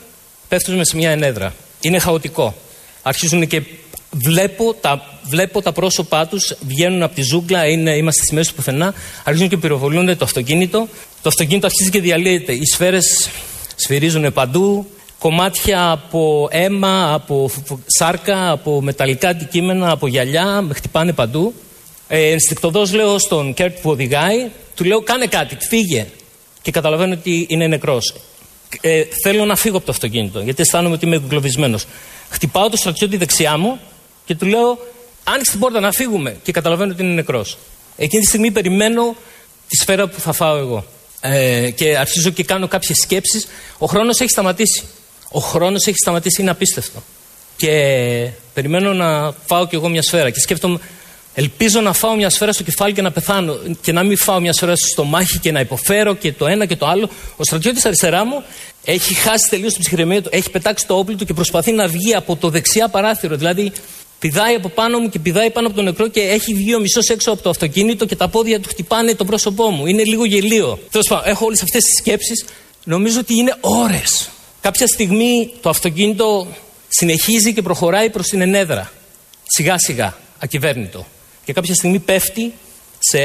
πέφτουμε 0.48 0.84
σε 0.84 0.96
μια 0.96 1.10
ενέδρα. 1.10 1.54
Είναι 1.80 1.98
χαοτικό. 1.98 2.54
Αρχίζουν 3.02 3.46
και 3.46 3.62
βλέπω 4.10 4.74
τα, 4.80 5.18
βλέπω 5.22 5.62
τα 5.62 5.72
πρόσωπά 5.72 6.26
τους, 6.26 6.56
βγαίνουν 6.66 7.02
από 7.02 7.14
τη 7.14 7.22
ζούγκλα, 7.22 7.66
είναι, 7.66 7.96
είμαστε 7.96 8.24
στη 8.24 8.34
μέση 8.34 8.48
του 8.48 8.54
πουθενά, 8.54 8.94
αρχίζουν 9.24 9.48
και 9.48 9.56
πυροβολούν 9.56 10.16
το 10.16 10.24
αυτοκίνητο. 10.24 10.88
Το 11.22 11.28
αυτοκίνητο 11.28 11.66
αρχίζει 11.66 11.90
και 11.90 12.00
διαλύεται. 12.00 12.52
Οι 12.52 12.64
σφαίρες 12.72 13.28
σφυρίζουν 13.74 14.32
παντού. 14.32 14.86
Κομμάτια 15.18 15.90
από 15.90 16.48
αίμα, 16.50 17.12
από 17.12 17.50
σάρκα, 17.86 18.50
από 18.50 18.82
μεταλλικά 18.82 19.28
αντικείμενα, 19.28 19.90
από 19.90 20.06
γυαλιά, 20.06 20.60
με 20.60 20.74
χτυπάνε 20.74 21.12
παντού. 21.12 21.54
Ε, 22.16 22.30
Ενστικτωδώς 22.30 22.92
λέω 22.92 23.18
στον 23.18 23.54
Κερτ 23.54 23.78
που 23.78 23.90
οδηγάει, 23.90 24.50
του 24.74 24.84
λέω 24.84 25.00
κάνε 25.00 25.26
κάτι, 25.26 25.56
φύγε. 25.68 26.06
Και 26.62 26.70
καταλαβαίνω 26.70 27.12
ότι 27.12 27.46
είναι 27.48 27.66
νεκρός. 27.66 28.14
Ε, 28.80 29.02
θέλω 29.22 29.44
να 29.44 29.56
φύγω 29.56 29.76
από 29.76 29.86
το 29.86 29.92
αυτοκίνητο, 29.92 30.40
γιατί 30.40 30.62
αισθάνομαι 30.62 30.94
ότι 30.94 31.06
είμαι 31.06 31.16
εγκλωβισμένος. 31.16 31.86
Χτυπάω 32.30 32.68
το 32.68 32.76
στρατιώτη 32.76 33.16
δεξιά 33.16 33.56
μου 33.58 33.80
και 34.24 34.34
του 34.34 34.46
λέω: 34.46 34.78
Άνοιξε 35.24 35.50
την 35.50 35.60
πόρτα 35.60 35.80
να 35.80 35.92
φύγουμε. 35.92 36.36
Και 36.42 36.52
καταλαβαίνω 36.52 36.92
ότι 36.92 37.02
είναι 37.02 37.12
νεκρός. 37.12 37.58
Εκείνη 37.96 38.22
τη 38.22 38.28
στιγμή 38.28 38.50
περιμένω 38.50 39.16
τη 39.68 39.76
σφαίρα 39.76 40.08
που 40.08 40.20
θα 40.20 40.32
φάω 40.32 40.56
εγώ. 40.56 40.84
Ε, 41.20 41.70
και 41.70 41.96
αρχίζω 41.98 42.30
και 42.30 42.44
κάνω 42.44 42.68
κάποιες 42.68 42.98
σκέψεις. 43.02 43.48
Ο 43.78 43.86
χρόνος 43.86 44.20
έχει 44.20 44.30
σταματήσει. 44.30 44.82
Ο 45.30 45.40
χρόνος 45.40 45.86
έχει 45.86 45.96
σταματήσει, 45.96 46.40
είναι 46.40 46.50
απίστευτο. 46.50 47.02
Και 47.56 47.70
περιμένω 48.54 48.92
να 48.92 49.34
φάω 49.46 49.66
κι 49.66 49.74
εγώ 49.74 49.88
μια 49.88 50.02
σφαίρα. 50.02 50.30
Και 50.30 50.40
σκέφτομαι, 50.40 50.78
ελπίζω 51.34 51.80
να 51.80 51.92
φάω 51.92 52.14
μια 52.14 52.30
σφαίρα 52.30 52.52
στο 52.52 52.62
κεφάλι 52.62 52.92
και 52.92 53.02
να 53.02 53.10
πεθάνω. 53.10 53.58
Και 53.80 53.92
να 53.92 54.02
μην 54.02 54.16
φάω 54.16 54.40
μια 54.40 54.52
σφαίρα 54.52 54.76
στο 54.76 54.86
στομάχι 54.86 55.38
και 55.38 55.52
να 55.52 55.60
υποφέρω 55.60 56.14
και 56.14 56.32
το 56.32 56.46
ένα 56.46 56.66
και 56.66 56.76
το 56.76 56.86
άλλο. 56.86 57.08
Ο 57.36 57.44
στρατιώτης 57.44 57.84
αριστερά 57.84 58.24
μου 58.24 58.44
έχει 58.84 59.14
χάσει 59.14 59.50
τελείως 59.50 59.72
την 59.72 59.82
ψυχραιμία 59.82 60.22
του, 60.22 60.28
έχει 60.32 60.50
πετάξει 60.50 60.86
το 60.86 60.98
όπλο 60.98 61.16
του 61.16 61.24
και 61.24 61.34
προσπαθεί 61.34 61.72
να 61.72 61.88
βγει 61.88 62.14
από 62.14 62.36
το 62.36 62.48
δεξιά 62.48 62.88
παράθυρο. 62.88 63.36
Δηλαδή, 63.36 63.72
πηδάει 64.18 64.54
από 64.54 64.68
πάνω 64.68 64.98
μου 64.98 65.08
και 65.08 65.18
πηδάει 65.18 65.50
πάνω 65.50 65.66
από 65.66 65.76
τον 65.76 65.84
νεκρό 65.84 66.08
και 66.08 66.20
έχει 66.20 66.54
βγει 66.54 66.74
ο 66.74 66.80
μισός 66.80 67.08
έξω 67.08 67.30
από 67.30 67.42
το 67.42 67.50
αυτοκίνητο 67.50 68.06
και 68.06 68.16
τα 68.16 68.28
πόδια 68.28 68.60
του 68.60 68.68
χτυπάνε 68.68 69.14
το 69.14 69.24
πρόσωπό 69.24 69.70
μου. 69.70 69.86
Είναι 69.86 70.04
λίγο 70.04 70.24
γελίο. 70.24 70.78
Τέλος 70.90 71.06
πάντων, 71.08 71.30
έχω 71.30 71.44
όλες 71.46 71.62
αυτές 71.62 71.82
τις 71.82 71.98
σκέψεις. 71.98 72.44
Νομίζω 72.84 73.20
ότι 73.20 73.34
είναι 73.34 73.54
ώρες. 73.60 74.28
Κάποια 74.60 74.86
στιγμή 74.86 75.52
το 75.60 75.68
αυτοκίνητο 75.68 76.46
συνεχίζει 76.88 77.52
και 77.52 77.62
προχωράει 77.62 78.10
προς 78.10 78.26
την 78.26 78.40
ενέδρα. 78.40 78.92
Σιγά 79.46 79.78
σιγά, 79.78 80.16
ακυβέρνητο. 80.38 81.06
Και 81.44 81.52
κάποια 81.52 81.74
στιγμή 81.74 81.98
πέφτει 81.98 82.52
σε 82.98 83.18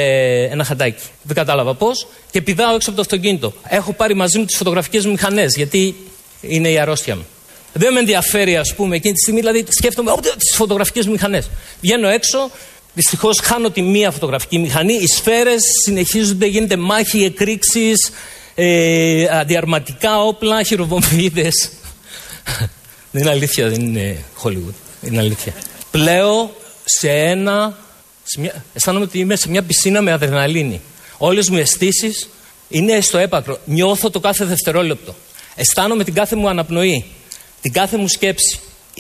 ένα 0.52 0.64
χαντάκι. 0.64 1.04
Δεν 1.22 1.36
κατάλαβα 1.36 1.74
πώς 1.74 2.08
και 2.32 2.42
πηδάω 2.42 2.76
έξω 2.76 2.90
από 2.90 2.96
το 2.96 3.02
αυτοκίνητο. 3.02 3.54
Έχω 3.68 3.94
πάρει 3.94 4.14
μαζί 4.14 4.38
μου 4.38 4.46
τις 4.46 4.56
φωτογραφικές 4.56 5.06
μου 5.06 5.12
μηχανές, 5.12 5.56
γιατί 5.56 5.96
είναι 6.42 6.70
η 6.70 6.80
αρρώστια 6.80 7.16
μου. 7.16 7.26
Δεν 7.74 7.94
με 7.94 8.00
ενδιαφέρει, 8.00 8.58
ας 8.58 8.76
πούμε, 8.76 8.96
εκείνη 8.96 9.14
τη 9.14 9.20
στιγμή, 9.20 9.40
δηλαδή 9.40 9.66
σκέφτομαι 9.70 10.12
τις 10.38 10.56
φωτογραφικές 10.56 11.06
μου 11.06 11.12
μηχανές. 11.12 11.50
Βγαίνω 11.82 12.08
έξω, 12.08 12.52
δυστυχώς 12.94 13.40
χάνω 13.40 13.70
τη 13.70 13.82
μία 13.82 14.12
φωτογραφική 14.12 14.60
μηχανή. 14.60 14.94
Οι 14.94 15.08
σφαίρες 15.08 15.62
συνεχίζονται, 15.86 16.46
γίνεται 16.46 16.78
μάχη, 16.78 17.24
εκρήξεις, 17.24 18.12
ε, 18.56 19.28
αντιαρματικά 19.32 20.22
όπλα, 20.22 20.64
χειροβομβίδες. 20.64 21.72
δεν 23.12 23.22
είναι 23.22 23.30
αλήθεια, 23.30 23.70
δεν 23.70 23.82
είναι 23.82 24.24
Hollywood. 24.44 24.74
Είναι 25.02 25.20
αλήθεια. 25.20 25.54
Πλέω 25.92 26.56
σε 26.84 27.10
ένα 27.10 27.78
σε 28.34 28.40
μια- 28.40 28.66
αισθάνομαι 28.74 29.06
ότι 29.06 29.20
είμαι 29.20 29.36
σε 29.36 29.50
μια 29.50 29.64
πισίνα 29.64 30.02
με 30.02 30.12
αδρεναλίνη. 30.12 30.82
Όλες 31.18 31.50
μου 31.50 31.58
οι 31.58 31.60
αισθήσεις 31.60 32.30
είναι 32.70 33.02
στο 33.02 33.18
έπακρο. 33.18 33.60
Νιώθω 33.66 34.10
το 34.10 34.20
κάθε 34.20 34.46
δευτερόλεπτο. 34.46 35.16
Αισθάνομαι 35.56 36.04
την 36.04 36.14
κάθε 36.14 36.36
μου 36.36 36.50
αναπνοή, 36.50 37.06
την 37.62 37.74
κάθε 37.74 37.98
μου 37.98 38.08
σκέψη. 38.08 38.60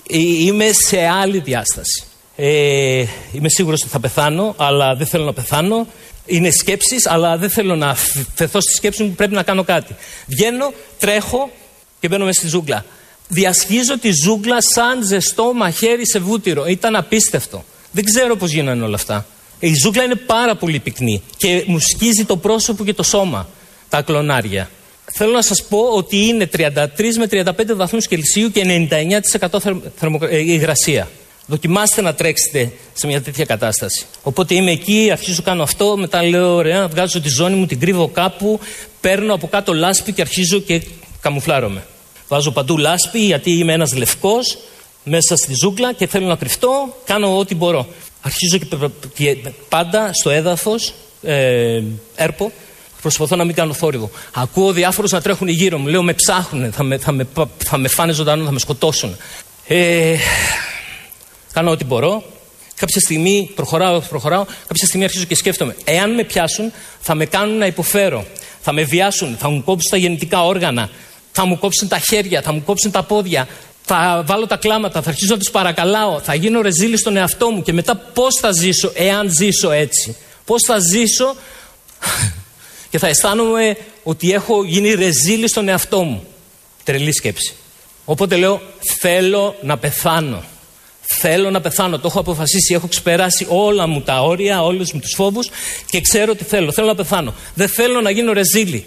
Ε, 0.09 0.17
Είμαι 0.17 0.69
σε 0.88 1.05
άλλη 1.05 1.39
διάσταση. 1.39 2.03
Ε, 2.36 3.05
είμαι 3.32 3.49
σίγουρος 3.49 3.82
ότι 3.82 3.89
θα 3.91 3.99
πεθάνω, 3.99 4.53
αλλά 4.57 4.95
δεν 4.95 5.07
θέλω 5.07 5.23
να 5.23 5.34
πεθάνω. 5.34 5.88
Είναι 6.25 6.51
σκέψεις, 6.51 7.07
αλλά 7.07 7.38
δεν 7.38 7.49
θέλω 7.49 7.75
να 7.75 7.95
φεθώ 8.36 8.61
στη 8.61 8.73
σκέψη 8.73 9.03
μου, 9.03 9.11
πρέπει 9.11 9.34
να 9.34 9.43
κάνω 9.43 9.63
κάτι. 9.63 9.95
Βγαίνω, 10.25 10.73
τρέχω 10.99 11.49
και 11.99 12.07
μπαίνω 12.07 12.25
μέσα 12.25 12.39
στη 12.39 12.49
ζούγκλα. 12.49 12.86
Διασχίζω 13.27 13.99
τη 13.99 14.09
ζούγκλα 14.23 14.57
σαν 14.61 15.05
ζεστό 15.05 15.53
μαχαίρι 15.53 16.07
σε 16.09 16.19
βούτυρο. 16.19 16.65
Ήταν 16.65 16.95
απίστευτο. 16.95 17.63
Δεν 17.91 18.03
ξέρω 18.03 18.35
πώς 18.35 18.51
γίνανε 18.51 18.83
όλα 18.83 18.95
αυτά. 18.95 19.25
Η 19.59 19.73
ζούγκλα 19.83 20.03
είναι 20.03 20.15
πάρα 20.15 20.55
πολύ 20.55 20.79
πυκνή 20.79 21.21
και 21.37 21.63
μου 21.67 21.79
σκίζει 21.79 22.25
το 22.25 22.37
πρόσωπο 22.37 22.83
και 22.83 22.93
το 22.93 23.03
σώμα, 23.03 23.49
τα 23.89 24.01
κλονάρια. 24.01 24.69
Θέλω 25.13 25.31
να 25.31 25.41
σας 25.41 25.63
πω 25.63 25.77
ότι 25.79 26.17
είναι 26.17 26.49
33 26.57 27.17
με 27.17 27.27
35 27.27 27.75
βαθμούς 27.75 28.07
Κελσίου 28.07 28.51
και 28.51 28.63
99% 28.63 29.59
θερμο- 29.59 29.81
θερμοκρα- 29.95 30.29
ε, 30.31 30.37
υγρασία. 30.37 31.09
Δοκιμάστε 31.45 32.01
να 32.01 32.13
τρέξετε 32.13 32.71
σε 32.93 33.07
μια 33.07 33.21
τέτοια 33.21 33.45
κατάσταση. 33.45 34.05
Οπότε 34.23 34.53
είμαι 34.55 34.71
εκεί, 34.71 35.09
αρχίζω 35.11 35.41
κάνω 35.41 35.63
αυτό, 35.63 35.97
μετά 35.97 36.23
λέω 36.23 36.55
ωραία, 36.55 36.87
βγάζω 36.87 37.21
τη 37.21 37.29
ζώνη 37.29 37.55
μου, 37.55 37.65
την 37.65 37.79
κρύβω 37.79 38.07
κάπου, 38.07 38.59
παίρνω 39.01 39.33
από 39.33 39.47
κάτω 39.47 39.73
λάσπη 39.73 40.11
και 40.13 40.21
αρχίζω 40.21 40.59
και 40.59 40.81
καμουφλάρομαι. 41.21 41.83
Βάζω 42.27 42.51
παντού 42.51 42.77
λάσπη 42.77 43.19
γιατί 43.19 43.51
είμαι 43.51 43.73
ένας 43.73 43.93
λευκός 43.95 44.57
μέσα 45.03 45.35
στη 45.35 45.53
ζούγκλα 45.61 45.93
και 45.93 46.07
θέλω 46.07 46.27
να 46.27 46.35
κρυφτώ, 46.35 46.95
κάνω 47.05 47.37
ό,τι 47.37 47.55
μπορώ. 47.55 47.87
Αρχίζω 48.21 48.57
και, 48.57 48.65
πε- 48.65 49.13
και 49.13 49.37
πάντα 49.69 50.09
στο 50.13 50.29
έδαφος, 50.29 50.93
ε, 51.23 51.81
έρπο, 52.15 52.51
προσπαθώ 53.01 53.35
να 53.35 53.43
μην 53.43 53.55
κάνω 53.55 53.73
θόρυβο. 53.73 54.09
Ακούω 54.33 54.71
διάφορους 54.71 55.11
να 55.11 55.21
τρέχουν 55.21 55.47
γύρω 55.47 55.77
μου, 55.77 55.87
λέω 55.87 56.03
με 56.03 56.13
ψάχνουν, 56.13 56.71
θα 56.71 56.83
με, 56.83 56.97
θα 56.97 57.11
με, 57.11 57.23
πα- 57.23 57.49
θα 57.65 57.77
με 57.77 57.87
φάνε 57.87 58.11
ζωντανό, 58.11 58.45
θα 58.45 58.51
με 58.51 58.59
σκοτώσουν. 58.59 59.15
Ε, 59.67 60.15
κάνω 61.53 61.71
ό,τι 61.71 61.83
μπορώ. 61.83 62.23
Κάποια 62.75 62.99
στιγμή 63.01 63.51
προχωράω, 63.55 63.99
προχωράω. 63.99 64.43
Κάποια 64.45 64.85
στιγμή 64.87 65.05
αρχίζω 65.05 65.25
και 65.25 65.35
σκέφτομαι. 65.35 65.75
Εάν 65.83 66.13
με 66.13 66.23
πιάσουν, 66.23 66.71
θα 66.99 67.15
με 67.15 67.25
κάνουν 67.25 67.57
να 67.57 67.65
υποφέρω. 67.65 68.25
Θα 68.61 68.71
με 68.71 68.83
βιάσουν, 68.83 69.35
θα 69.39 69.49
μου 69.49 69.63
κόψουν 69.63 69.89
τα 69.91 69.97
γεννητικά 69.97 70.45
όργανα. 70.45 70.89
Θα 71.31 71.45
μου 71.45 71.59
κόψουν 71.59 71.87
τα 71.87 71.99
χέρια, 71.99 72.41
θα 72.41 72.51
μου 72.51 72.63
κόψουν 72.63 72.91
τα 72.91 73.03
πόδια. 73.03 73.47
Θα 73.91 74.23
βάλω 74.25 74.47
τα 74.47 74.55
κλάματα, 74.55 75.01
θα 75.01 75.09
αρχίσω 75.09 75.33
να 75.33 75.39
του 75.39 75.51
παρακαλάω. 75.51 76.19
Θα 76.19 76.33
γίνω 76.33 76.61
ρεζίλη 76.61 76.97
στον 76.97 77.17
εαυτό 77.17 77.49
μου. 77.49 77.61
Και 77.61 77.73
μετά 77.73 77.95
πώς 77.95 78.35
θα 78.39 78.51
ζήσω, 78.51 78.91
εάν 78.95 79.29
ζήσω 79.37 79.71
έτσι. 79.71 80.15
Πώς 80.45 80.61
θα 80.65 80.79
ζήσω 80.79 81.35
και 82.89 82.97
θα 82.97 83.07
αισθάνομαι 83.07 83.77
ότι 84.03 84.33
έχω 84.33 84.63
γίνει 84.63 84.93
ρεζίλη 84.93 85.47
στον 85.47 85.67
εαυτό 85.67 86.03
μου. 86.03 86.23
Τρελή 86.83 87.13
σκέψη. 87.13 87.53
Οπότε 88.05 88.35
λέω, 88.35 88.61
θέλω 88.99 89.55
να 89.61 89.77
πεθάνω. 89.77 90.43
Θέλω 91.01 91.49
να 91.49 91.61
πεθάνω. 91.61 91.99
Το 91.99 92.07
έχω 92.07 92.19
αποφασίσει. 92.19 92.73
Έχω 92.73 92.87
ξεπεράσει 92.87 93.45
όλα 93.49 93.87
μου 93.87 94.01
τα 94.01 94.21
όρια, 94.21 94.63
όλους 94.63 94.91
μου 94.91 94.99
τους 94.99 95.13
φόβους 95.15 95.49
και 95.89 96.01
ξέρω 96.01 96.35
τι 96.35 96.43
θέλω. 96.43 96.71
Θέλω 96.71 96.87
να 96.87 96.95
πεθάνω. 96.95 97.33
Δεν 97.53 97.67
θέλω 97.67 98.01
να 98.01 98.09
γίνω 98.09 98.33
ρεζίλη. 98.33 98.85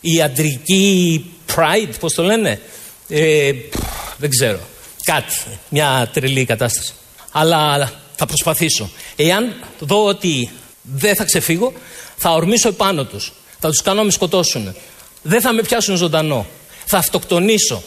Η 0.00 0.22
αντρική 0.22 1.24
pride, 1.54 1.92
πώς 2.00 2.14
το 2.14 2.22
λένε. 2.22 2.60
Ε, 3.08 3.52
πφ, 3.52 4.01
δεν 4.22 4.30
ξέρω. 4.30 4.58
Κάτι. 5.04 5.34
Μια 5.68 6.10
τρελή 6.12 6.44
κατάσταση. 6.44 6.92
Αλλά 7.32 7.92
θα 8.16 8.26
προσπαθήσω. 8.26 8.90
Εάν 9.16 9.54
δω 9.78 10.04
ότι 10.04 10.50
δεν 10.82 11.16
θα 11.16 11.24
ξεφύγω, 11.24 11.72
θα 12.16 12.30
ορμήσω 12.30 12.68
επάνω 12.68 13.04
τους. 13.04 13.32
Θα 13.60 13.68
τους 13.68 13.82
κάνω 13.82 13.98
να 13.98 14.04
με 14.04 14.10
σκοτώσουν. 14.10 14.74
Δεν 15.22 15.40
θα 15.40 15.52
με 15.52 15.62
πιάσουν 15.62 15.96
ζωντανό. 15.96 16.46
Θα 16.84 16.98
αυτοκτονήσω. 16.98 17.82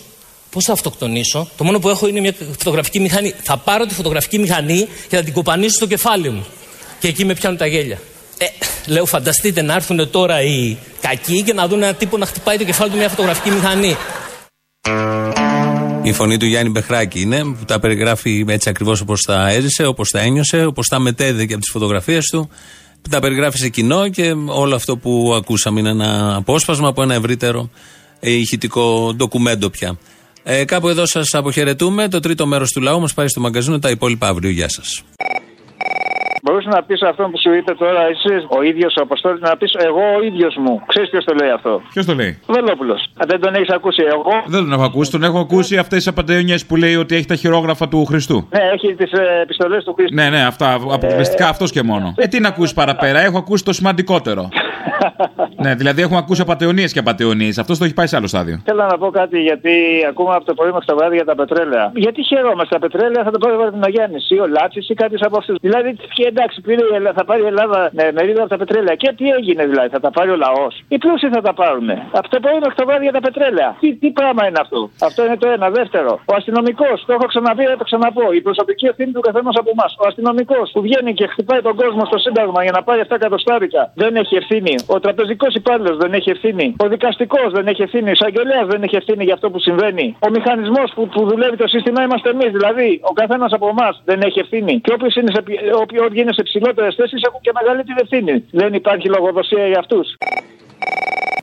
Πώς 0.50 0.64
θα 0.64 0.74
αυτοκτονήσω, 0.74 1.50
Το 1.58 1.64
μόνο 1.64 1.80
που 1.80 1.90
έχω 1.90 2.08
είναι 2.08 2.20
μια 2.20 2.34
φωτογραφική 2.58 3.00
μηχανή. 3.00 3.34
Θα 3.44 3.58
πάρω 3.58 3.86
τη 3.86 3.94
φωτογραφική 3.94 4.40
μηχανή 4.40 4.88
και 5.08 5.16
θα 5.16 5.24
την 5.24 5.34
κοπανίσω 5.34 5.76
στο 5.76 5.88
κεφάλι 5.88 6.30
μου. 6.30 6.46
Και 7.00 7.08
εκεί 7.08 7.26
με 7.26 7.34
πιάνουν 7.34 7.58
τα 7.58 7.66
γέλια. 7.66 8.00
Ε, 8.38 8.46
λέω, 8.88 9.06
φανταστείτε 9.06 9.62
να 9.62 9.74
έρθουν 9.74 10.10
τώρα 10.10 10.42
οι 10.42 10.78
κακοί 11.02 11.42
και 11.42 11.54
να 11.54 11.68
δουν 11.68 11.84
ένα 11.84 11.94
τύπο 11.94 12.18
να 12.18 12.26
χτυπάει 12.26 12.58
το 12.58 12.64
κεφάλι 12.64 12.92
του 12.92 12.98
μια 12.98 13.10
φωτογραφική 13.10 13.50
μηχανή. 13.50 13.96
Η 16.06 16.14
φωνή 16.14 16.38
του 16.38 16.46
Γιάννη 16.46 16.70
Μπεχράκη 16.70 17.22
είναι 17.22 17.44
που 17.44 17.66
τα 17.66 17.80
περιγράφει 17.80 18.46
έτσι 18.48 18.70
ακριβώς 18.70 19.02
όπως 19.02 19.22
τα 19.22 19.50
έζησε, 19.50 19.86
όπως 19.86 20.10
τα 20.10 20.20
ένιωσε, 20.20 20.66
όπως 20.66 20.88
τα 20.88 21.00
μετέδε 21.00 21.46
και 21.46 21.54
από 21.54 21.62
τις 21.62 21.72
φωτογραφίες 21.72 22.26
του. 22.26 22.50
Που 23.02 23.10
τα 23.10 23.20
περιγράφει 23.20 23.58
σε 23.58 23.70
κοινό 23.70 24.10
και 24.10 24.34
όλο 24.46 24.76
αυτό 24.76 24.98
που 24.98 25.34
ακούσαμε 25.36 25.80
είναι 25.80 25.90
ένα 25.90 26.36
απόσπασμα 26.36 26.88
από 26.88 27.02
ένα 27.02 27.14
ευρύτερο 27.14 27.70
ε, 28.20 28.32
ηχητικό 28.32 29.14
ντοκουμέντο 29.16 29.70
πια. 29.70 29.98
Ε, 30.44 30.66
κάπου 30.66 30.90
εδώ 30.90 31.06
σας 31.06 31.34
αποχαιρετούμε. 31.34 32.08
Το 32.08 32.20
τρίτο 32.20 32.46
μέρος 32.46 32.72
του 32.72 32.82
λαού 32.82 33.00
μας 33.00 33.14
πάει 33.14 33.28
στο 33.28 33.40
μαγκαζίνο. 33.40 33.80
Τα 33.80 33.90
υπόλοιπα 33.90 34.28
αύριο. 34.28 34.50
Γεια 34.50 34.70
σας. 34.70 35.04
Μπορούσε 36.46 36.70
να 36.70 36.84
πεις 36.84 37.02
αυτό 37.02 37.24
που 37.24 37.40
σου 37.44 37.54
είπε 37.54 37.74
τώρα 37.74 38.02
εσύ, 38.06 38.34
ο 38.58 38.62
ίδιος 38.62 38.96
ο 38.96 39.02
Αποστόλης, 39.02 39.42
να 39.42 39.58
πεις 39.58 39.74
εγώ 39.74 40.04
ο 40.18 40.22
ίδιος 40.24 40.56
μου. 40.56 40.82
Ξέρεις 40.86 41.10
ποιος 41.10 41.24
το 41.26 41.34
λέει 41.34 41.50
αυτό; 41.50 41.82
Ποιος 41.94 42.06
το 42.06 42.14
λέει; 42.14 42.40
Βελόπουλος. 42.48 43.06
Δεν 43.28 43.40
τον 43.40 43.56
έχεις 43.56 43.70
ακούσει 43.70 44.04
εγώ. 44.08 44.44
Δεν 44.46 44.62
τον 44.64 44.74
έχω 44.74 44.84
ακούσει. 44.84 45.12
Τον 45.12 45.24
έχω 45.24 45.40
ακούσει 45.40 45.78
αυτές 45.78 46.04
τι 46.04 46.10
απαντεώνιε 46.10 46.58
που 46.68 46.76
λέει 46.76 46.96
ότι 46.96 47.16
έχει 47.16 47.26
τα 47.26 47.36
χειρόγραφα 47.36 47.88
του 47.88 48.06
Χριστού. 48.06 48.48
Ναι, 48.52 48.60
έχει 48.74 48.96
τις 48.96 49.12
ε, 49.12 49.42
επιστολές 49.42 49.84
του 49.84 49.94
Χρήστου. 49.94 50.16
Ναι, 50.16 50.30
ναι, 50.30 50.46
αυτά. 50.46 50.74
Αποκλειστικά 50.74 51.48
αυτός 51.48 51.72
και 51.72 51.84
μόνο. 51.84 52.14
Ε, 52.18 52.28
τι 52.28 52.40
να 52.40 52.48
ακούσεις 52.48 52.74
παραπέρα. 52.74 53.20
Έχω 53.20 53.38
ακούσει 53.38 53.64
το 53.64 53.74
σημαντικότερο. 53.74 54.50
ναι, 55.66 55.76
δηλαδή 55.76 56.02
έχουμε 56.02 56.20
ακούσει 56.24 56.42
απαταιωνίες 56.42 56.94
και 56.94 57.00
απαταιωνίες. 57.00 57.58
Αυτό 57.58 57.78
το 57.78 57.84
έχει 57.86 57.94
πάει 58.00 58.08
σε 58.08 58.16
άλλο 58.20 58.28
στάδιο. 58.34 58.56
Θέλω 58.70 58.84
να 58.92 58.98
πω 58.98 59.08
κάτι 59.20 59.38
γιατί 59.50 59.74
ακούμε 60.10 60.34
από 60.38 60.46
το 60.50 60.54
πρωί 60.54 60.72
μέχρι 60.76 60.88
το 60.92 60.96
βράδυ 61.00 61.16
για 61.16 61.28
τα 61.32 61.36
πετρέλαια. 61.36 61.86
Γιατί 62.06 62.20
χαιρόμαστε 62.30 62.72
τα 62.76 62.82
πετρέλαια 62.86 63.24
θα 63.24 63.32
το 63.32 63.40
πάρει 63.44 63.54
ο 63.56 63.60
Βαρδινογιάννη 63.64 64.20
ή 64.36 64.38
ο 64.46 64.48
Λάτσης 64.58 64.90
ή 64.90 64.94
κάποιος 64.94 65.22
από 65.28 65.38
αυτούς. 65.38 65.58
Δηλαδή, 65.62 65.90
και 66.18 66.26
εντάξει, 66.32 66.62
πήρε 66.62 66.84
η 66.92 66.96
Ελλάδα, 66.98 67.16
θα 67.20 67.26
πάρει 67.30 67.42
η 67.48 67.50
Ελλάδα 67.54 67.80
ναι, 67.98 68.06
μερίδα 68.18 68.42
από 68.46 68.50
τα 68.56 68.58
πετρέλαια. 68.58 68.96
Και 68.96 69.10
τι 69.18 69.26
έγινε 69.38 69.64
δηλαδή, 69.72 69.90
θα 69.96 70.00
τα 70.06 70.12
πάρει 70.16 70.30
ο 70.36 70.38
λαός. 70.46 70.74
Οι 70.88 70.98
πλούσιοι 70.98 71.30
θα 71.38 71.42
τα 71.48 71.54
πάρουν. 71.54 71.90
Από 72.20 72.28
το 72.34 72.38
πρωί 72.44 72.58
μέχρι 72.64 72.76
το 72.82 72.86
βράδυ 72.88 73.04
για 73.08 73.16
τα 73.18 73.22
πετρέλαια. 73.28 73.70
Τι, 73.82 73.90
τι 74.02 74.10
πράγμα 74.18 74.42
είναι 74.48 74.60
αυτό. 74.66 74.80
Αυτό 75.08 75.20
είναι 75.26 75.38
το 75.44 75.48
ένα. 75.56 75.68
Δεύτερο, 75.80 76.12
ο 76.32 76.34
αστυνομικός, 76.40 76.96
το 77.08 77.12
έχω 77.18 77.26
ξαναπεί, 77.32 77.64
θα 77.72 77.78
το 77.82 77.86
ξαναπώ. 77.90 78.26
Η 78.40 78.42
προσωπική 78.48 78.86
ευθύνη 78.92 79.12
του 79.16 79.24
καθενό 79.28 79.52
από 79.62 79.70
εμάς. 79.76 79.92
Ο 80.04 80.06
αστυνομικός 80.08 80.66
που 80.74 80.82
βγαίνει 80.88 81.12
και 81.20 81.26
χτυπάει 81.28 81.62
τον 81.68 81.76
κόσμο 81.82 82.04
στο 82.06 82.18
Σύνταγμα 82.26 82.60
για 82.64 82.74
να 82.78 82.82
πάρει 82.88 83.00
7 83.08 83.16
εκατοστάρικα 83.20 83.82
δεν 83.96 84.16
έχει 84.16 84.36
ευθύνη. 84.36 84.76
Ο 84.96 85.00
τραπεζικός 85.00 85.55
υπάλληλος 85.56 85.98
δεν 85.98 86.14
έχει 86.14 86.30
ευθύνη. 86.30 86.76
Ο 86.84 86.88
δικαστικός 86.88 87.50
δεν 87.52 87.68
έχει 87.68 87.82
ευθύνη. 87.82 88.10
Ο 88.10 88.12
εισαγγελέας 88.12 88.66
δεν 88.68 88.84
έχει 88.84 88.96
ευθύνη 88.96 89.24
για 89.24 89.34
αυτό 89.34 89.50
που 89.52 89.60
συμβαίνει. 89.60 90.16
Ο 90.20 90.30
μηχανισμός 90.30 90.92
που, 90.96 91.08
που 91.08 91.22
δουλεύει 91.30 91.58
το 91.58 91.68
σύστημα 91.68 92.04
είμαστε 92.04 92.30
εμείς. 92.30 92.52
Δηλαδή, 92.58 93.00
ο 93.10 93.14
καθένας 93.14 93.52
από 93.52 93.68
εμάς 93.68 94.02
δεν 94.06 94.20
έχει 94.22 94.40
ευθύνη. 94.40 94.74
Και 94.84 94.92
όποιο 94.96 95.10
είναι 95.20 95.32
σε, 95.36 95.44
όποιο 95.84 96.08
είναι 96.12 96.34
σε 96.34 96.44
ψηλότερες 96.44 96.96
θέσεις 96.96 97.22
έχουν 97.28 97.40
και 97.42 97.52
μεγαλύτερη 97.60 98.00
ευθύνη. 98.02 98.46
Δεν 98.52 98.74
υπάρχει 98.74 99.08
λογοδοσία 99.10 99.68
για 99.68 99.80
αυτούς. 99.80 100.08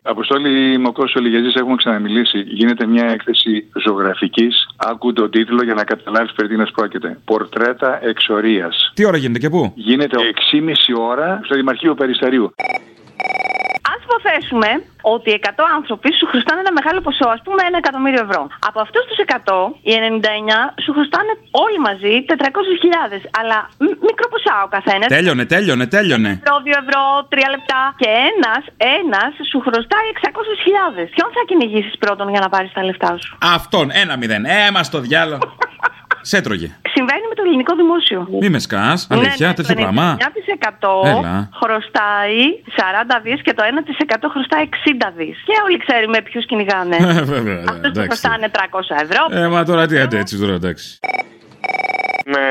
Αποστόλη 0.04 0.78
Μοκόσο 0.78 1.20
Λιγεζής, 1.20 1.54
έχουμε 1.54 1.76
ξαναμιλήσει. 1.76 2.38
Γίνεται 2.38 2.86
μια 2.86 3.06
έκθεση 3.06 3.70
ζωγραφικής. 3.84 4.68
Άκου 4.76 5.12
τον 5.12 5.30
τίτλο 5.30 5.62
για 5.64 5.74
να 5.74 5.84
καταλάβεις 5.84 6.32
περί 6.32 6.48
τίνος 6.48 6.70
πρόκειται. 6.70 7.18
Πορτρέτα 7.24 8.04
εξορίας. 8.04 8.92
Τι 8.94 9.04
ώρα 9.06 9.16
γίνεται 9.16 9.38
και 9.38 9.48
πού; 9.48 9.72
Γίνεται 9.74 10.16
6,5 10.52 10.94
ώρα 11.00 11.40
στο 11.44 11.54
Δημαρχείο 11.54 11.94
Περισταρίου. 11.94 12.54
Αν 14.12 14.18
υποθέσουμε 14.20 14.70
ότι 15.14 15.30
100 15.42 15.64
άνθρωποι 15.78 16.08
σου 16.18 16.26
χρωστάνε 16.30 16.60
ένα 16.64 16.72
μεγάλο 16.78 17.00
ποσό, 17.06 17.28
ας 17.36 17.40
πούμε 17.44 17.60
ένα 17.70 17.78
εκατομμύριο 17.82 18.22
ευρώ. 18.26 18.42
Από 18.68 18.78
αυτούς 18.86 19.02
τους 19.08 19.18
100, 19.24 19.74
οι 19.88 19.92
99 19.98 20.60
σου 20.84 20.90
χρωστάνε 20.96 21.32
όλοι 21.64 21.78
μαζί 21.88 22.12
400.000. 22.28 23.20
Αλλά 23.40 23.58
μ- 23.84 23.98
μικρό 24.08 24.26
ποσά 24.34 24.56
ο 24.66 24.68
καθένας. 24.76 25.08
Τέλειωνε, 25.16 25.44
τέλειωνε, 25.54 25.86
τέλειωνε. 25.96 26.30
Ευρώ, 26.42 26.54
2 26.66 26.74
ευρώ, 26.84 27.02
3 27.32 27.48
λεπτά. 27.54 27.80
Και 28.00 28.08
ένας, 28.30 28.62
ένας 29.00 29.32
σου 29.50 29.58
χρωστάει 29.66 30.06
600.000. 30.16 31.02
Ποιον 31.14 31.28
θα 31.36 31.42
κυνηγήσεις 31.48 31.94
πρώτον 32.02 32.26
για 32.34 32.40
να 32.44 32.48
πάρεις 32.54 32.72
τα 32.76 32.82
λεφτά 32.88 33.10
σου; 33.22 33.30
Αυτόν, 33.56 33.86
ένα 34.02 34.14
μηδέν. 34.20 34.42
Έμα 34.66 34.80
στο 34.82 34.98
διάλο. 35.06 35.36
Σε 36.32 36.40
έτρωγε. 37.42 37.50
Συμβαίνει 37.50 37.56
με 37.56 37.62
το 37.62 37.74
ελληνικό 37.74 37.74
δημόσιο. 37.82 38.20
Μη 38.40 38.48
με 38.50 38.58
σκάς, 38.58 39.06
αλήθεια, 39.10 39.46
ναι, 39.48 39.54
τέτοιο 39.54 39.74
το 39.74 39.80
πράγμα. 39.80 40.16
9% 40.18 41.06
Έλα. 41.06 41.48
χρωστάει 41.62 42.40
40 42.76 43.20
δις 43.22 43.42
και 43.42 43.52
το 43.54 43.62
1% 43.62 44.28
χρωστάει 44.32 44.62
60 44.62 45.12
δις. 45.16 45.36
Και 45.46 45.52
όλοι 45.66 45.78
ξέρουμε 45.86 46.22
ποιους 46.22 46.46
κυνηγάνε. 46.46 46.96
Ε, 47.12 47.22
Βέβαια, 47.22 47.58
Αυτούς 47.58 47.80
που 47.80 47.86
εντάξει. 47.86 48.00
χρωστάνε 48.02 48.50
300 48.54 49.02
ευρώ. 49.02 49.22
Ε, 49.30 49.46
μα 49.48 49.64
τώρα 49.64 49.86
τι 49.86 49.98
άντε 49.98 50.18
έτσι 50.18 50.38
τώρα, 50.38 50.52
εντάξει. 50.52 50.98
Είμαι 52.26 52.46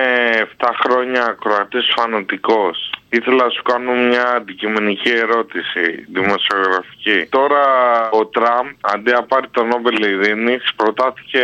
7 0.58 0.66
χρόνια 0.84 1.24
ακροατής 1.26 1.92
φανατικός. 1.96 2.91
Ήθελα 3.18 3.44
να 3.44 3.50
σου 3.50 3.62
κάνω 3.62 3.92
μια 4.10 4.26
αντικειμενική 4.38 5.10
ερώτηση, 5.10 5.84
δημοσιογραφική. 6.14 7.18
Τώρα 7.30 7.64
ο 8.12 8.26
Τραμπ, 8.26 8.66
αντί 8.82 9.12
να 9.12 9.24
πάρει 9.24 9.48
τον 9.52 9.68
Νόμπελ 9.68 10.04
Ειρήνης, 10.04 10.64
προτάθηκε 10.76 11.40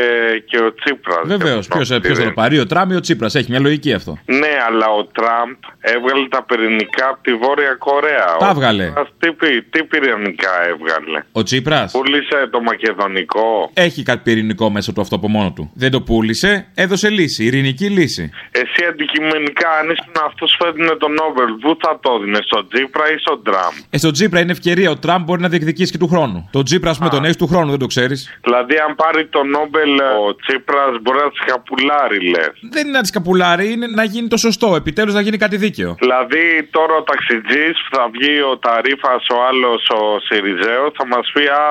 και 0.49 0.57
ο 0.57 0.73
Τσίπρας. 0.73 1.21
Βεβαίως. 1.23 1.67
Ποιος 1.67 1.87
θα 1.87 1.99
το 2.01 2.31
πάρει, 2.33 2.59
ο 2.59 2.65
Τραμ 2.65 2.89
ή 2.91 2.95
ο 2.95 2.99
Τσίπρας; 2.99 3.35
Έχει 3.35 3.51
μια 3.51 3.59
λογική 3.59 3.93
αυτό. 3.93 4.17
Ναι, 4.25 4.53
αλλά 4.67 4.85
ο 4.99 5.05
Τραμπ 5.05 5.49
έβγαλε 5.79 6.27
τα 6.27 6.43
πυρηνικά 6.43 7.07
από 7.09 7.19
τη 7.21 7.33
Βόρεια 7.33 7.73
Κορέα. 7.79 8.25
Τα 8.39 8.47
Ο 8.47 8.49
έβγαλε. 8.49 8.83
Τσίπρας 8.83 9.07
Τι, 9.19 9.31
πυ- 9.31 9.65
τι 9.69 9.83
πυρηνικά 9.83 10.53
έβγαλε; 10.67 11.23
Ο 11.31 11.43
Τσίπρας; 11.43 11.91
Πούλησε 11.91 12.47
το 12.51 12.61
μακεδονικό. 12.61 13.71
Έχει 13.73 14.03
κάτι 14.03 14.21
πυρηνικό 14.23 14.69
μέσα 14.69 14.93
του 14.93 15.01
αυτό 15.01 15.15
από 15.15 15.27
μόνο 15.27 15.51
του. 15.55 15.71
Δεν 15.75 15.91
το 15.91 16.01
πούλησε, 16.01 16.67
έδωσε 16.75 17.09
λύση. 17.09 17.43
Ειρηνική 17.45 17.85
λύση. 17.89 18.29
Εσύ 18.51 18.85
αντικειμενικά, 18.89 19.69
αν 19.79 19.89
ήσουν 19.89 20.13
αυτός 20.25 20.55
που 20.59 20.65
έδινε 20.65 20.95
τον 20.95 21.11
Νόμπελ, 21.13 21.56
πού 21.61 21.77
θα 21.81 21.99
το 22.01 22.11
έδινε, 22.19 22.39
στον 22.43 22.67
Τσίπρα 22.71 23.05
ή 23.13 23.17
στον 23.17 23.43
Τραμπ; 23.43 23.73
Ε, 23.89 23.97
στο 23.97 24.11
Τσίπρα 24.11 24.39
είναι 24.39 24.51
ευκαιρία. 24.51 24.89
Ο 24.91 24.97
Τραμπ 24.97 25.23
μπορεί 25.25 25.41
να 25.41 25.49
διεκδικήσει 25.49 25.91
και 25.91 25.97
του 25.97 26.07
χρόνου. 26.07 26.49
Το 26.51 26.63
Τσίπρα, 26.63 26.89
ας 26.89 26.97
πούμε, 26.97 27.09
τον 27.09 27.23
έχεις 27.23 27.35
του 27.35 27.47
χρόνου, 27.47 27.69
δεν 27.69 27.79
το 27.79 27.85
ξέρεις. 27.85 28.39
Δηλαδή, 28.43 28.75
αν 28.87 28.95
πάρει 28.95 29.27
τον 29.27 29.49
Νόμπελ 29.49 29.91
ο 29.99 30.35
Τσίπρας, 30.41 30.93
μπορεί 31.01 31.17
να 31.17 31.29
σκαπουλάρει, 31.41 32.19
λες. 32.33 32.53
Δεν 32.71 32.87
είναι 32.87 32.97
να 32.97 33.03
τη 33.03 33.11
καπουλάρει, 33.11 33.71
είναι 33.71 33.87
να 33.87 34.03
γίνει 34.03 34.27
το 34.27 34.37
σωστό. 34.37 34.75
Επιτέλους 34.75 35.13
να 35.13 35.21
γίνει 35.21 35.37
κάτι 35.37 35.57
δίκαιο. 35.57 35.95
Δηλαδή, 35.99 36.43
τώρα 36.71 36.93
ο 37.01 37.03
ταξιτζής 37.03 37.75
που 37.83 37.95
θα 37.95 38.09
βγει 38.13 38.35
ο 38.51 38.57
Ταρήφα, 38.57 39.13
ο 39.35 39.37
άλλος 39.49 39.89
ο 39.89 40.19
Σιριζέο, 40.27 40.85
θα 40.97 41.07
μας 41.07 41.31
πει 41.33 41.43
Α, 41.47 41.65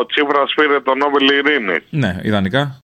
ο 0.00 0.06
Τσίπρας 0.06 0.52
πήρε 0.56 0.80
τον 0.80 0.98
Νόμπελ 0.98 1.28
Ειρήνης. 1.38 1.82
Ναι, 1.90 2.16
ιδανικά. 2.22 2.80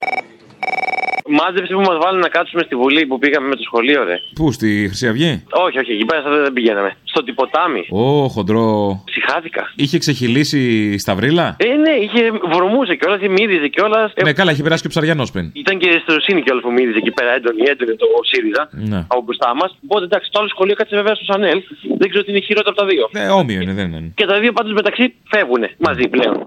Μάζεψε 1.29 1.73
που 1.75 1.81
μας 1.81 1.97
βάλουν 2.03 2.21
να 2.21 2.29
κάτσουμε 2.29 2.63
στη 2.63 2.75
Βουλή 2.77 3.07
που 3.07 3.19
πήγαμε 3.19 3.49
με 3.49 3.55
το 3.57 3.63
σχολείο, 3.63 4.05
ρε. 4.05 4.17
Πού, 4.35 4.53
στη 4.53 4.85
Χρυσή 4.87 5.09
Αυγή; 5.09 5.45
Όχι, 5.67 5.79
όχι, 5.79 5.93
εκεί 5.93 6.05
πέρα 6.05 6.23
δεν 6.43 6.53
πηγαίναμε. 6.53 6.97
Στο 7.05 7.23
τυποτάμι. 7.25 7.87
Ω, 7.91 8.29
χοντρό. 8.29 9.03
Ψυχάθηκα. 9.07 9.73
Είχε 9.77 9.99
ξεχυλήσει 9.99 10.99
στα 10.99 11.15
βρύλα. 11.15 11.57
Ε, 11.59 11.67
ναι, 11.85 11.91
είχε 12.05 12.31
βρωμούσε 12.53 12.95
κιόλας, 12.97 13.21
μύριζε 13.21 13.69
κιόλας. 13.69 14.13
Ε, 14.15 14.23
Ναι, 14.23 14.33
καλά, 14.33 14.51
έχει 14.51 14.63
περάσει 14.63 14.81
και 14.83 14.87
ο 14.87 14.91
ψαριανός 14.91 15.31
πριν. 15.31 15.51
Ήταν 15.55 15.79
και 15.79 15.89
η 15.89 15.93
αισθητοσύνη 15.95 16.43
κιόλας 16.43 16.63
που 16.63 16.73
μύριζε 16.73 16.99
εκεί 16.99 17.11
πέρα, 17.11 17.31
έντονη, 17.35 17.63
έντονη 17.73 17.97
το 17.97 18.07
ΣΥΡΙΖΑ 18.31 18.69
Ναι. 18.73 19.05
από 19.09 19.23
μπροστά 19.23 19.55
μας. 19.55 19.71
Οπότε 19.85 20.05
εντάξει, 20.05 20.31
το 20.33 20.39
άλλο 20.41 20.49
σχολείο 20.49 20.75
κάτσε 20.75 20.97
βέβαια 20.97 21.15
στο 21.15 21.25
Σανέλ. 21.25 21.63
Δεν 21.99 22.09
ξέρω 22.09 22.25
τι 22.25 22.31
είναι 22.31 22.41
χειρότερο 22.41 22.75
από 22.77 22.81
τα 22.81 22.87
δύο. 22.87 23.05
Ε, 23.23 23.29
όμοιο 23.29 23.61
είναι, 23.61 23.73
δεν 23.73 23.93
είναι. 23.93 24.13
Και 24.15 24.27
τα 24.27 24.41
δύο 24.41 24.53
πάντως 24.53 24.73
μεταξύ 24.73 25.15
φεύγουν 25.31 25.63
μαζί 25.79 26.09
πλέον. 26.09 26.45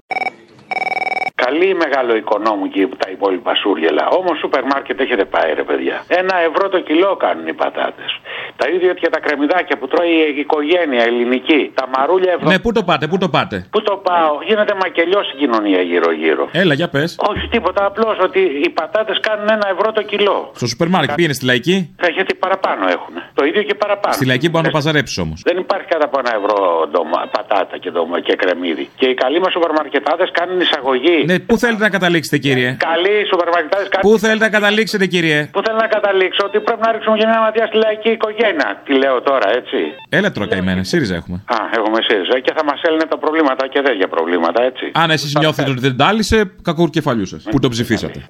Καλή 1.44 1.74
μεγάλο 1.74 2.16
οικονόμου 2.16 2.68
και 2.68 2.86
τα 2.86 3.10
υπόλοιπα 3.10 3.54
σούργελα. 3.54 4.08
Όμως 4.08 4.38
σούπερ 4.38 4.64
μάρκετ 4.64 5.00
έχετε 5.00 5.24
πάει, 5.24 5.54
ρε 5.54 5.62
παιδιά. 5.62 6.04
Ένα 6.08 6.36
ευρώ 6.36 6.68
το 6.68 6.80
κιλό 6.80 7.16
κάνουν 7.16 7.46
οι 7.46 7.54
πατάτες. 7.54 8.20
Τα 8.60 8.66
ίδια 8.74 8.92
και 9.02 9.08
τα 9.14 9.20
κρεμμυδάκια 9.20 9.76
που 9.78 9.86
τρώει 9.92 10.10
η 10.36 10.40
οικογένεια 10.44 11.02
ελληνική. 11.10 11.60
Τα 11.74 11.84
μαρούλια 11.94 12.32
ευρώ. 12.36 12.48
Ναι, 12.50 12.58
πού 12.58 12.72
το 12.72 12.82
πάτε, 12.88 13.06
πού 13.06 13.18
το 13.18 13.28
πάτε; 13.28 13.56
Πού 13.70 13.82
το 13.82 13.94
πάω, 14.08 14.32
γίνεται 14.48 14.74
μακελιό 14.82 15.20
η 15.32 15.36
κοινωνία 15.40 15.80
γύρω-γύρω. 15.90 16.48
Έλα, 16.52 16.74
για 16.74 16.88
πες. 16.88 17.16
Όχι 17.30 17.48
τίποτα, 17.48 17.84
απλώς 17.90 18.16
ότι 18.26 18.40
οι 18.64 18.68
πατάτες 18.78 19.20
κάνουν 19.20 19.48
ένα 19.56 19.66
ευρώ 19.74 19.92
το 19.92 20.02
κιλό. 20.02 20.50
Στο 20.54 20.66
σούπερ 20.66 20.88
μάρκετ 20.88 21.14
πήγαινε 21.14 21.34
στη 21.34 21.44
λαϊκή; 21.44 21.94
Ε, 22.00 22.08
Γιατί 22.08 22.34
παραπάνω 22.34 22.82
έχουν. 22.96 23.14
Το 23.34 23.44
ίδιο 23.44 23.62
και 23.62 23.74
παραπάνω. 23.74 24.14
Στη 24.14 24.26
λαϊκή 24.26 24.48
μπορεί 24.50 24.64
να 24.64 24.70
το 24.70 24.76
παζαρέψει 24.76 25.20
όμως. 25.20 25.40
Δεν 25.44 25.56
υπάρχει 25.58 25.86
κάτω 25.92 26.04
από 26.04 26.16
ένα 26.22 26.32
ευρώ 26.40 26.56
ντομα, 26.90 27.28
πατάτα 27.36 27.76
και, 27.78 27.90
ντομα, 27.90 28.20
και 28.20 28.34
κρεμμύδι. 28.36 28.88
Και 28.96 29.06
οι 29.06 29.14
καλοί 29.14 29.38
μας 29.40 29.52
σούπερ 29.52 29.70
μαρκετάδε 29.72 30.24
κάνουν 30.32 30.60
εισαγωγή. 30.60 31.24
Ναι, 31.26 31.38
πού 31.38 31.58
θέλετε 31.58 31.82
να 31.82 31.90
καταλήξετε, 31.90 32.38
κύριε; 32.38 32.76
Καλοί 32.90 33.14
σούπερ 33.30 33.48
μαρκετάδε 33.54 33.84
κάνουν. 33.92 34.04
Πού 34.10 34.18
θέλετε 34.18 34.44
να 34.44 34.50
καταλήξετε, 34.50 35.06
κύριε; 35.06 35.38
Πού 35.52 35.60
θέλω 35.64 35.78
να 35.86 35.90
καταλήξω; 35.96 36.42
Ότι 36.48 36.58
πρέπει 36.60 36.80
να 36.86 36.92
ρίξουμε 36.92 37.16
και 37.20 37.26
μια 37.26 37.40
ματιά 37.40 37.66
στη 37.66 37.76
λαϊκή 37.76 38.10
οικογένεια. 38.10 38.44
Τι 38.84 38.92
λέω 38.92 39.22
τώρα, 39.22 39.48
έτσι; 39.50 39.76
Έλα 40.08 40.32
τώρα, 40.32 40.46
καημένε. 40.46 40.82
ΣΥΡΙΖΑ 40.84 41.14
έχουμε. 41.14 41.42
Α, 41.46 41.56
έχουμε 41.76 41.98
ΣΥΡΙΖΑ 42.02 42.40
και 42.40 42.52
θα 42.56 42.64
μας 42.64 42.80
έλυνε 42.82 43.04
τα 43.04 43.18
προβλήματα 43.18 43.66
και 43.68 43.80
τέτοια 43.82 44.08
προβλήματα, 44.08 44.62
έτσι. 44.62 44.90
Αν 44.94 45.10
εσείς 45.10 45.34
νιώθετε 45.38 45.70
ότι 45.70 45.80
δεν 45.80 45.96
τάλισε, 45.96 46.52
κακού 46.62 46.88
κεφαλιού 46.88 47.26
σας. 47.26 47.42
Που 47.50 47.58
το 47.58 47.68
ψηφίσατε. 47.68 48.28